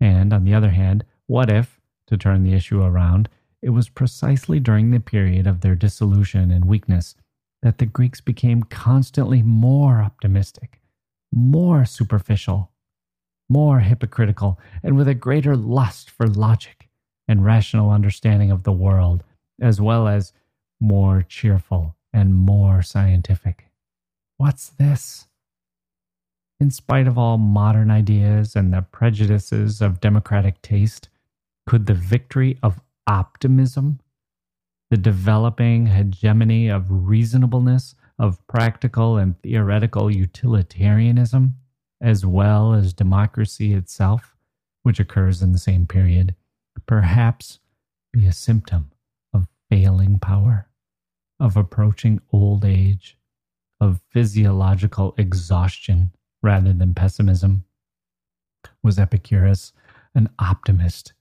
And 0.01 0.33
on 0.33 0.45
the 0.45 0.53
other 0.53 0.71
hand, 0.71 1.05
what 1.27 1.49
if, 1.49 1.81
to 2.13 2.19
turn 2.19 2.43
the 2.43 2.53
issue 2.53 2.83
around, 2.83 3.31
it 3.63 3.71
was 3.71 3.89
precisely 3.89 4.61
during 4.61 4.91
the 4.91 5.01
period 5.01 5.47
of 5.47 5.63
their 5.63 5.75
dissolution 5.75 6.51
and 6.51 6.67
weakness 6.67 7.15
that 7.63 7.79
the 7.79 7.87
Greeks 7.87 8.21
became 8.21 8.65
constantly 8.65 9.41
more 9.41 10.03
optimistic, 10.03 10.83
more 11.33 11.87
superficial, 11.87 12.71
more 13.49 13.81
hypocritical, 13.81 14.61
and 14.83 14.95
with 14.95 15.09
a 15.09 15.15
greater 15.15 15.57
lust 15.57 16.11
for 16.11 16.27
logic 16.27 16.91
and 17.27 17.47
rational 17.47 17.91
understanding 17.91 18.51
of 18.51 18.65
the 18.65 18.73
world, 18.73 19.25
as 19.59 19.81
well 19.81 20.07
as 20.07 20.35
more 20.79 21.25
cheerful 21.27 21.97
and 22.13 22.35
more 22.35 22.83
scientific. 22.83 23.69
What's 24.37 24.69
this? 24.69 25.29
In 26.61 26.71
spite 26.71 27.07
of 27.07 27.17
all 27.17 27.39
modern 27.39 27.91
ideas 27.91 28.55
and 28.55 28.71
the 28.71 28.83
prejudices 28.83 29.81
of 29.81 30.01
democratic 30.01 30.61
taste, 30.61 31.09
could 31.67 31.87
the 31.87 31.95
victory 31.95 32.59
of 32.63 32.81
optimism, 33.07 34.01
the 34.91 34.97
developing 34.97 35.87
hegemony 35.87 36.69
of 36.69 36.87
reasonableness, 36.89 37.95
of 38.19 38.47
practical 38.47 39.17
and 39.17 39.41
theoretical 39.43 40.11
utilitarianism, 40.11 41.55
as 42.01 42.27
well 42.27 42.75
as 42.75 42.93
democracy 42.93 43.73
itself, 43.73 44.37
which 44.83 45.01
occurs 45.01 45.43
in 45.43 45.53
the 45.53 45.59
same 45.59 45.87
period, 45.87 46.35
perhaps 46.87 47.59
be 48.13 48.27
a 48.27 48.33
symptom 48.33 48.91
of 49.33 49.49
failing 49.71 50.19
power, 50.19 50.69
of 51.41 51.57
approaching 51.57 52.21
old 52.33 52.65
age, 52.65 53.17
of 53.81 54.01
physiological 54.11 55.15
exhaustion 55.17 56.11
rather 56.43 56.73
than 56.73 56.95
pessimism. 56.95 57.65
Was 58.83 58.99
Epicurus 58.99 59.73
an 60.15 60.29
optimist 60.39 61.15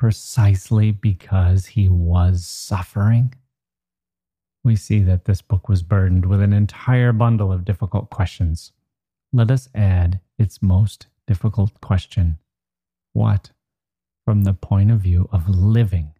precisely 0.00 0.90
because 0.90 1.66
he 1.66 1.86
was 1.86 2.46
suffering? 2.46 3.34
We 4.64 4.74
see 4.74 5.00
that 5.00 5.26
this 5.26 5.42
book 5.42 5.68
was 5.68 5.82
burdened 5.82 6.24
with 6.24 6.40
an 6.40 6.54
entire 6.54 7.12
bundle 7.12 7.52
of 7.52 7.66
difficult 7.66 8.08
questions. 8.08 8.72
Let 9.30 9.50
us 9.50 9.68
add 9.74 10.20
its 10.38 10.62
most 10.62 11.08
difficult 11.26 11.82
question 11.82 12.38
What 13.12 13.50
from 14.24 14.44
the 14.44 14.54
point 14.54 14.90
of 14.90 15.00
view 15.00 15.28
of 15.32 15.50
living 15.50 16.14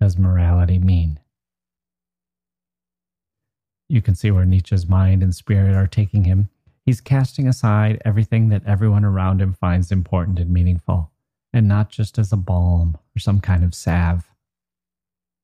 does 0.00 0.18
morality 0.18 0.80
mean? 0.80 1.20
You 3.88 4.02
can 4.02 4.16
see 4.16 4.32
where 4.32 4.44
Nietzsche's 4.44 4.88
mind 4.88 5.22
and 5.22 5.32
spirit 5.32 5.76
are 5.76 5.86
taking 5.86 6.24
him. 6.24 6.48
He's 6.84 7.00
casting 7.00 7.46
aside 7.46 8.02
everything 8.04 8.48
that 8.48 8.66
everyone 8.66 9.04
around 9.04 9.40
him 9.40 9.52
finds 9.52 9.92
important 9.92 10.40
and 10.40 10.50
meaningful, 10.50 11.12
and 11.54 11.68
not 11.68 11.88
just 11.88 12.18
as 12.18 12.32
a 12.32 12.36
balm 12.36 12.98
or 13.16 13.20
some 13.20 13.40
kind 13.40 13.62
of 13.62 13.76
salve. 13.76 14.28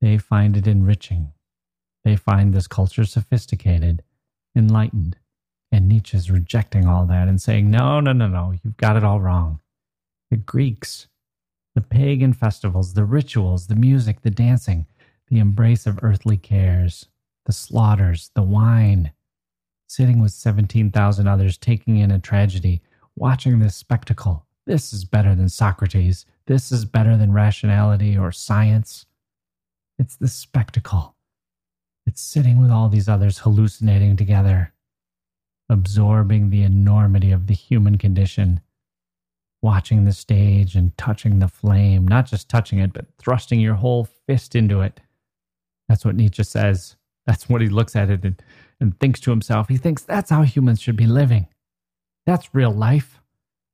They 0.01 0.17
find 0.17 0.57
it 0.57 0.67
enriching. 0.67 1.31
They 2.03 2.17
find 2.17 2.53
this 2.53 2.67
culture 2.67 3.05
sophisticated, 3.05 4.03
enlightened, 4.55 5.15
And 5.71 5.87
Nietzsche's 5.87 6.29
rejecting 6.29 6.85
all 6.85 7.05
that 7.05 7.29
and 7.29 7.41
saying, 7.41 7.71
no, 7.71 8.01
no, 8.01 8.11
no, 8.11 8.27
no, 8.27 8.53
you've 8.61 8.75
got 8.75 8.97
it 8.97 9.05
all 9.05 9.21
wrong. 9.21 9.61
The 10.29 10.35
Greeks, 10.35 11.07
the 11.75 11.81
pagan 11.81 12.33
festivals, 12.33 12.93
the 12.93 13.05
rituals, 13.05 13.67
the 13.67 13.75
music, 13.75 14.21
the 14.21 14.31
dancing, 14.31 14.87
the 15.29 15.39
embrace 15.39 15.87
of 15.87 16.03
earthly 16.03 16.35
cares, 16.35 17.05
the 17.45 17.53
slaughters, 17.53 18.31
the 18.35 18.43
wine, 18.43 19.13
sitting 19.87 20.21
with 20.21 20.33
17,000 20.33 21.27
others, 21.27 21.57
taking 21.57 21.97
in 21.97 22.11
a 22.11 22.19
tragedy, 22.19 22.81
watching 23.15 23.59
this 23.59 23.77
spectacle. 23.77 24.45
This 24.65 24.93
is 24.93 25.05
better 25.05 25.35
than 25.35 25.49
Socrates. 25.49 26.25
This 26.45 26.71
is 26.71 26.85
better 26.85 27.17
than 27.17 27.33
rationality 27.33 28.17
or 28.17 28.31
science. 28.31 29.05
It's 29.97 30.15
the 30.15 30.27
spectacle. 30.27 31.15
It's 32.05 32.21
sitting 32.21 32.59
with 32.61 32.71
all 32.71 32.89
these 32.89 33.09
others 33.09 33.39
hallucinating 33.39 34.17
together, 34.17 34.73
absorbing 35.69 36.49
the 36.49 36.63
enormity 36.63 37.31
of 37.31 37.47
the 37.47 37.53
human 37.53 37.97
condition, 37.97 38.61
watching 39.61 40.05
the 40.05 40.13
stage 40.13 40.75
and 40.75 40.97
touching 40.97 41.39
the 41.39 41.47
flame, 41.47 42.07
not 42.07 42.25
just 42.25 42.49
touching 42.49 42.79
it, 42.79 42.93
but 42.93 43.05
thrusting 43.17 43.59
your 43.59 43.75
whole 43.75 44.05
fist 44.05 44.55
into 44.55 44.81
it. 44.81 44.99
That's 45.87 46.03
what 46.03 46.15
Nietzsche 46.15 46.43
says. 46.43 46.95
That's 47.25 47.47
what 47.47 47.61
he 47.61 47.69
looks 47.69 47.95
at 47.95 48.09
it 48.09 48.23
and, 48.23 48.41
and 48.79 48.99
thinks 48.99 49.19
to 49.21 49.29
himself. 49.29 49.69
He 49.69 49.77
thinks 49.77 50.01
that's 50.03 50.31
how 50.31 50.41
humans 50.41 50.81
should 50.81 50.95
be 50.95 51.05
living. 51.05 51.47
That's 52.25 52.53
real 52.55 52.71
life, 52.71 53.20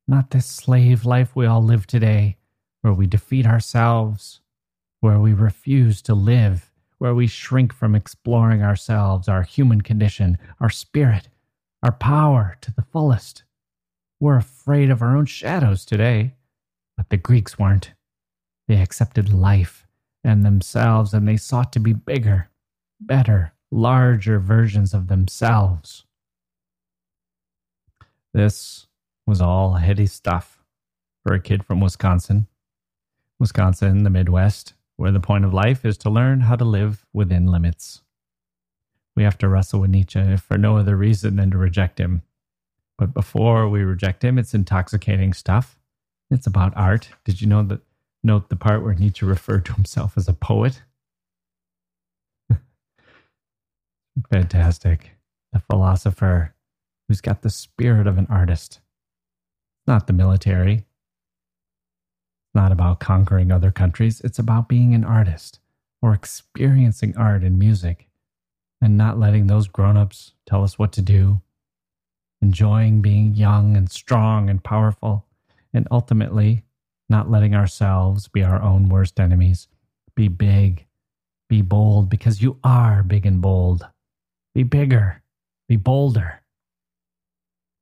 not 0.08 0.32
this 0.32 0.46
slave 0.46 1.06
life 1.06 1.36
we 1.36 1.46
all 1.46 1.62
live 1.62 1.86
today, 1.86 2.38
where 2.82 2.94
we 2.94 3.08
defeat 3.08 3.46
ourselves, 3.46 4.40
where 5.02 5.20
we 5.20 5.34
refuse 5.34 6.02
to 6.04 6.16
live, 6.16 6.72
where 6.98 7.14
we 7.14 7.28
shrink 7.28 7.74
from 7.74 7.96
exploring 7.96 8.64
ourselves, 8.64 9.28
our 9.28 9.44
human 9.44 9.82
condition, 9.82 10.38
our 10.60 10.70
spirit, 10.70 11.30
our 11.84 11.92
power 11.92 12.58
to 12.62 12.74
the 12.74 12.82
fullest. 12.82 13.44
We're 14.20 14.38
afraid 14.38 14.90
of 14.90 15.02
our 15.02 15.16
own 15.16 15.26
shadows 15.26 15.86
today, 15.86 16.34
but 16.96 17.10
the 17.10 17.18
Greeks 17.18 17.60
weren't. 17.60 17.92
They 18.68 18.82
accepted 18.82 19.32
life 19.32 19.86
and 20.24 20.44
themselves, 20.44 21.14
and 21.14 21.28
they 21.28 21.38
sought 21.38 21.72
to 21.74 21.80
be 21.80 21.94
bigger, 21.94 22.50
better, 23.00 23.54
larger 23.70 24.40
versions 24.40 24.94
of 24.94 25.08
themselves. 25.08 26.06
This 28.34 28.87
was 29.28 29.42
all 29.42 29.74
heady 29.74 30.08
stuff 30.08 30.64
for 31.24 31.34
a 31.34 31.40
kid 31.40 31.64
from 31.64 31.82
Wisconsin. 31.82 32.48
Wisconsin, 33.40 34.04
the 34.04 34.10
Midwest, 34.10 34.74
where 34.96 35.12
the 35.12 35.20
point 35.20 35.46
of 35.46 35.54
life 35.54 35.86
is 35.86 35.98
to 36.00 36.10
learn 36.10 36.42
how 36.42 36.56
to 36.56 36.66
live 36.66 37.06
within 37.14 37.46
limits. 37.46 38.02
We 39.16 39.24
have 39.24 39.38
to 39.40 39.48
wrestle 39.48 39.82
with 39.82 39.92
Nietzsche 39.92 40.20
if 40.20 40.42
for 40.42 40.58
no 40.58 40.78
other 40.78 40.96
reason 40.96 41.36
than 41.36 41.52
to 41.52 41.58
reject 41.58 42.00
him. 42.00 42.24
But 42.98 43.14
before 43.14 43.68
we 43.68 43.82
reject 43.84 44.24
him, 44.24 44.40
it's 44.40 44.54
intoxicating 44.54 45.34
stuff. 45.34 45.78
It's 46.32 46.48
about 46.48 46.76
art. 46.76 47.10
Did 47.26 47.42
you 47.42 47.48
know 47.48 47.64
that? 47.64 47.82
Note 48.24 48.50
the 48.50 48.56
part 48.56 48.84
where 48.84 48.96
Nietzsche 48.96 49.26
referred 49.26 49.66
to 49.66 49.74
himself 49.74 50.18
as 50.18 50.28
a 50.28 50.34
poet. 50.34 50.82
Fantastic. 54.32 55.12
The 55.54 55.60
philosopher 55.60 56.54
who's 57.08 57.22
got 57.22 57.42
the 57.42 57.50
spirit 57.50 58.08
of 58.08 58.18
an 58.18 58.28
artist. 58.30 58.82
Not 59.88 60.08
the 60.08 60.14
military. 60.14 60.84
Not 62.54 62.74
about 62.74 63.00
conquering 63.00 63.52
other 63.52 63.72
countries. 63.72 64.20
It's 64.22 64.40
about 64.40 64.68
being 64.68 64.94
an 64.94 65.06
artist 65.06 65.60
or 66.02 66.14
experiencing 66.14 67.16
art 67.16 67.44
and 67.44 67.58
music 67.58 68.08
and 68.82 68.98
not 68.98 69.18
letting 69.18 69.48
those 69.48 69.68
grown 69.68 69.96
ups 69.96 70.34
tell 70.46 70.64
us 70.64 70.78
what 70.78 70.92
to 70.94 71.02
do. 71.02 71.42
Enjoying 72.42 73.02
being 73.02 73.34
young 73.34 73.76
and 73.78 73.90
strong 73.90 74.50
and 74.50 74.64
powerful, 74.64 75.26
and 75.74 75.88
ultimately 75.90 76.64
not 77.10 77.32
letting 77.32 77.56
ourselves 77.56 78.28
be 78.28 78.44
our 78.44 78.62
own 78.62 78.90
worst 78.90 79.20
enemies. 79.20 79.68
Be 80.16 80.28
big, 80.28 80.86
be 81.50 81.62
bold, 81.62 82.10
because 82.10 82.42
you 82.42 82.60
are 82.64 83.02
big 83.02 83.26
and 83.26 83.42
bold. 83.42 83.88
Be 84.54 84.64
bigger, 84.64 85.24
be 85.68 85.78
bolder. 85.78 86.42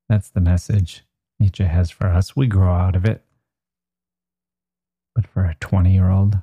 That's 0.08 0.30
the 0.30 0.41
message 0.41 1.05
Nietzsche 1.39 1.63
has 1.63 1.91
for 1.91 2.07
us. 2.07 2.36
We 2.36 2.47
grow 2.47 2.73
out 2.73 2.95
of 2.95 3.05
it. 3.05 3.23
But 5.13 5.27
for 5.27 5.45
a 5.45 5.55
20 5.59 5.93
year 5.93 6.09
old, 6.09 6.38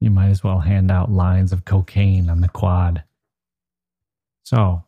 you 0.00 0.10
might 0.10 0.30
as 0.30 0.44
well 0.44 0.60
hand 0.60 0.90
out 0.90 1.10
lines 1.10 1.52
of 1.52 1.64
cocaine 1.64 2.28
on 2.28 2.40
the 2.40 2.48
quad. 2.48 3.04
So, 4.44 4.84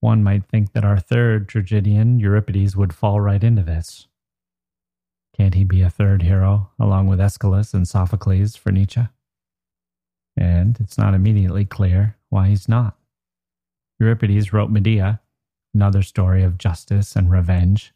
one 0.00 0.22
might 0.22 0.44
think 0.46 0.72
that 0.72 0.84
our 0.84 0.98
third 0.98 1.48
tragedian, 1.48 2.18
Euripides, 2.18 2.76
would 2.76 2.92
fall 2.92 3.20
right 3.20 3.42
into 3.42 3.62
this. 3.62 4.08
Can't 5.36 5.54
he 5.54 5.64
be 5.64 5.80
a 5.80 5.88
third 5.88 6.22
hero, 6.22 6.70
along 6.78 7.06
with 7.06 7.20
Aeschylus 7.20 7.72
and 7.72 7.88
Sophocles 7.88 8.56
for 8.56 8.70
Nietzsche? 8.70 9.06
And 10.36 10.78
it's 10.80 10.98
not 10.98 11.14
immediately 11.14 11.64
clear 11.64 12.16
why 12.28 12.48
he's 12.48 12.68
not. 12.68 12.96
Euripides 13.98 14.52
wrote 14.52 14.70
Medea, 14.70 15.20
another 15.72 16.02
story 16.02 16.42
of 16.42 16.58
justice 16.58 17.16
and 17.16 17.30
revenge. 17.30 17.94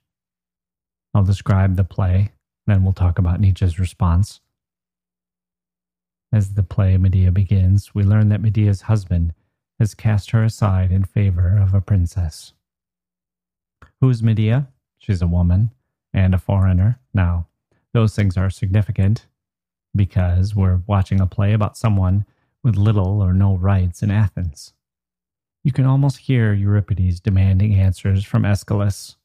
I'll 1.17 1.25
describe 1.25 1.77
the 1.77 1.85
play, 1.85 2.33
then 2.67 2.85
we'll 2.85 2.93
talk 2.93 3.19
about 3.19 3.41
Nietzsche's 3.41 3.79
response. 3.79 4.43
As 6.31 6.53
the 6.53 6.63
play 6.63 6.99
Medea 6.99 7.33
begins, 7.33 7.95
we 7.95 8.03
learn 8.03 8.29
that 8.29 8.43
Medea's 8.43 8.83
husband 8.83 9.33
has 9.81 9.95
cast 9.95 10.33
her 10.33 10.45
aside 10.45 10.93
in 10.93 11.05
favor 11.05 11.57
of 11.57 11.73
a 11.73 11.81
princess. 11.81 12.53
Who's 13.99 14.23
Medea? 14.23 14.69
She's 14.99 15.23
a 15.23 15.27
woman 15.27 15.71
and 16.13 16.35
a 16.35 16.39
foreigner. 16.39 17.01
Now, 17.15 17.47
those 17.95 18.15
things 18.15 18.37
are 18.37 18.51
significant 18.51 19.25
because 19.95 20.55
we're 20.55 20.83
watching 20.87 21.23
a 21.23 21.27
play 21.27 21.55
about 21.55 21.79
someone 21.79 22.27
with 22.63 22.77
little 22.77 23.23
or 23.23 23.33
no 23.33 23.57
rights 23.57 24.03
in 24.03 24.11
Athens. 24.11 24.75
You 25.65 25.73
can 25.73 25.87
almost 25.87 26.19
hear 26.19 26.53
Euripides 26.53 27.21
demanding 27.21 27.75
answers 27.75 28.23
from 28.23 28.45
Aeschylus. 28.45 29.17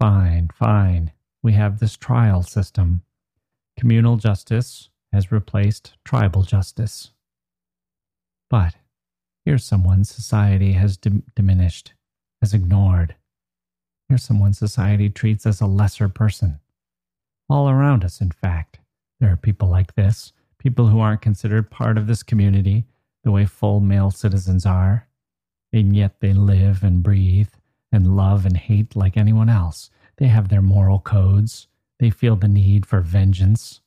Fine, 0.00 0.50
fine. 0.54 1.12
We 1.42 1.52
have 1.52 1.78
this 1.78 1.96
trial 1.96 2.42
system. 2.42 3.02
Communal 3.78 4.16
justice 4.16 4.88
has 5.12 5.30
replaced 5.30 5.94
tribal 6.04 6.42
justice. 6.42 7.12
But 8.48 8.74
here's 9.44 9.64
someone 9.64 10.04
society 10.04 10.72
has 10.72 10.96
diminished, 10.96 11.92
has 12.42 12.52
ignored, 12.52 13.14
Here's 14.10 14.24
someone 14.24 14.54
society 14.54 15.08
treats 15.08 15.46
as 15.46 15.60
a 15.60 15.68
lesser 15.68 16.08
person. 16.08 16.58
All 17.48 17.70
around 17.70 18.04
us, 18.04 18.20
in 18.20 18.32
fact, 18.32 18.80
there 19.20 19.30
are 19.30 19.36
people 19.36 19.68
like 19.68 19.94
this, 19.94 20.32
people 20.58 20.88
who 20.88 20.98
aren't 20.98 21.22
considered 21.22 21.70
part 21.70 21.96
of 21.96 22.08
this 22.08 22.24
community 22.24 22.86
the 23.22 23.30
way 23.30 23.46
full 23.46 23.78
male 23.78 24.10
citizens 24.10 24.66
are, 24.66 25.06
and 25.72 25.94
yet 25.94 26.18
they 26.18 26.32
live 26.32 26.82
and 26.82 27.04
breathe 27.04 27.50
and 27.92 28.16
love 28.16 28.46
and 28.46 28.56
hate 28.56 28.94
like 28.94 29.16
anyone 29.16 29.48
else. 29.48 29.90
They 30.16 30.26
have 30.26 30.48
their 30.48 30.62
moral 30.62 30.98
codes. 30.98 31.66
They 31.98 32.10
feel 32.10 32.36
the 32.36 32.48
need 32.48 32.86
for 32.86 33.00
vengeance. 33.00 33.80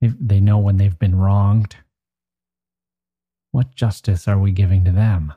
They 0.00 0.40
know 0.40 0.58
when 0.58 0.76
they've 0.76 0.98
been 0.98 1.16
wronged. 1.16 1.76
What 3.50 3.74
justice 3.74 4.26
are 4.26 4.38
we 4.38 4.52
giving 4.52 4.84
to 4.84 4.92
them? 4.92 5.32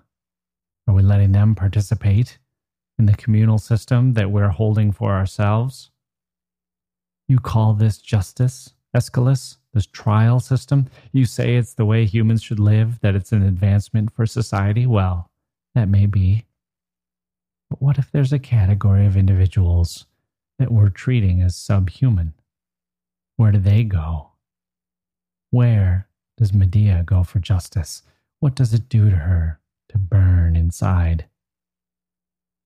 Are 0.87 0.93
we 0.93 1.03
letting 1.03 1.31
them 1.31 1.55
participate 1.55 2.37
in 2.97 3.05
the 3.05 3.15
communal 3.15 3.57
system 3.57 4.13
that 4.13 4.31
we're 4.31 4.49
holding 4.49 4.91
for 4.91 5.13
ourselves. 5.13 5.91
You 7.27 7.39
call 7.39 7.73
this 7.73 7.97
justice, 7.97 8.73
Aeschylus, 8.93 9.57
this 9.73 9.85
trial 9.85 10.39
system? 10.39 10.87
You 11.11 11.25
say 11.25 11.55
it's 11.55 11.73
the 11.73 11.85
way 11.85 12.05
humans 12.05 12.41
should 12.41 12.59
live, 12.59 12.99
that 13.01 13.15
it's 13.15 13.31
an 13.31 13.43
advancement 13.43 14.13
for 14.13 14.25
society? 14.25 14.85
Well, 14.85 15.29
that 15.73 15.89
may 15.89 16.05
be. 16.05 16.45
But 17.75 17.81
what 17.81 17.97
if 17.97 18.09
there's 18.09 18.31
a 18.31 18.39
category 18.39 19.05
of 19.05 19.17
individuals 19.17 20.05
that 20.59 20.71
we're 20.71 20.87
treating 20.87 21.41
as 21.41 21.57
subhuman? 21.57 22.33
Where 23.35 23.51
do 23.51 23.59
they 23.59 23.83
go? 23.83 24.29
Where 25.51 26.07
does 26.37 26.53
Medea 26.53 27.03
go 27.05 27.23
for 27.23 27.39
justice? 27.39 28.01
What 28.39 28.55
does 28.55 28.73
it 28.73 28.87
do 28.87 29.09
to 29.09 29.17
her 29.17 29.59
to 29.89 29.97
burn 29.97 30.55
inside? 30.55 31.25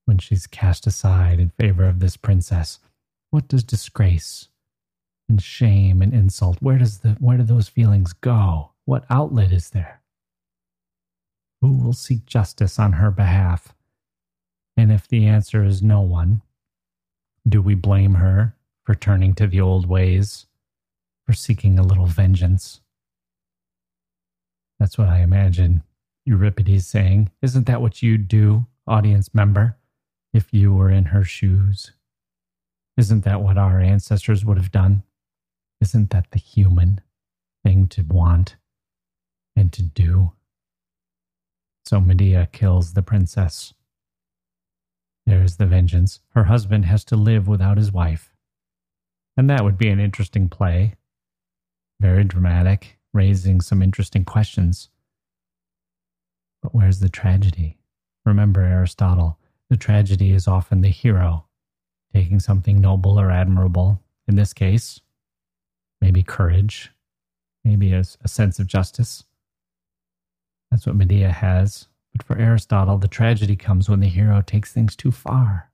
when 0.06 0.20
she's 0.20 0.48
cast 0.48 0.86
aside 0.88 1.40
in 1.40 1.52
favor 1.52 1.86
of 1.86 2.00
this 2.00 2.18
princess? 2.18 2.80
What 3.32 3.48
does 3.48 3.64
disgrace 3.64 4.48
and 5.28 5.42
shame 5.42 6.04
and 6.04 6.14
insult, 6.14 6.58
where 6.62 6.80
does 6.80 7.00
the 7.00 7.10
where 7.20 7.38
do 7.38 7.44
those 7.44 7.70
feelings 7.70 8.14
go? 8.14 8.72
What 8.86 9.06
outlet 9.10 9.52
is 9.52 9.70
there? 9.70 10.02
Who 11.62 11.74
will 11.74 11.94
seek 11.94 12.26
justice 12.26 12.78
on 12.80 12.94
her 12.94 13.12
behalf? 13.12 13.76
And 14.80 14.94
if 14.94 15.10
the 15.10 15.28
answer 15.28 15.66
is 15.66 15.84
no 15.84 16.00
one, 16.00 16.42
do 17.46 17.62
we 17.62 17.76
blame 17.76 18.14
her 18.14 18.56
for 18.86 18.96
turning 18.96 19.36
to 19.36 19.46
the 19.46 19.60
old 19.60 19.86
ways, 19.86 20.46
for 21.26 21.34
seeking 21.34 21.78
a 21.78 21.84
little 21.84 22.06
vengeance? 22.06 22.80
That's 24.80 24.98
what 24.98 25.10
I 25.10 25.20
imagine 25.20 25.84
Euripides 26.26 26.88
saying. 26.88 27.30
Isn't 27.42 27.66
that 27.66 27.82
what 27.82 28.02
you'd 28.02 28.30
do, 28.30 28.68
audience 28.88 29.36
member? 29.36 29.76
if 30.34 30.54
you 30.54 30.74
were 30.74 30.90
in 30.90 31.06
her 31.06 31.26
shoes? 31.26 31.92
Isn't 32.96 33.26
that 33.26 33.42
what 33.42 33.58
our 33.58 33.82
ancestors 33.82 34.46
would 34.46 34.58
have 34.58 34.72
done? 34.72 35.04
Isn't 35.82 36.12
that 36.12 36.28
the 36.32 36.40
human 36.40 37.02
thing 37.66 37.88
to 37.88 38.04
want 38.04 38.56
and 39.58 39.74
to 39.74 39.82
do? 39.82 40.32
So 41.86 42.00
Medea 42.00 42.48
kills 42.54 42.94
the 42.94 43.02
princess. 43.02 43.74
There's 45.30 45.58
the 45.58 45.68
vengeance. 45.68 46.22
Her 46.30 46.46
husband 46.46 46.86
has 46.86 47.04
to 47.06 47.16
live 47.16 47.48
without 47.48 47.78
his 47.78 47.92
wife. 47.92 48.34
And 49.38 49.48
that 49.48 49.64
would 49.64 49.78
be 49.78 49.90
an 49.90 50.00
interesting 50.00 50.50
play. 50.50 50.96
Very 52.00 52.24
dramatic, 52.24 52.98
raising 53.14 53.62
some 53.62 53.84
interesting 53.84 54.26
questions. 54.26 54.90
But 56.64 56.74
where's 56.74 57.00
the 57.00 57.10
tragedy? 57.10 57.78
Remember 58.26 58.62
Aristotle 58.62 59.38
the 59.70 59.78
tragedy 59.78 60.32
is 60.32 60.48
often 60.48 60.82
the 60.82 60.90
hero 60.90 61.46
taking 62.12 62.40
something 62.40 62.82
noble 62.82 63.20
or 63.20 63.30
admirable, 63.30 64.02
in 64.28 64.36
this 64.36 64.52
case, 64.52 65.00
maybe 66.02 66.24
courage, 66.24 66.92
maybe 67.64 67.94
a, 67.94 68.00
a 68.00 68.28
sense 68.28 68.58
of 68.58 68.66
justice. 68.66 69.26
That's 70.72 70.88
what 70.88 70.96
Medea 70.96 71.32
has. 71.32 71.88
But 72.20 72.28
for 72.28 72.38
Aristotle, 72.38 72.98
the 72.98 73.08
tragedy 73.08 73.56
comes 73.56 73.90
when 73.90 74.02
the 74.02 74.10
hero 74.10 74.42
takes 74.42 74.74
things 74.74 74.94
too 74.94 75.12
far. 75.12 75.72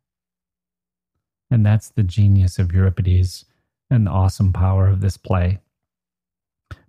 And 1.50 1.66
that's 1.66 1.90
the 1.90 2.04
genius 2.04 2.60
of 2.60 2.72
Euripides 2.72 3.46
and 3.90 4.06
the 4.06 4.12
awesome 4.12 4.54
power 4.54 4.88
of 4.88 5.02
this 5.02 5.18
play. 5.18 5.60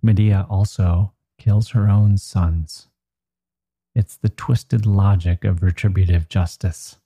Medea 0.03 0.47
also 0.51 1.13
kills 1.39 1.71
her 1.71 1.89
own 1.89 2.19
sons. 2.19 2.89
It's 3.95 4.17
the 4.17 4.29
twisted 4.29 4.85
logic 4.85 5.43
of 5.43 5.63
retributive 5.63 6.29
justice. 6.29 6.99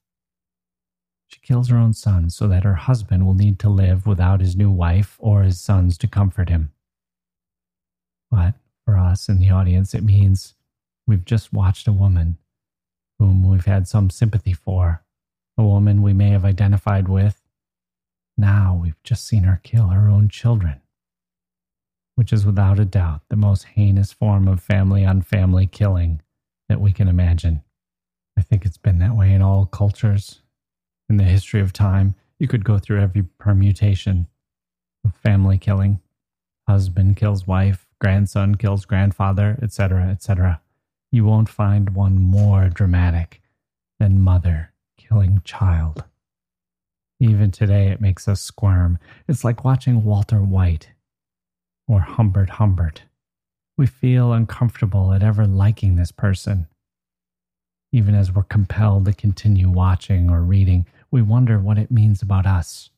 She 1.29 1.39
kills 1.41 1.69
her 1.69 1.77
own 1.77 1.93
son 1.93 2.31
so 2.31 2.49
that 2.49 2.65
her 2.65 2.75
husband 2.75 3.25
will 3.25 3.35
need 3.35 3.61
to 3.61 3.69
live 3.69 4.09
without 4.09 4.41
his 4.41 4.57
new 4.57 4.71
wife 4.71 5.17
or 5.21 5.43
his 5.43 5.61
sons 5.61 5.97
to 5.99 6.09
comfort 6.09 6.49
him. 6.49 6.73
But 8.29 8.55
for 8.85 8.99
us 8.99 9.29
in 9.29 9.39
the 9.39 9.51
audience, 9.51 9.95
it 9.95 10.03
means 10.03 10.55
we've 11.07 11.25
just 11.25 11.53
watched 11.53 11.87
a 11.87 11.93
woman 11.93 12.39
whom 13.21 13.47
we've 13.47 13.66
had 13.66 13.87
some 13.87 14.09
sympathy 14.09 14.55
for, 14.55 15.05
a 15.59 15.62
woman 15.62 16.01
we 16.03 16.14
may 16.14 16.31
have 16.31 16.45
identified 16.45 17.07
with. 17.07 17.43
Now 18.39 18.81
we've 18.83 19.01
just 19.05 19.29
seen 19.29 19.43
her 19.43 19.61
kill 19.62 19.89
her 19.89 20.09
own 20.09 20.31
children, 20.31 20.81
which 22.14 22.33
is 22.33 22.47
without 22.47 22.79
a 22.79 22.87
doubt 22.87 23.21
the 23.29 23.37
most 23.37 23.64
heinous 23.64 24.11
form 24.11 24.49
of 24.49 24.62
family 24.62 25.05
on 25.05 25.21
family 25.21 25.66
killing 25.66 26.23
that 26.71 26.81
we 26.81 26.93
can 26.93 27.09
imagine. 27.09 27.62
I 28.39 28.41
think 28.41 28.64
it's 28.64 28.79
been 28.79 29.01
that 29.01 29.14
way 29.14 29.35
in 29.35 29.43
all 29.43 29.66
cultures. 29.66 30.41
In 31.11 31.18
the 31.18 31.25
history 31.25 31.61
of 31.61 31.75
time, 31.75 32.14
you 32.39 32.49
could 32.49 32.64
go 32.64 32.79
through 32.79 33.03
every 33.03 33.25
permutation 33.39 34.29
of 35.05 35.14
family 35.14 35.59
killing. 35.59 36.01
Husband 36.66 37.18
kills 37.18 37.47
wife, 37.47 37.87
grandson 38.01 38.55
kills 38.55 38.87
grandfather, 38.87 39.59
etc., 39.61 40.09
etc. 40.09 40.62
You 41.13 41.25
won't 41.25 41.49
find 41.49 41.95
one 41.95 42.21
more 42.21 42.69
dramatic 42.69 43.43
than 43.99 44.21
mother 44.21 44.73
killing 44.97 45.43
child. 45.45 46.05
Even 47.19 47.51
today, 47.51 47.89
it 47.89 48.01
makes 48.01 48.29
us 48.29 48.41
squirm. 48.41 48.99
It's 49.29 49.45
like 49.45 49.65
watching 49.65 50.05
Walter 50.05 50.41
White 50.41 50.91
or 51.89 52.01
Humbert 52.01 52.51
Humbert. 52.51 53.03
We 53.77 53.87
feel 53.87 54.33
uncomfortable 54.33 55.13
at 55.13 55.23
ever 55.23 55.47
liking 55.47 55.97
this 55.97 56.13
person. 56.13 56.69
Even 57.93 58.15
as 58.15 58.33
we're 58.33 58.45
compelled 58.45 59.07
to 59.07 59.13
continue 59.13 59.69
watching 59.69 60.31
or 60.31 60.43
reading, 60.43 60.87
we 61.11 61.23
wonder 61.23 61.59
what 61.59 61.79
it 61.79 61.91
means 61.91 62.23
about 62.23 62.47
us. 62.47 62.91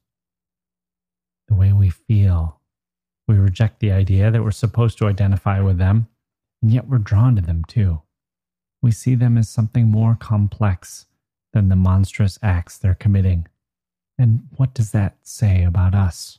The 1.48 1.54
way 1.54 1.72
we 1.72 1.88
feel. 1.88 2.60
We 3.26 3.36
reject 3.36 3.80
the 3.80 3.92
idea 3.92 4.30
that 4.30 4.42
we're 4.42 4.50
supposed 4.50 4.98
to 4.98 5.06
identify 5.06 5.60
with 5.60 5.78
them, 5.78 6.08
and 6.62 6.72
yet 6.72 6.88
we're 6.88 6.98
drawn 6.98 7.36
to 7.36 7.42
them 7.42 7.64
too. 7.66 8.00
We 8.80 8.92
see 8.92 9.14
them 9.14 9.36
as 9.36 9.48
something 9.48 9.88
more 9.88 10.16
complex 10.18 11.06
than 11.52 11.68
the 11.68 11.76
monstrous 11.76 12.38
acts 12.42 12.78
they're 12.78 12.94
committing. 12.94 13.46
And 14.18 14.48
what 14.56 14.72
does 14.72 14.92
that 14.92 15.16
say 15.22 15.64
about 15.64 15.94
us? 15.94 16.38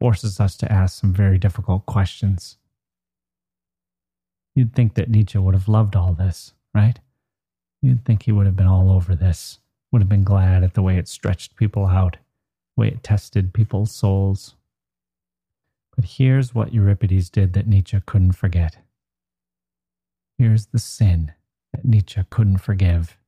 Forces 0.00 0.40
us 0.40 0.56
to 0.58 0.72
ask 0.72 1.00
some 1.00 1.12
very 1.12 1.38
difficult 1.38 1.86
questions. 1.86 2.56
You'd 4.54 4.74
think 4.74 4.94
that 4.94 5.10
Nietzsche 5.10 5.38
would 5.38 5.54
have 5.54 5.68
loved 5.68 5.94
all 5.94 6.12
this, 6.12 6.54
right? 6.74 6.98
You'd 7.80 8.04
think 8.04 8.24
he 8.24 8.32
would 8.32 8.46
have 8.46 8.56
been 8.56 8.66
all 8.66 8.90
over 8.90 9.14
this, 9.14 9.58
would 9.92 10.02
have 10.02 10.08
been 10.08 10.24
glad 10.24 10.64
at 10.64 10.74
the 10.74 10.82
way 10.82 10.96
it 10.96 11.08
stretched 11.08 11.56
people 11.56 11.86
out, 11.86 12.16
the 12.76 12.80
way 12.80 12.88
it 12.88 13.02
tested 13.02 13.54
people's 13.54 13.92
souls. 13.92 14.54
But 15.94 16.04
here's 16.04 16.54
what 16.54 16.74
Euripides 16.74 17.30
did 17.30 17.52
that 17.52 17.66
Nietzsche 17.66 18.00
couldn't 18.04 18.32
forget. 18.32 18.78
Here's 20.40 20.68
the 20.68 20.78
sin 20.78 21.34
that 21.74 21.84
Nietzsche 21.84 22.22
couldn't 22.30 22.62
forgive. 22.62 23.18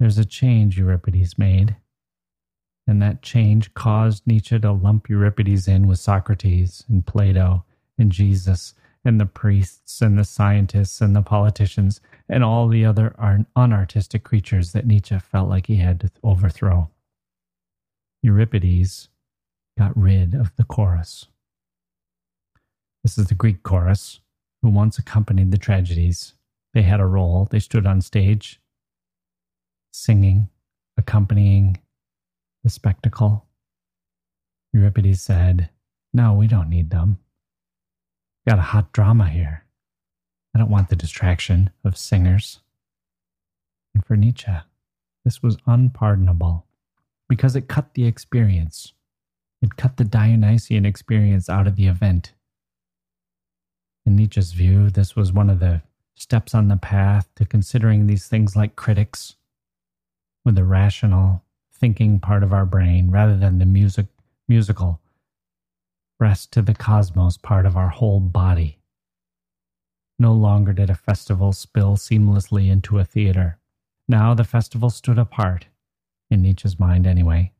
There's 0.00 0.18
a 0.18 0.24
change 0.24 0.76
Euripides 0.76 1.38
made, 1.38 1.76
and 2.84 3.00
that 3.00 3.22
change 3.22 3.74
caused 3.74 4.26
Nietzsche 4.26 4.58
to 4.58 4.72
lump 4.72 5.08
Euripides 5.08 5.68
in 5.68 5.86
with 5.86 6.00
Socrates 6.00 6.84
and 6.88 7.06
Plato 7.06 7.64
and 7.96 8.10
Jesus 8.10 8.74
and 9.04 9.20
the 9.20 9.26
priests 9.26 10.02
and 10.02 10.18
the 10.18 10.24
scientists 10.24 11.00
and 11.00 11.14
the 11.14 11.22
politicians 11.22 12.00
and 12.28 12.42
all 12.42 12.66
the 12.66 12.84
other 12.84 13.14
unartistic 13.56 14.24
creatures 14.24 14.72
that 14.72 14.88
Nietzsche 14.88 15.16
felt 15.16 15.48
like 15.48 15.68
he 15.68 15.76
had 15.76 16.00
to 16.00 16.10
overthrow. 16.24 16.90
Euripides 18.20 19.10
got 19.78 19.96
rid 19.96 20.34
of 20.34 20.56
the 20.56 20.64
chorus. 20.64 21.28
This 23.04 23.16
is 23.16 23.28
the 23.28 23.36
Greek 23.36 23.62
chorus 23.62 24.18
who 24.62 24.68
once 24.68 24.98
accompanied 24.98 25.50
the 25.50 25.58
tragedies. 25.58 26.34
They 26.74 26.82
had 26.82 27.00
a 27.00 27.06
role, 27.06 27.48
they 27.50 27.58
stood 27.58 27.86
on 27.86 28.00
stage 28.00 28.60
singing, 29.92 30.48
accompanying 30.96 31.78
the 32.62 32.70
spectacle. 32.70 33.46
Euripides 34.72 35.20
said, 35.20 35.70
No, 36.12 36.34
we 36.34 36.46
don't 36.46 36.70
need 36.70 36.90
them. 36.90 37.18
Got 38.46 38.58
a 38.58 38.62
hot 38.62 38.92
drama 38.92 39.28
here. 39.28 39.64
I 40.54 40.58
don't 40.58 40.70
want 40.70 40.88
the 40.88 40.96
distraction 40.96 41.70
of 41.84 41.96
singers. 41.96 42.60
And 43.94 44.04
for 44.04 44.16
Nietzsche, 44.16 44.52
this 45.24 45.42
was 45.42 45.58
unpardonable 45.66 46.66
because 47.28 47.56
it 47.56 47.68
cut 47.68 47.94
the 47.94 48.06
experience. 48.06 48.92
It 49.62 49.76
cut 49.76 49.96
the 49.96 50.04
Dionysian 50.04 50.86
experience 50.86 51.48
out 51.48 51.66
of 51.66 51.76
the 51.76 51.86
event. 51.86 52.32
In 54.06 54.16
Nietzsche's 54.16 54.52
view, 54.52 54.90
this 54.90 55.14
was 55.14 55.32
one 55.32 55.50
of 55.50 55.60
the 55.60 55.82
steps 56.14 56.54
on 56.54 56.68
the 56.68 56.76
path 56.76 57.28
to 57.36 57.44
considering 57.44 58.06
these 58.06 58.26
things 58.26 58.56
like 58.56 58.76
critics 58.76 59.36
with 60.44 60.54
the 60.54 60.64
rational, 60.64 61.42
thinking 61.72 62.18
part 62.18 62.42
of 62.42 62.52
our 62.52 62.66
brain 62.66 63.10
rather 63.10 63.36
than 63.36 63.58
the 63.58 63.66
music, 63.66 64.06
musical, 64.48 65.00
rest 66.18 66.52
to 66.52 66.62
the 66.62 66.74
cosmos 66.74 67.36
part 67.36 67.66
of 67.66 67.76
our 67.76 67.88
whole 67.88 68.20
body. 68.20 68.78
No 70.18 70.34
longer 70.34 70.72
did 70.72 70.90
a 70.90 70.94
festival 70.94 71.52
spill 71.52 71.96
seamlessly 71.96 72.70
into 72.70 72.98
a 72.98 73.04
theater. 73.04 73.58
Now 74.06 74.34
the 74.34 74.44
festival 74.44 74.90
stood 74.90 75.18
apart, 75.18 75.66
in 76.30 76.42
Nietzsche's 76.42 76.78
mind 76.78 77.06
anyway. 77.06 77.52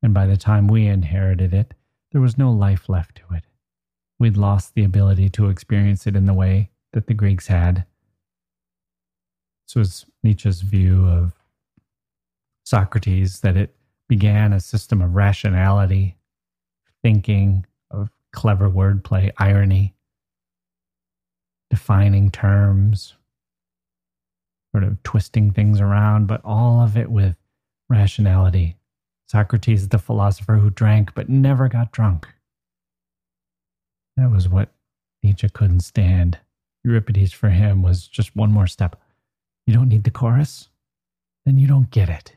And 0.00 0.14
by 0.14 0.26
the 0.26 0.36
time 0.36 0.68
we 0.68 0.86
inherited 0.86 1.52
it, 1.52 1.74
there 2.12 2.20
was 2.20 2.38
no 2.38 2.52
life 2.52 2.88
left 2.88 3.16
to 3.16 3.34
it. 3.34 3.44
We'd 4.18 4.36
lost 4.36 4.74
the 4.74 4.84
ability 4.84 5.28
to 5.30 5.48
experience 5.48 6.06
it 6.06 6.16
in 6.16 6.26
the 6.26 6.34
way 6.34 6.70
that 6.92 7.06
the 7.06 7.14
Greeks 7.14 7.48
had. 7.48 7.84
This 9.66 9.74
was 9.74 10.06
Nietzsche's 10.22 10.60
view 10.60 11.06
of 11.06 11.32
Socrates 12.64 13.40
that 13.40 13.56
it 13.56 13.74
began 14.08 14.52
a 14.52 14.60
system 14.60 15.02
of 15.02 15.14
rationality 15.14 16.16
thinking, 17.02 17.66
of 17.90 18.10
clever 18.32 18.70
wordplay, 18.70 19.30
irony, 19.36 19.94
defining 21.68 22.30
terms, 22.30 23.14
sort 24.72 24.84
of 24.84 25.02
twisting 25.02 25.50
things 25.50 25.80
around, 25.80 26.26
but 26.26 26.40
all 26.44 26.80
of 26.80 26.96
it 26.96 27.10
with 27.10 27.36
rationality. 27.88 28.76
Socrates, 29.26 29.88
the 29.88 29.98
philosopher 29.98 30.56
who 30.56 30.70
drank 30.70 31.14
but 31.14 31.28
never 31.28 31.68
got 31.68 31.92
drunk. 31.92 32.26
That 34.16 34.30
was 34.30 34.48
what 34.48 34.70
Nietzsche 35.22 35.48
couldn't 35.48 35.80
stand. 35.80 36.38
Euripides 36.84 37.32
for 37.32 37.48
him 37.48 37.82
was 37.82 38.06
just 38.06 38.36
one 38.36 38.52
more 38.52 38.66
step. 38.66 39.00
You 39.66 39.74
don't 39.74 39.88
need 39.88 40.04
the 40.04 40.10
chorus? 40.10 40.68
Then 41.46 41.58
you 41.58 41.66
don't 41.66 41.90
get 41.90 42.08
it. 42.08 42.36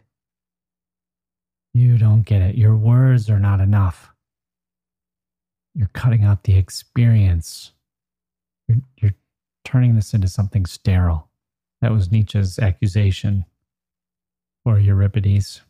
You 1.74 1.98
don't 1.98 2.24
get 2.24 2.42
it. 2.42 2.56
Your 2.56 2.76
words 2.76 3.30
are 3.30 3.40
not 3.40 3.60
enough 3.60 4.14
you're 5.78 5.90
cutting 5.94 6.24
out 6.24 6.44
the 6.44 6.58
experience. 6.58 7.72
You're, 8.68 8.80
you're 8.98 9.16
turning 9.64 9.96
this 9.96 10.14
into 10.14 10.28
something 10.28 10.66
sterile. 10.66 11.30
That 11.82 11.92
was 11.92 12.12
Nietzsche's 12.12 12.58
accusation 12.58 13.46
for 14.64 14.80
Euripides. 14.80 15.62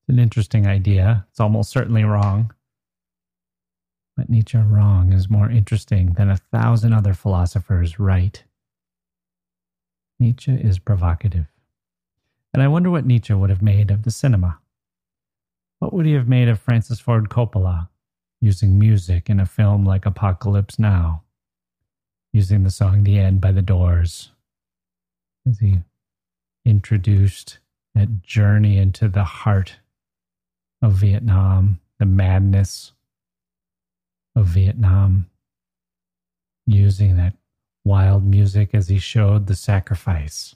It's 0.00 0.08
an 0.08 0.18
interesting 0.18 0.66
idea. 0.66 1.24
It's 1.30 1.38
almost 1.38 1.70
certainly 1.70 2.02
wrong. 2.02 2.52
Nietzsche 4.28 4.58
wrong 4.58 5.12
is 5.12 5.30
more 5.30 5.48
interesting 5.48 6.14
than 6.14 6.30
a 6.30 6.36
thousand 6.36 6.92
other 6.92 7.14
philosophers 7.14 7.98
right. 7.98 8.42
Nietzsche 10.18 10.52
is 10.52 10.78
provocative. 10.78 11.46
And 12.52 12.62
I 12.62 12.68
wonder 12.68 12.90
what 12.90 13.06
Nietzsche 13.06 13.32
would 13.32 13.50
have 13.50 13.62
made 13.62 13.90
of 13.90 14.02
the 14.02 14.10
cinema. 14.10 14.58
What 15.78 15.92
would 15.92 16.04
he 16.04 16.12
have 16.12 16.28
made 16.28 16.48
of 16.48 16.60
Francis 16.60 17.00
Ford 17.00 17.30
Coppola 17.30 17.88
using 18.40 18.78
music 18.78 19.30
in 19.30 19.40
a 19.40 19.46
film 19.46 19.84
like 19.84 20.04
Apocalypse 20.04 20.78
Now, 20.78 21.22
using 22.32 22.64
the 22.64 22.70
song 22.70 23.04
The 23.04 23.18
End 23.18 23.40
by 23.40 23.52
The 23.52 23.62
Doors 23.62 24.30
as 25.48 25.58
he 25.60 25.78
introduced 26.64 27.58
that 27.94 28.22
journey 28.22 28.78
into 28.78 29.08
the 29.08 29.24
heart 29.24 29.76
of 30.82 30.92
Vietnam, 30.92 31.80
the 31.98 32.06
madness 32.06 32.92
of 34.36 34.46
Vietnam, 34.46 35.28
using 36.66 37.16
that 37.16 37.34
wild 37.84 38.24
music 38.24 38.70
as 38.74 38.88
he 38.88 38.98
showed 38.98 39.46
the 39.46 39.56
sacrifice. 39.56 40.54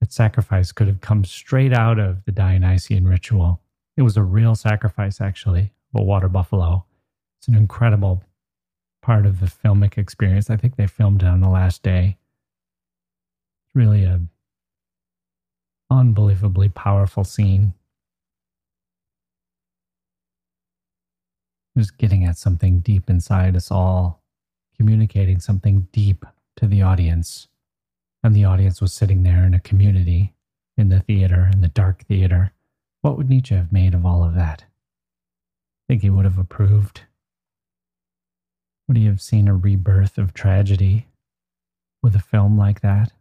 That 0.00 0.12
sacrifice 0.12 0.72
could 0.72 0.86
have 0.86 1.00
come 1.00 1.24
straight 1.24 1.72
out 1.72 1.98
of 1.98 2.24
the 2.24 2.32
Dionysian 2.32 3.06
ritual. 3.06 3.60
It 3.96 4.02
was 4.02 4.16
a 4.16 4.22
real 4.22 4.54
sacrifice, 4.54 5.20
actually, 5.20 5.72
of 5.92 6.00
a 6.00 6.04
water 6.04 6.28
buffalo. 6.28 6.84
It's 7.38 7.48
an 7.48 7.56
incredible 7.56 8.22
part 9.02 9.26
of 9.26 9.40
the 9.40 9.46
filmic 9.46 9.98
experience. 9.98 10.50
I 10.50 10.56
think 10.56 10.76
they 10.76 10.86
filmed 10.86 11.22
it 11.22 11.28
on 11.28 11.40
the 11.40 11.48
last 11.48 11.82
day. 11.82 12.16
It's 13.66 13.74
really 13.74 14.04
a 14.04 14.20
unbelievably 15.90 16.70
powerful 16.70 17.24
scene. 17.24 17.74
Was 21.78 21.92
getting 21.92 22.24
at 22.24 22.36
something 22.36 22.80
deep 22.80 23.08
inside 23.08 23.54
us 23.54 23.70
all, 23.70 24.20
communicating 24.76 25.38
something 25.38 25.86
deep 25.92 26.26
to 26.56 26.66
the 26.66 26.82
audience. 26.82 27.46
And 28.20 28.34
the 28.34 28.44
audience 28.46 28.80
was 28.80 28.92
sitting 28.92 29.22
there 29.22 29.44
in 29.44 29.54
a 29.54 29.60
community 29.60 30.34
in 30.76 30.88
the 30.88 30.98
theater, 30.98 31.48
in 31.52 31.60
the 31.60 31.68
dark 31.68 32.04
theater. 32.06 32.52
What 33.02 33.16
would 33.16 33.28
Nietzsche 33.28 33.54
have 33.54 33.70
made 33.70 33.94
of 33.94 34.04
all 34.04 34.24
of 34.24 34.34
that? 34.34 34.64
Think 35.86 36.02
he 36.02 36.10
would 36.10 36.24
have 36.24 36.36
approved? 36.36 37.02
Would 38.88 38.96
he 38.96 39.06
have 39.06 39.22
seen 39.22 39.46
a 39.46 39.54
rebirth 39.54 40.18
of 40.18 40.34
tragedy 40.34 41.06
with 42.02 42.16
a 42.16 42.18
film 42.18 42.58
like 42.58 42.80
that? 42.80 43.12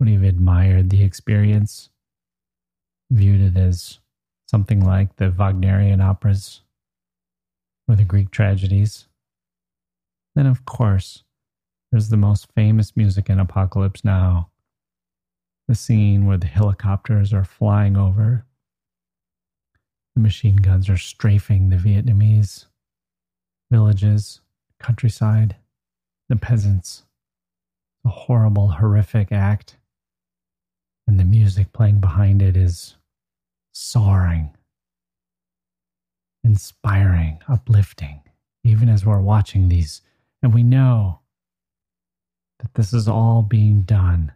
Would 0.00 0.08
he 0.08 0.14
have 0.14 0.24
admired 0.24 0.90
the 0.90 1.04
experience, 1.04 1.90
viewed 3.08 3.40
it 3.40 3.56
as 3.56 4.00
something 4.48 4.84
like 4.84 5.14
the 5.14 5.30
Wagnerian 5.30 6.00
operas 6.00 6.62
or 7.88 7.96
the 7.96 8.04
Greek 8.04 8.30
tragedies? 8.30 9.08
Then, 10.34 10.46
of 10.46 10.64
course, 10.64 11.24
there's 11.90 12.08
the 12.08 12.16
most 12.16 12.46
famous 12.54 12.96
music 12.96 13.28
in 13.28 13.38
Apocalypse 13.38 14.04
Now 14.04 14.48
the 15.68 15.74
scene 15.76 16.26
where 16.26 16.36
the 16.36 16.46
helicopters 16.46 17.32
are 17.32 17.44
flying 17.44 17.96
over, 17.96 18.44
the 20.14 20.20
machine 20.20 20.56
guns 20.56 20.88
are 20.88 20.96
strafing 20.96 21.68
the 21.68 21.76
Vietnamese 21.76 22.66
villages, 23.70 24.40
countryside, 24.78 25.56
the 26.28 26.36
peasants. 26.36 27.04
A 28.04 28.08
horrible, 28.08 28.68
horrific 28.68 29.32
act. 29.32 29.76
And 31.06 31.18
the 31.18 31.24
music 31.24 31.72
playing 31.72 32.00
behind 32.00 32.42
it 32.42 32.56
is 32.56 32.96
soaring, 33.72 34.50
inspiring, 36.44 37.40
uplifting, 37.48 38.20
even 38.64 38.88
as 38.88 39.06
we're 39.06 39.20
watching 39.20 39.68
these. 39.68 40.02
And 40.42 40.52
we 40.52 40.62
know 40.62 41.20
that 42.58 42.74
this 42.74 42.92
is 42.92 43.08
all 43.08 43.42
being 43.42 43.82
done 43.82 44.32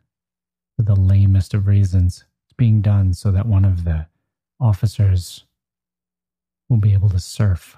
for 0.77 0.83
the 0.83 0.97
lamest 0.97 1.55
of 1.55 1.67
reasons. 1.67 2.25
It's 2.47 2.57
being 2.57 2.81
done 2.81 3.15
so 3.15 3.31
that 3.33 3.47
one 3.47 3.65
of 3.65 3.85
the 3.85 4.07
officers 4.61 5.45
will 6.69 6.79
be 6.79 6.93
able 6.93 7.09
to 7.11 7.19
surf. 7.19 7.77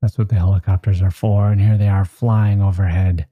That's 0.00 0.16
what 0.16 0.28
the 0.28 0.36
helicopters 0.36 1.02
are 1.02 1.10
for. 1.10 1.50
And 1.50 1.60
here 1.60 1.76
they 1.76 1.88
are 1.88 2.04
flying 2.04 2.62
overhead 2.62 3.26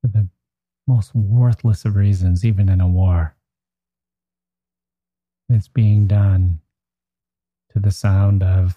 for 0.00 0.08
the 0.08 0.28
most 0.86 1.14
worthless 1.14 1.86
of 1.86 1.96
reasons, 1.96 2.44
even 2.44 2.68
in 2.68 2.80
a 2.80 2.86
war. 2.86 3.33
It's 5.54 5.68
being 5.68 6.08
done 6.08 6.58
to 7.72 7.78
the 7.78 7.92
sound 7.92 8.42
of 8.42 8.76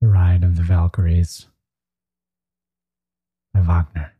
the 0.00 0.08
Ride 0.08 0.42
of 0.42 0.56
the 0.56 0.64
Valkyries 0.64 1.46
by 3.54 3.60
Wagner. 3.60 4.12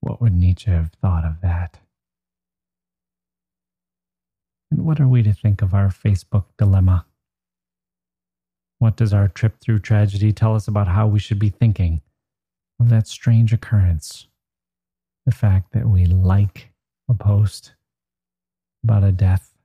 What 0.00 0.22
would 0.22 0.32
Nietzsche 0.32 0.70
have 0.70 0.92
thought 1.02 1.26
of 1.26 1.42
that? 1.42 1.80
And 4.70 4.86
what 4.86 5.00
are 5.00 5.06
we 5.06 5.22
to 5.22 5.34
think 5.34 5.60
of 5.60 5.74
our 5.74 5.88
Facebook 5.88 6.46
dilemma? 6.56 7.04
What 8.78 8.96
does 8.96 9.12
our 9.12 9.28
trip 9.28 9.60
through 9.60 9.80
tragedy 9.80 10.32
tell 10.32 10.54
us 10.54 10.66
about 10.66 10.88
how 10.88 11.06
we 11.06 11.18
should 11.18 11.38
be 11.38 11.50
thinking 11.50 12.00
of 12.80 12.88
that 12.88 13.06
strange 13.06 13.52
occurrence? 13.52 14.28
The 15.26 15.32
fact 15.32 15.74
that 15.74 15.86
we 15.86 16.06
like 16.06 16.70
a 17.06 17.12
post 17.12 17.74
about 18.82 19.04
a 19.04 19.12
death. 19.12 19.55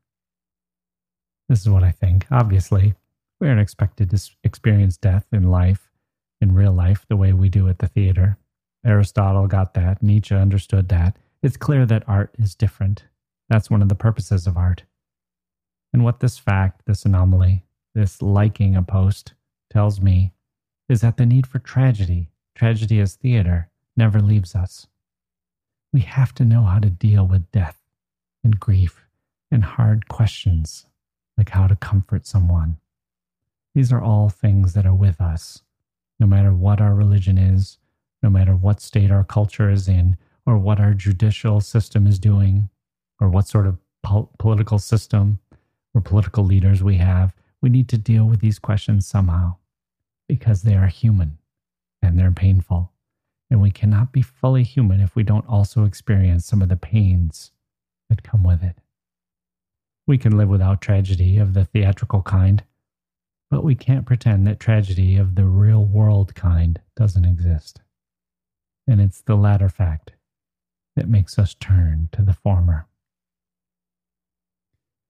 This 1.52 1.64
is 1.64 1.70
what 1.70 1.84
I 1.84 1.92
think. 1.92 2.26
Obviously, 2.32 2.94
we 3.42 3.50
aren't 3.50 3.60
expected 3.60 4.10
to 4.12 4.32
experience 4.42 4.96
death 4.96 5.26
in 5.34 5.52
life, 5.52 5.92
in 6.40 6.56
real 6.56 6.72
life, 6.72 7.06
the 7.10 7.18
way 7.18 7.34
we 7.34 7.50
do 7.50 7.68
at 7.68 7.80
the 7.80 7.90
theater. 7.90 8.38
Aristotle 8.86 9.48
got 9.48 9.74
that. 9.74 10.02
Nietzsche 10.02 10.34
understood 10.34 10.88
that. 10.88 11.18
It's 11.44 11.58
clear 11.58 11.86
that 11.86 12.08
art 12.08 12.34
is 12.40 12.56
different. 12.56 13.04
That's 13.50 13.70
one 13.70 13.82
of 13.82 13.90
the 13.90 13.96
purposes 13.96 14.48
of 14.48 14.56
art. 14.56 14.84
And 15.92 16.06
what 16.06 16.22
this 16.22 16.38
fact, 16.38 16.84
this 16.86 17.04
anomaly, 17.04 17.66
this 17.94 18.22
liking 18.22 18.78
a 18.78 18.82
post 18.82 19.34
tells 19.70 20.00
me 20.00 20.32
is 20.88 21.02
that 21.02 21.18
the 21.18 21.26
need 21.26 21.46
for 21.46 21.60
tragedy, 21.60 22.30
tragedy 22.56 23.02
as 23.02 23.16
theater, 23.16 23.70
never 23.98 24.22
leaves 24.22 24.56
us. 24.56 24.88
We 25.92 26.00
have 26.00 26.34
to 26.36 26.46
know 26.46 26.62
how 26.62 26.80
to 26.80 26.90
deal 26.90 27.28
with 27.28 27.52
death 27.52 27.82
and 28.42 28.58
grief 28.58 29.04
and 29.52 29.66
hard 29.66 30.08
questions 30.08 30.86
like 31.42 31.50
how 31.50 31.66
to 31.66 31.76
comfort 31.76 32.28
someone. 32.28 32.78
These 33.74 33.92
are 33.92 34.00
all 34.00 34.30
things 34.30 34.74
that 34.74 34.86
are 34.86 34.94
with 34.94 35.20
us, 35.20 35.64
no 36.20 36.28
matter 36.28 36.54
what 36.54 36.80
our 36.80 36.94
religion 36.94 37.40
is, 37.40 37.80
no 38.22 38.30
matter 38.30 38.56
what 38.56 38.80
state 38.80 39.10
our 39.10 39.24
culture 39.24 39.72
is 39.72 39.88
in, 39.88 40.18
or 40.46 40.60
what 40.60 40.80
our 40.80 40.94
judicial 40.94 41.60
system 41.60 42.06
is 42.06 42.20
doing, 42.20 42.70
or 43.20 43.28
what 43.28 43.48
sort 43.48 43.66
of 43.66 43.80
po- 44.04 44.30
political 44.38 44.78
system 44.78 45.40
or 45.96 46.02
political 46.02 46.44
leaders 46.44 46.84
we 46.84 46.98
have. 46.98 47.34
We 47.60 47.70
need 47.70 47.90
to 47.90 47.98
deal 47.98 48.26
with 48.26 48.40
these 48.40 48.60
questions 48.60 49.08
somehow 49.08 49.56
because 50.28 50.62
they 50.62 50.76
are 50.76 50.86
human 50.86 51.40
and 52.04 52.20
they're 52.20 52.30
painful. 52.30 52.92
And 53.50 53.60
we 53.60 53.72
cannot 53.72 54.12
be 54.12 54.22
fully 54.22 54.62
human 54.62 55.02
if 55.02 55.16
we 55.16 55.24
don't 55.24 55.50
also 55.50 55.86
experience 55.86 56.46
some 56.46 56.62
of 56.62 56.70
the 56.70 56.78
pains 56.78 57.50
that 58.10 58.22
come 58.22 58.44
with 58.44 58.62
it. 58.64 58.76
We 60.12 60.18
can 60.18 60.36
live 60.36 60.50
without 60.50 60.82
tragedy 60.82 61.38
of 61.38 61.54
the 61.54 61.64
theatrical 61.64 62.22
kind, 62.22 62.66
but 63.50 63.64
we 63.64 63.76
can't 63.76 64.06
pretend 64.06 64.46
that 64.46 64.60
tragedy 64.60 65.16
of 65.16 65.36
the 65.36 65.46
real 65.46 65.86
world 65.86 66.36
kind 66.36 66.82
doesn't 66.98 67.24
exist. 67.24 67.80
And 68.86 69.00
it's 69.00 69.22
the 69.22 69.38
latter 69.38 69.70
fact 69.70 70.12
that 70.98 71.08
makes 71.08 71.40
us 71.40 71.54
turn 71.54 72.10
to 72.12 72.24
the 72.24 72.34
former. 72.34 72.88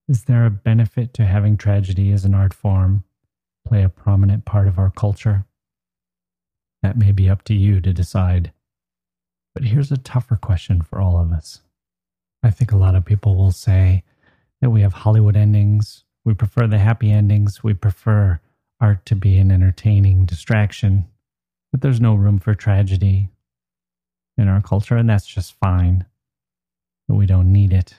Is 0.08 0.26
there 0.26 0.46
a 0.46 0.52
benefit 0.52 1.16
to 1.16 1.26
having 1.26 1.58
tragedy 1.58 2.12
as 2.12 2.24
an 2.24 2.36
art 2.36 2.54
form 2.54 3.04
play 3.68 3.82
a 3.82 3.90
prominent 3.90 4.46
part 4.46 4.68
of 4.68 4.78
our 4.78 4.92
culture? 4.92 5.46
That 6.84 6.96
may 6.96 7.12
be 7.12 7.28
up 7.28 7.44
to 7.46 7.56
you 7.56 7.82
to 7.82 7.92
decide. 7.92 8.52
But 9.56 9.64
here's 9.64 9.92
a 9.92 9.98
tougher 9.98 10.36
question 10.36 10.84
for 10.84 11.02
all 11.02 11.20
of 11.20 11.32
us. 11.32 11.62
I 12.44 12.52
think 12.52 12.72
a 12.72 12.78
lot 12.78 12.94
of 12.94 13.04
people 13.04 13.36
will 13.36 13.52
say 13.52 14.04
that 14.62 14.70
we 14.70 14.82
have 14.82 14.94
Hollywood 14.94 15.36
endings. 15.36 16.06
We 16.24 16.34
prefer 16.34 16.68
the 16.68 16.78
happy 16.78 17.12
endings. 17.12 17.64
We 17.64 17.74
prefer 17.74 18.40
art 18.80 19.06
to 19.08 19.16
be 19.16 19.38
an 19.38 19.52
entertaining 19.52 20.26
distraction. 20.26 21.06
But 21.72 21.82
there's 21.82 22.02
no 22.02 22.16
room 22.16 22.40
for 22.40 22.54
tragedy 22.54 23.30
in 24.38 24.48
our 24.48 24.62
culture, 24.62 24.98
and 24.98 25.10
that's 25.10 25.26
just 25.26 25.54
fine. 25.60 26.06
But 27.08 27.16
we 27.16 27.26
don't 27.26 27.52
need 27.52 27.74
it. 27.74 27.96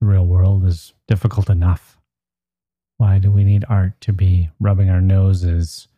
The 0.00 0.06
real 0.06 0.26
world 0.26 0.64
is 0.64 0.94
difficult 1.06 1.50
enough. 1.50 1.98
Why 2.96 3.18
do 3.18 3.30
we 3.30 3.44
need 3.44 3.64
art 3.68 4.00
to 4.02 4.12
be 4.12 4.50
rubbing 4.58 4.90
our 4.90 5.00
noses 5.00 5.88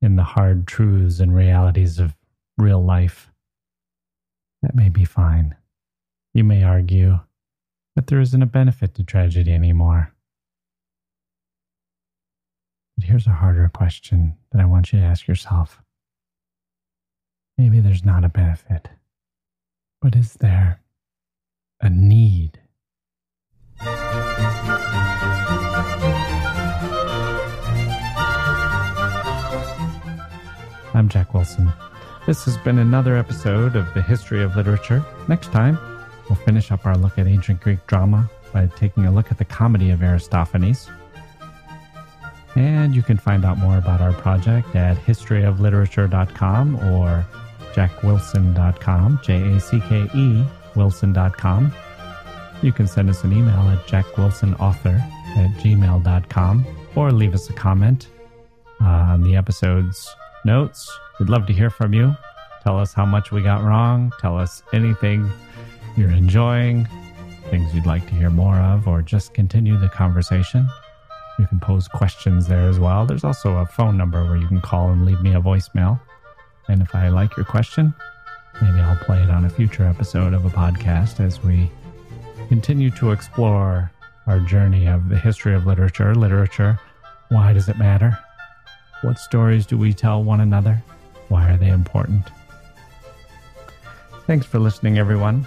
in 0.00 0.16
the 0.16 0.22
hard 0.22 0.66
truths 0.66 1.20
and 1.20 1.34
realities 1.34 1.98
of 1.98 2.14
real 2.56 2.82
life? 2.82 3.30
That 4.62 4.74
may 4.74 4.88
be 4.88 5.04
fine. 5.04 5.56
You 6.34 6.44
may 6.44 6.62
argue 6.62 7.20
that 7.98 8.06
there 8.06 8.20
isn't 8.20 8.42
a 8.44 8.46
benefit 8.46 8.94
to 8.94 9.02
tragedy 9.02 9.52
anymore. 9.52 10.14
But 12.96 13.08
here's 13.08 13.26
a 13.26 13.30
harder 13.30 13.68
question 13.74 14.36
that 14.52 14.60
I 14.60 14.66
want 14.66 14.92
you 14.92 15.00
to 15.00 15.04
ask 15.04 15.26
yourself. 15.26 15.82
Maybe 17.56 17.80
there's 17.80 18.04
not 18.04 18.22
a 18.22 18.28
benefit, 18.28 18.88
but 20.00 20.14
is 20.14 20.34
there 20.34 20.80
a 21.80 21.90
need? 21.90 22.60
I'm 30.94 31.08
Jacke 31.08 31.34
Wilson. 31.34 31.72
This 32.28 32.44
has 32.44 32.56
been 32.58 32.78
another 32.78 33.16
episode 33.16 33.74
of 33.74 33.92
the 33.94 34.02
History 34.02 34.44
of 34.44 34.54
Literature. 34.54 35.04
Next 35.26 35.50
time, 35.50 35.97
we'll 36.28 36.36
finish 36.36 36.70
up 36.70 36.86
our 36.86 36.96
look 36.96 37.18
at 37.18 37.26
ancient 37.26 37.60
Greek 37.60 37.86
drama 37.86 38.30
by 38.52 38.66
taking 38.76 39.06
a 39.06 39.12
look 39.12 39.30
at 39.30 39.38
the 39.38 39.44
comedy 39.44 39.90
of 39.90 40.02
Aristophanes. 40.02 40.88
And 42.56 42.94
you 42.94 43.02
can 43.02 43.18
find 43.18 43.44
out 43.44 43.58
more 43.58 43.78
about 43.78 44.00
our 44.00 44.12
project 44.12 44.74
at 44.74 44.96
historyofliterature.com 44.96 46.76
or 46.76 47.26
jackewilson.com, 47.72 49.20
J 49.22 49.56
A 49.56 49.60
C 49.60 49.80
K 49.88 50.08
E, 50.14 50.44
wilson.com. 50.74 51.72
You 52.62 52.72
can 52.72 52.88
send 52.88 53.08
us 53.08 53.22
an 53.22 53.32
email 53.32 53.60
at 53.68 53.86
jackewilsonauthor 53.86 54.98
at 55.36 55.50
gmail.com 55.60 56.66
or 56.96 57.12
leave 57.12 57.34
us 57.34 57.48
a 57.48 57.52
comment 57.52 58.08
on 58.80 59.22
the 59.22 59.36
episode's 59.36 60.12
notes. 60.44 60.90
We'd 61.20 61.28
love 61.28 61.46
to 61.46 61.52
hear 61.52 61.70
from 61.70 61.94
you. 61.94 62.16
Tell 62.64 62.78
us 62.78 62.92
how 62.92 63.06
much 63.06 63.30
we 63.30 63.42
got 63.42 63.62
wrong. 63.62 64.12
Tell 64.20 64.36
us 64.36 64.62
anything 64.72 65.30
you're 65.98 66.10
enjoying, 66.10 66.86
things 67.50 67.74
you'd 67.74 67.86
like 67.86 68.06
to 68.06 68.14
hear 68.14 68.30
more 68.30 68.56
of, 68.56 68.86
or 68.86 69.02
just 69.02 69.34
continue 69.34 69.76
the 69.76 69.88
conversation. 69.88 70.68
You 71.38 71.46
can 71.46 71.58
pose 71.58 71.88
questions 71.88 72.46
there 72.46 72.68
as 72.68 72.78
well. 72.78 73.04
There's 73.04 73.24
also 73.24 73.56
a 73.56 73.66
phone 73.66 73.96
number 73.96 74.24
where 74.24 74.36
you 74.36 74.46
can 74.46 74.60
call 74.60 74.90
and 74.90 75.04
leave 75.04 75.20
me 75.22 75.34
a 75.34 75.40
voicemail. 75.40 76.00
And 76.68 76.82
if 76.82 76.94
I 76.94 77.08
like 77.08 77.36
your 77.36 77.46
question, 77.46 77.92
maybe 78.62 78.78
I'll 78.78 79.02
play 79.04 79.22
it 79.22 79.30
on 79.30 79.44
a 79.44 79.50
future 79.50 79.84
episode 79.84 80.34
of 80.34 80.44
a 80.44 80.50
podcast 80.50 81.18
as 81.18 81.42
we 81.42 81.70
continue 82.48 82.90
to 82.92 83.10
explore 83.10 83.90
our 84.26 84.38
journey 84.40 84.86
of 84.86 85.08
the 85.08 85.18
history 85.18 85.54
of 85.54 85.66
literature. 85.66 86.14
Literature, 86.14 86.78
why 87.28 87.52
does 87.52 87.68
it 87.68 87.78
matter? 87.78 88.18
What 89.02 89.18
stories 89.18 89.66
do 89.66 89.76
we 89.76 89.92
tell 89.92 90.22
one 90.22 90.40
another? 90.40 90.82
Why 91.28 91.50
are 91.50 91.56
they 91.56 91.70
important? 91.70 92.24
Thanks 94.26 94.44
for 94.46 94.58
listening, 94.58 94.98
everyone. 94.98 95.46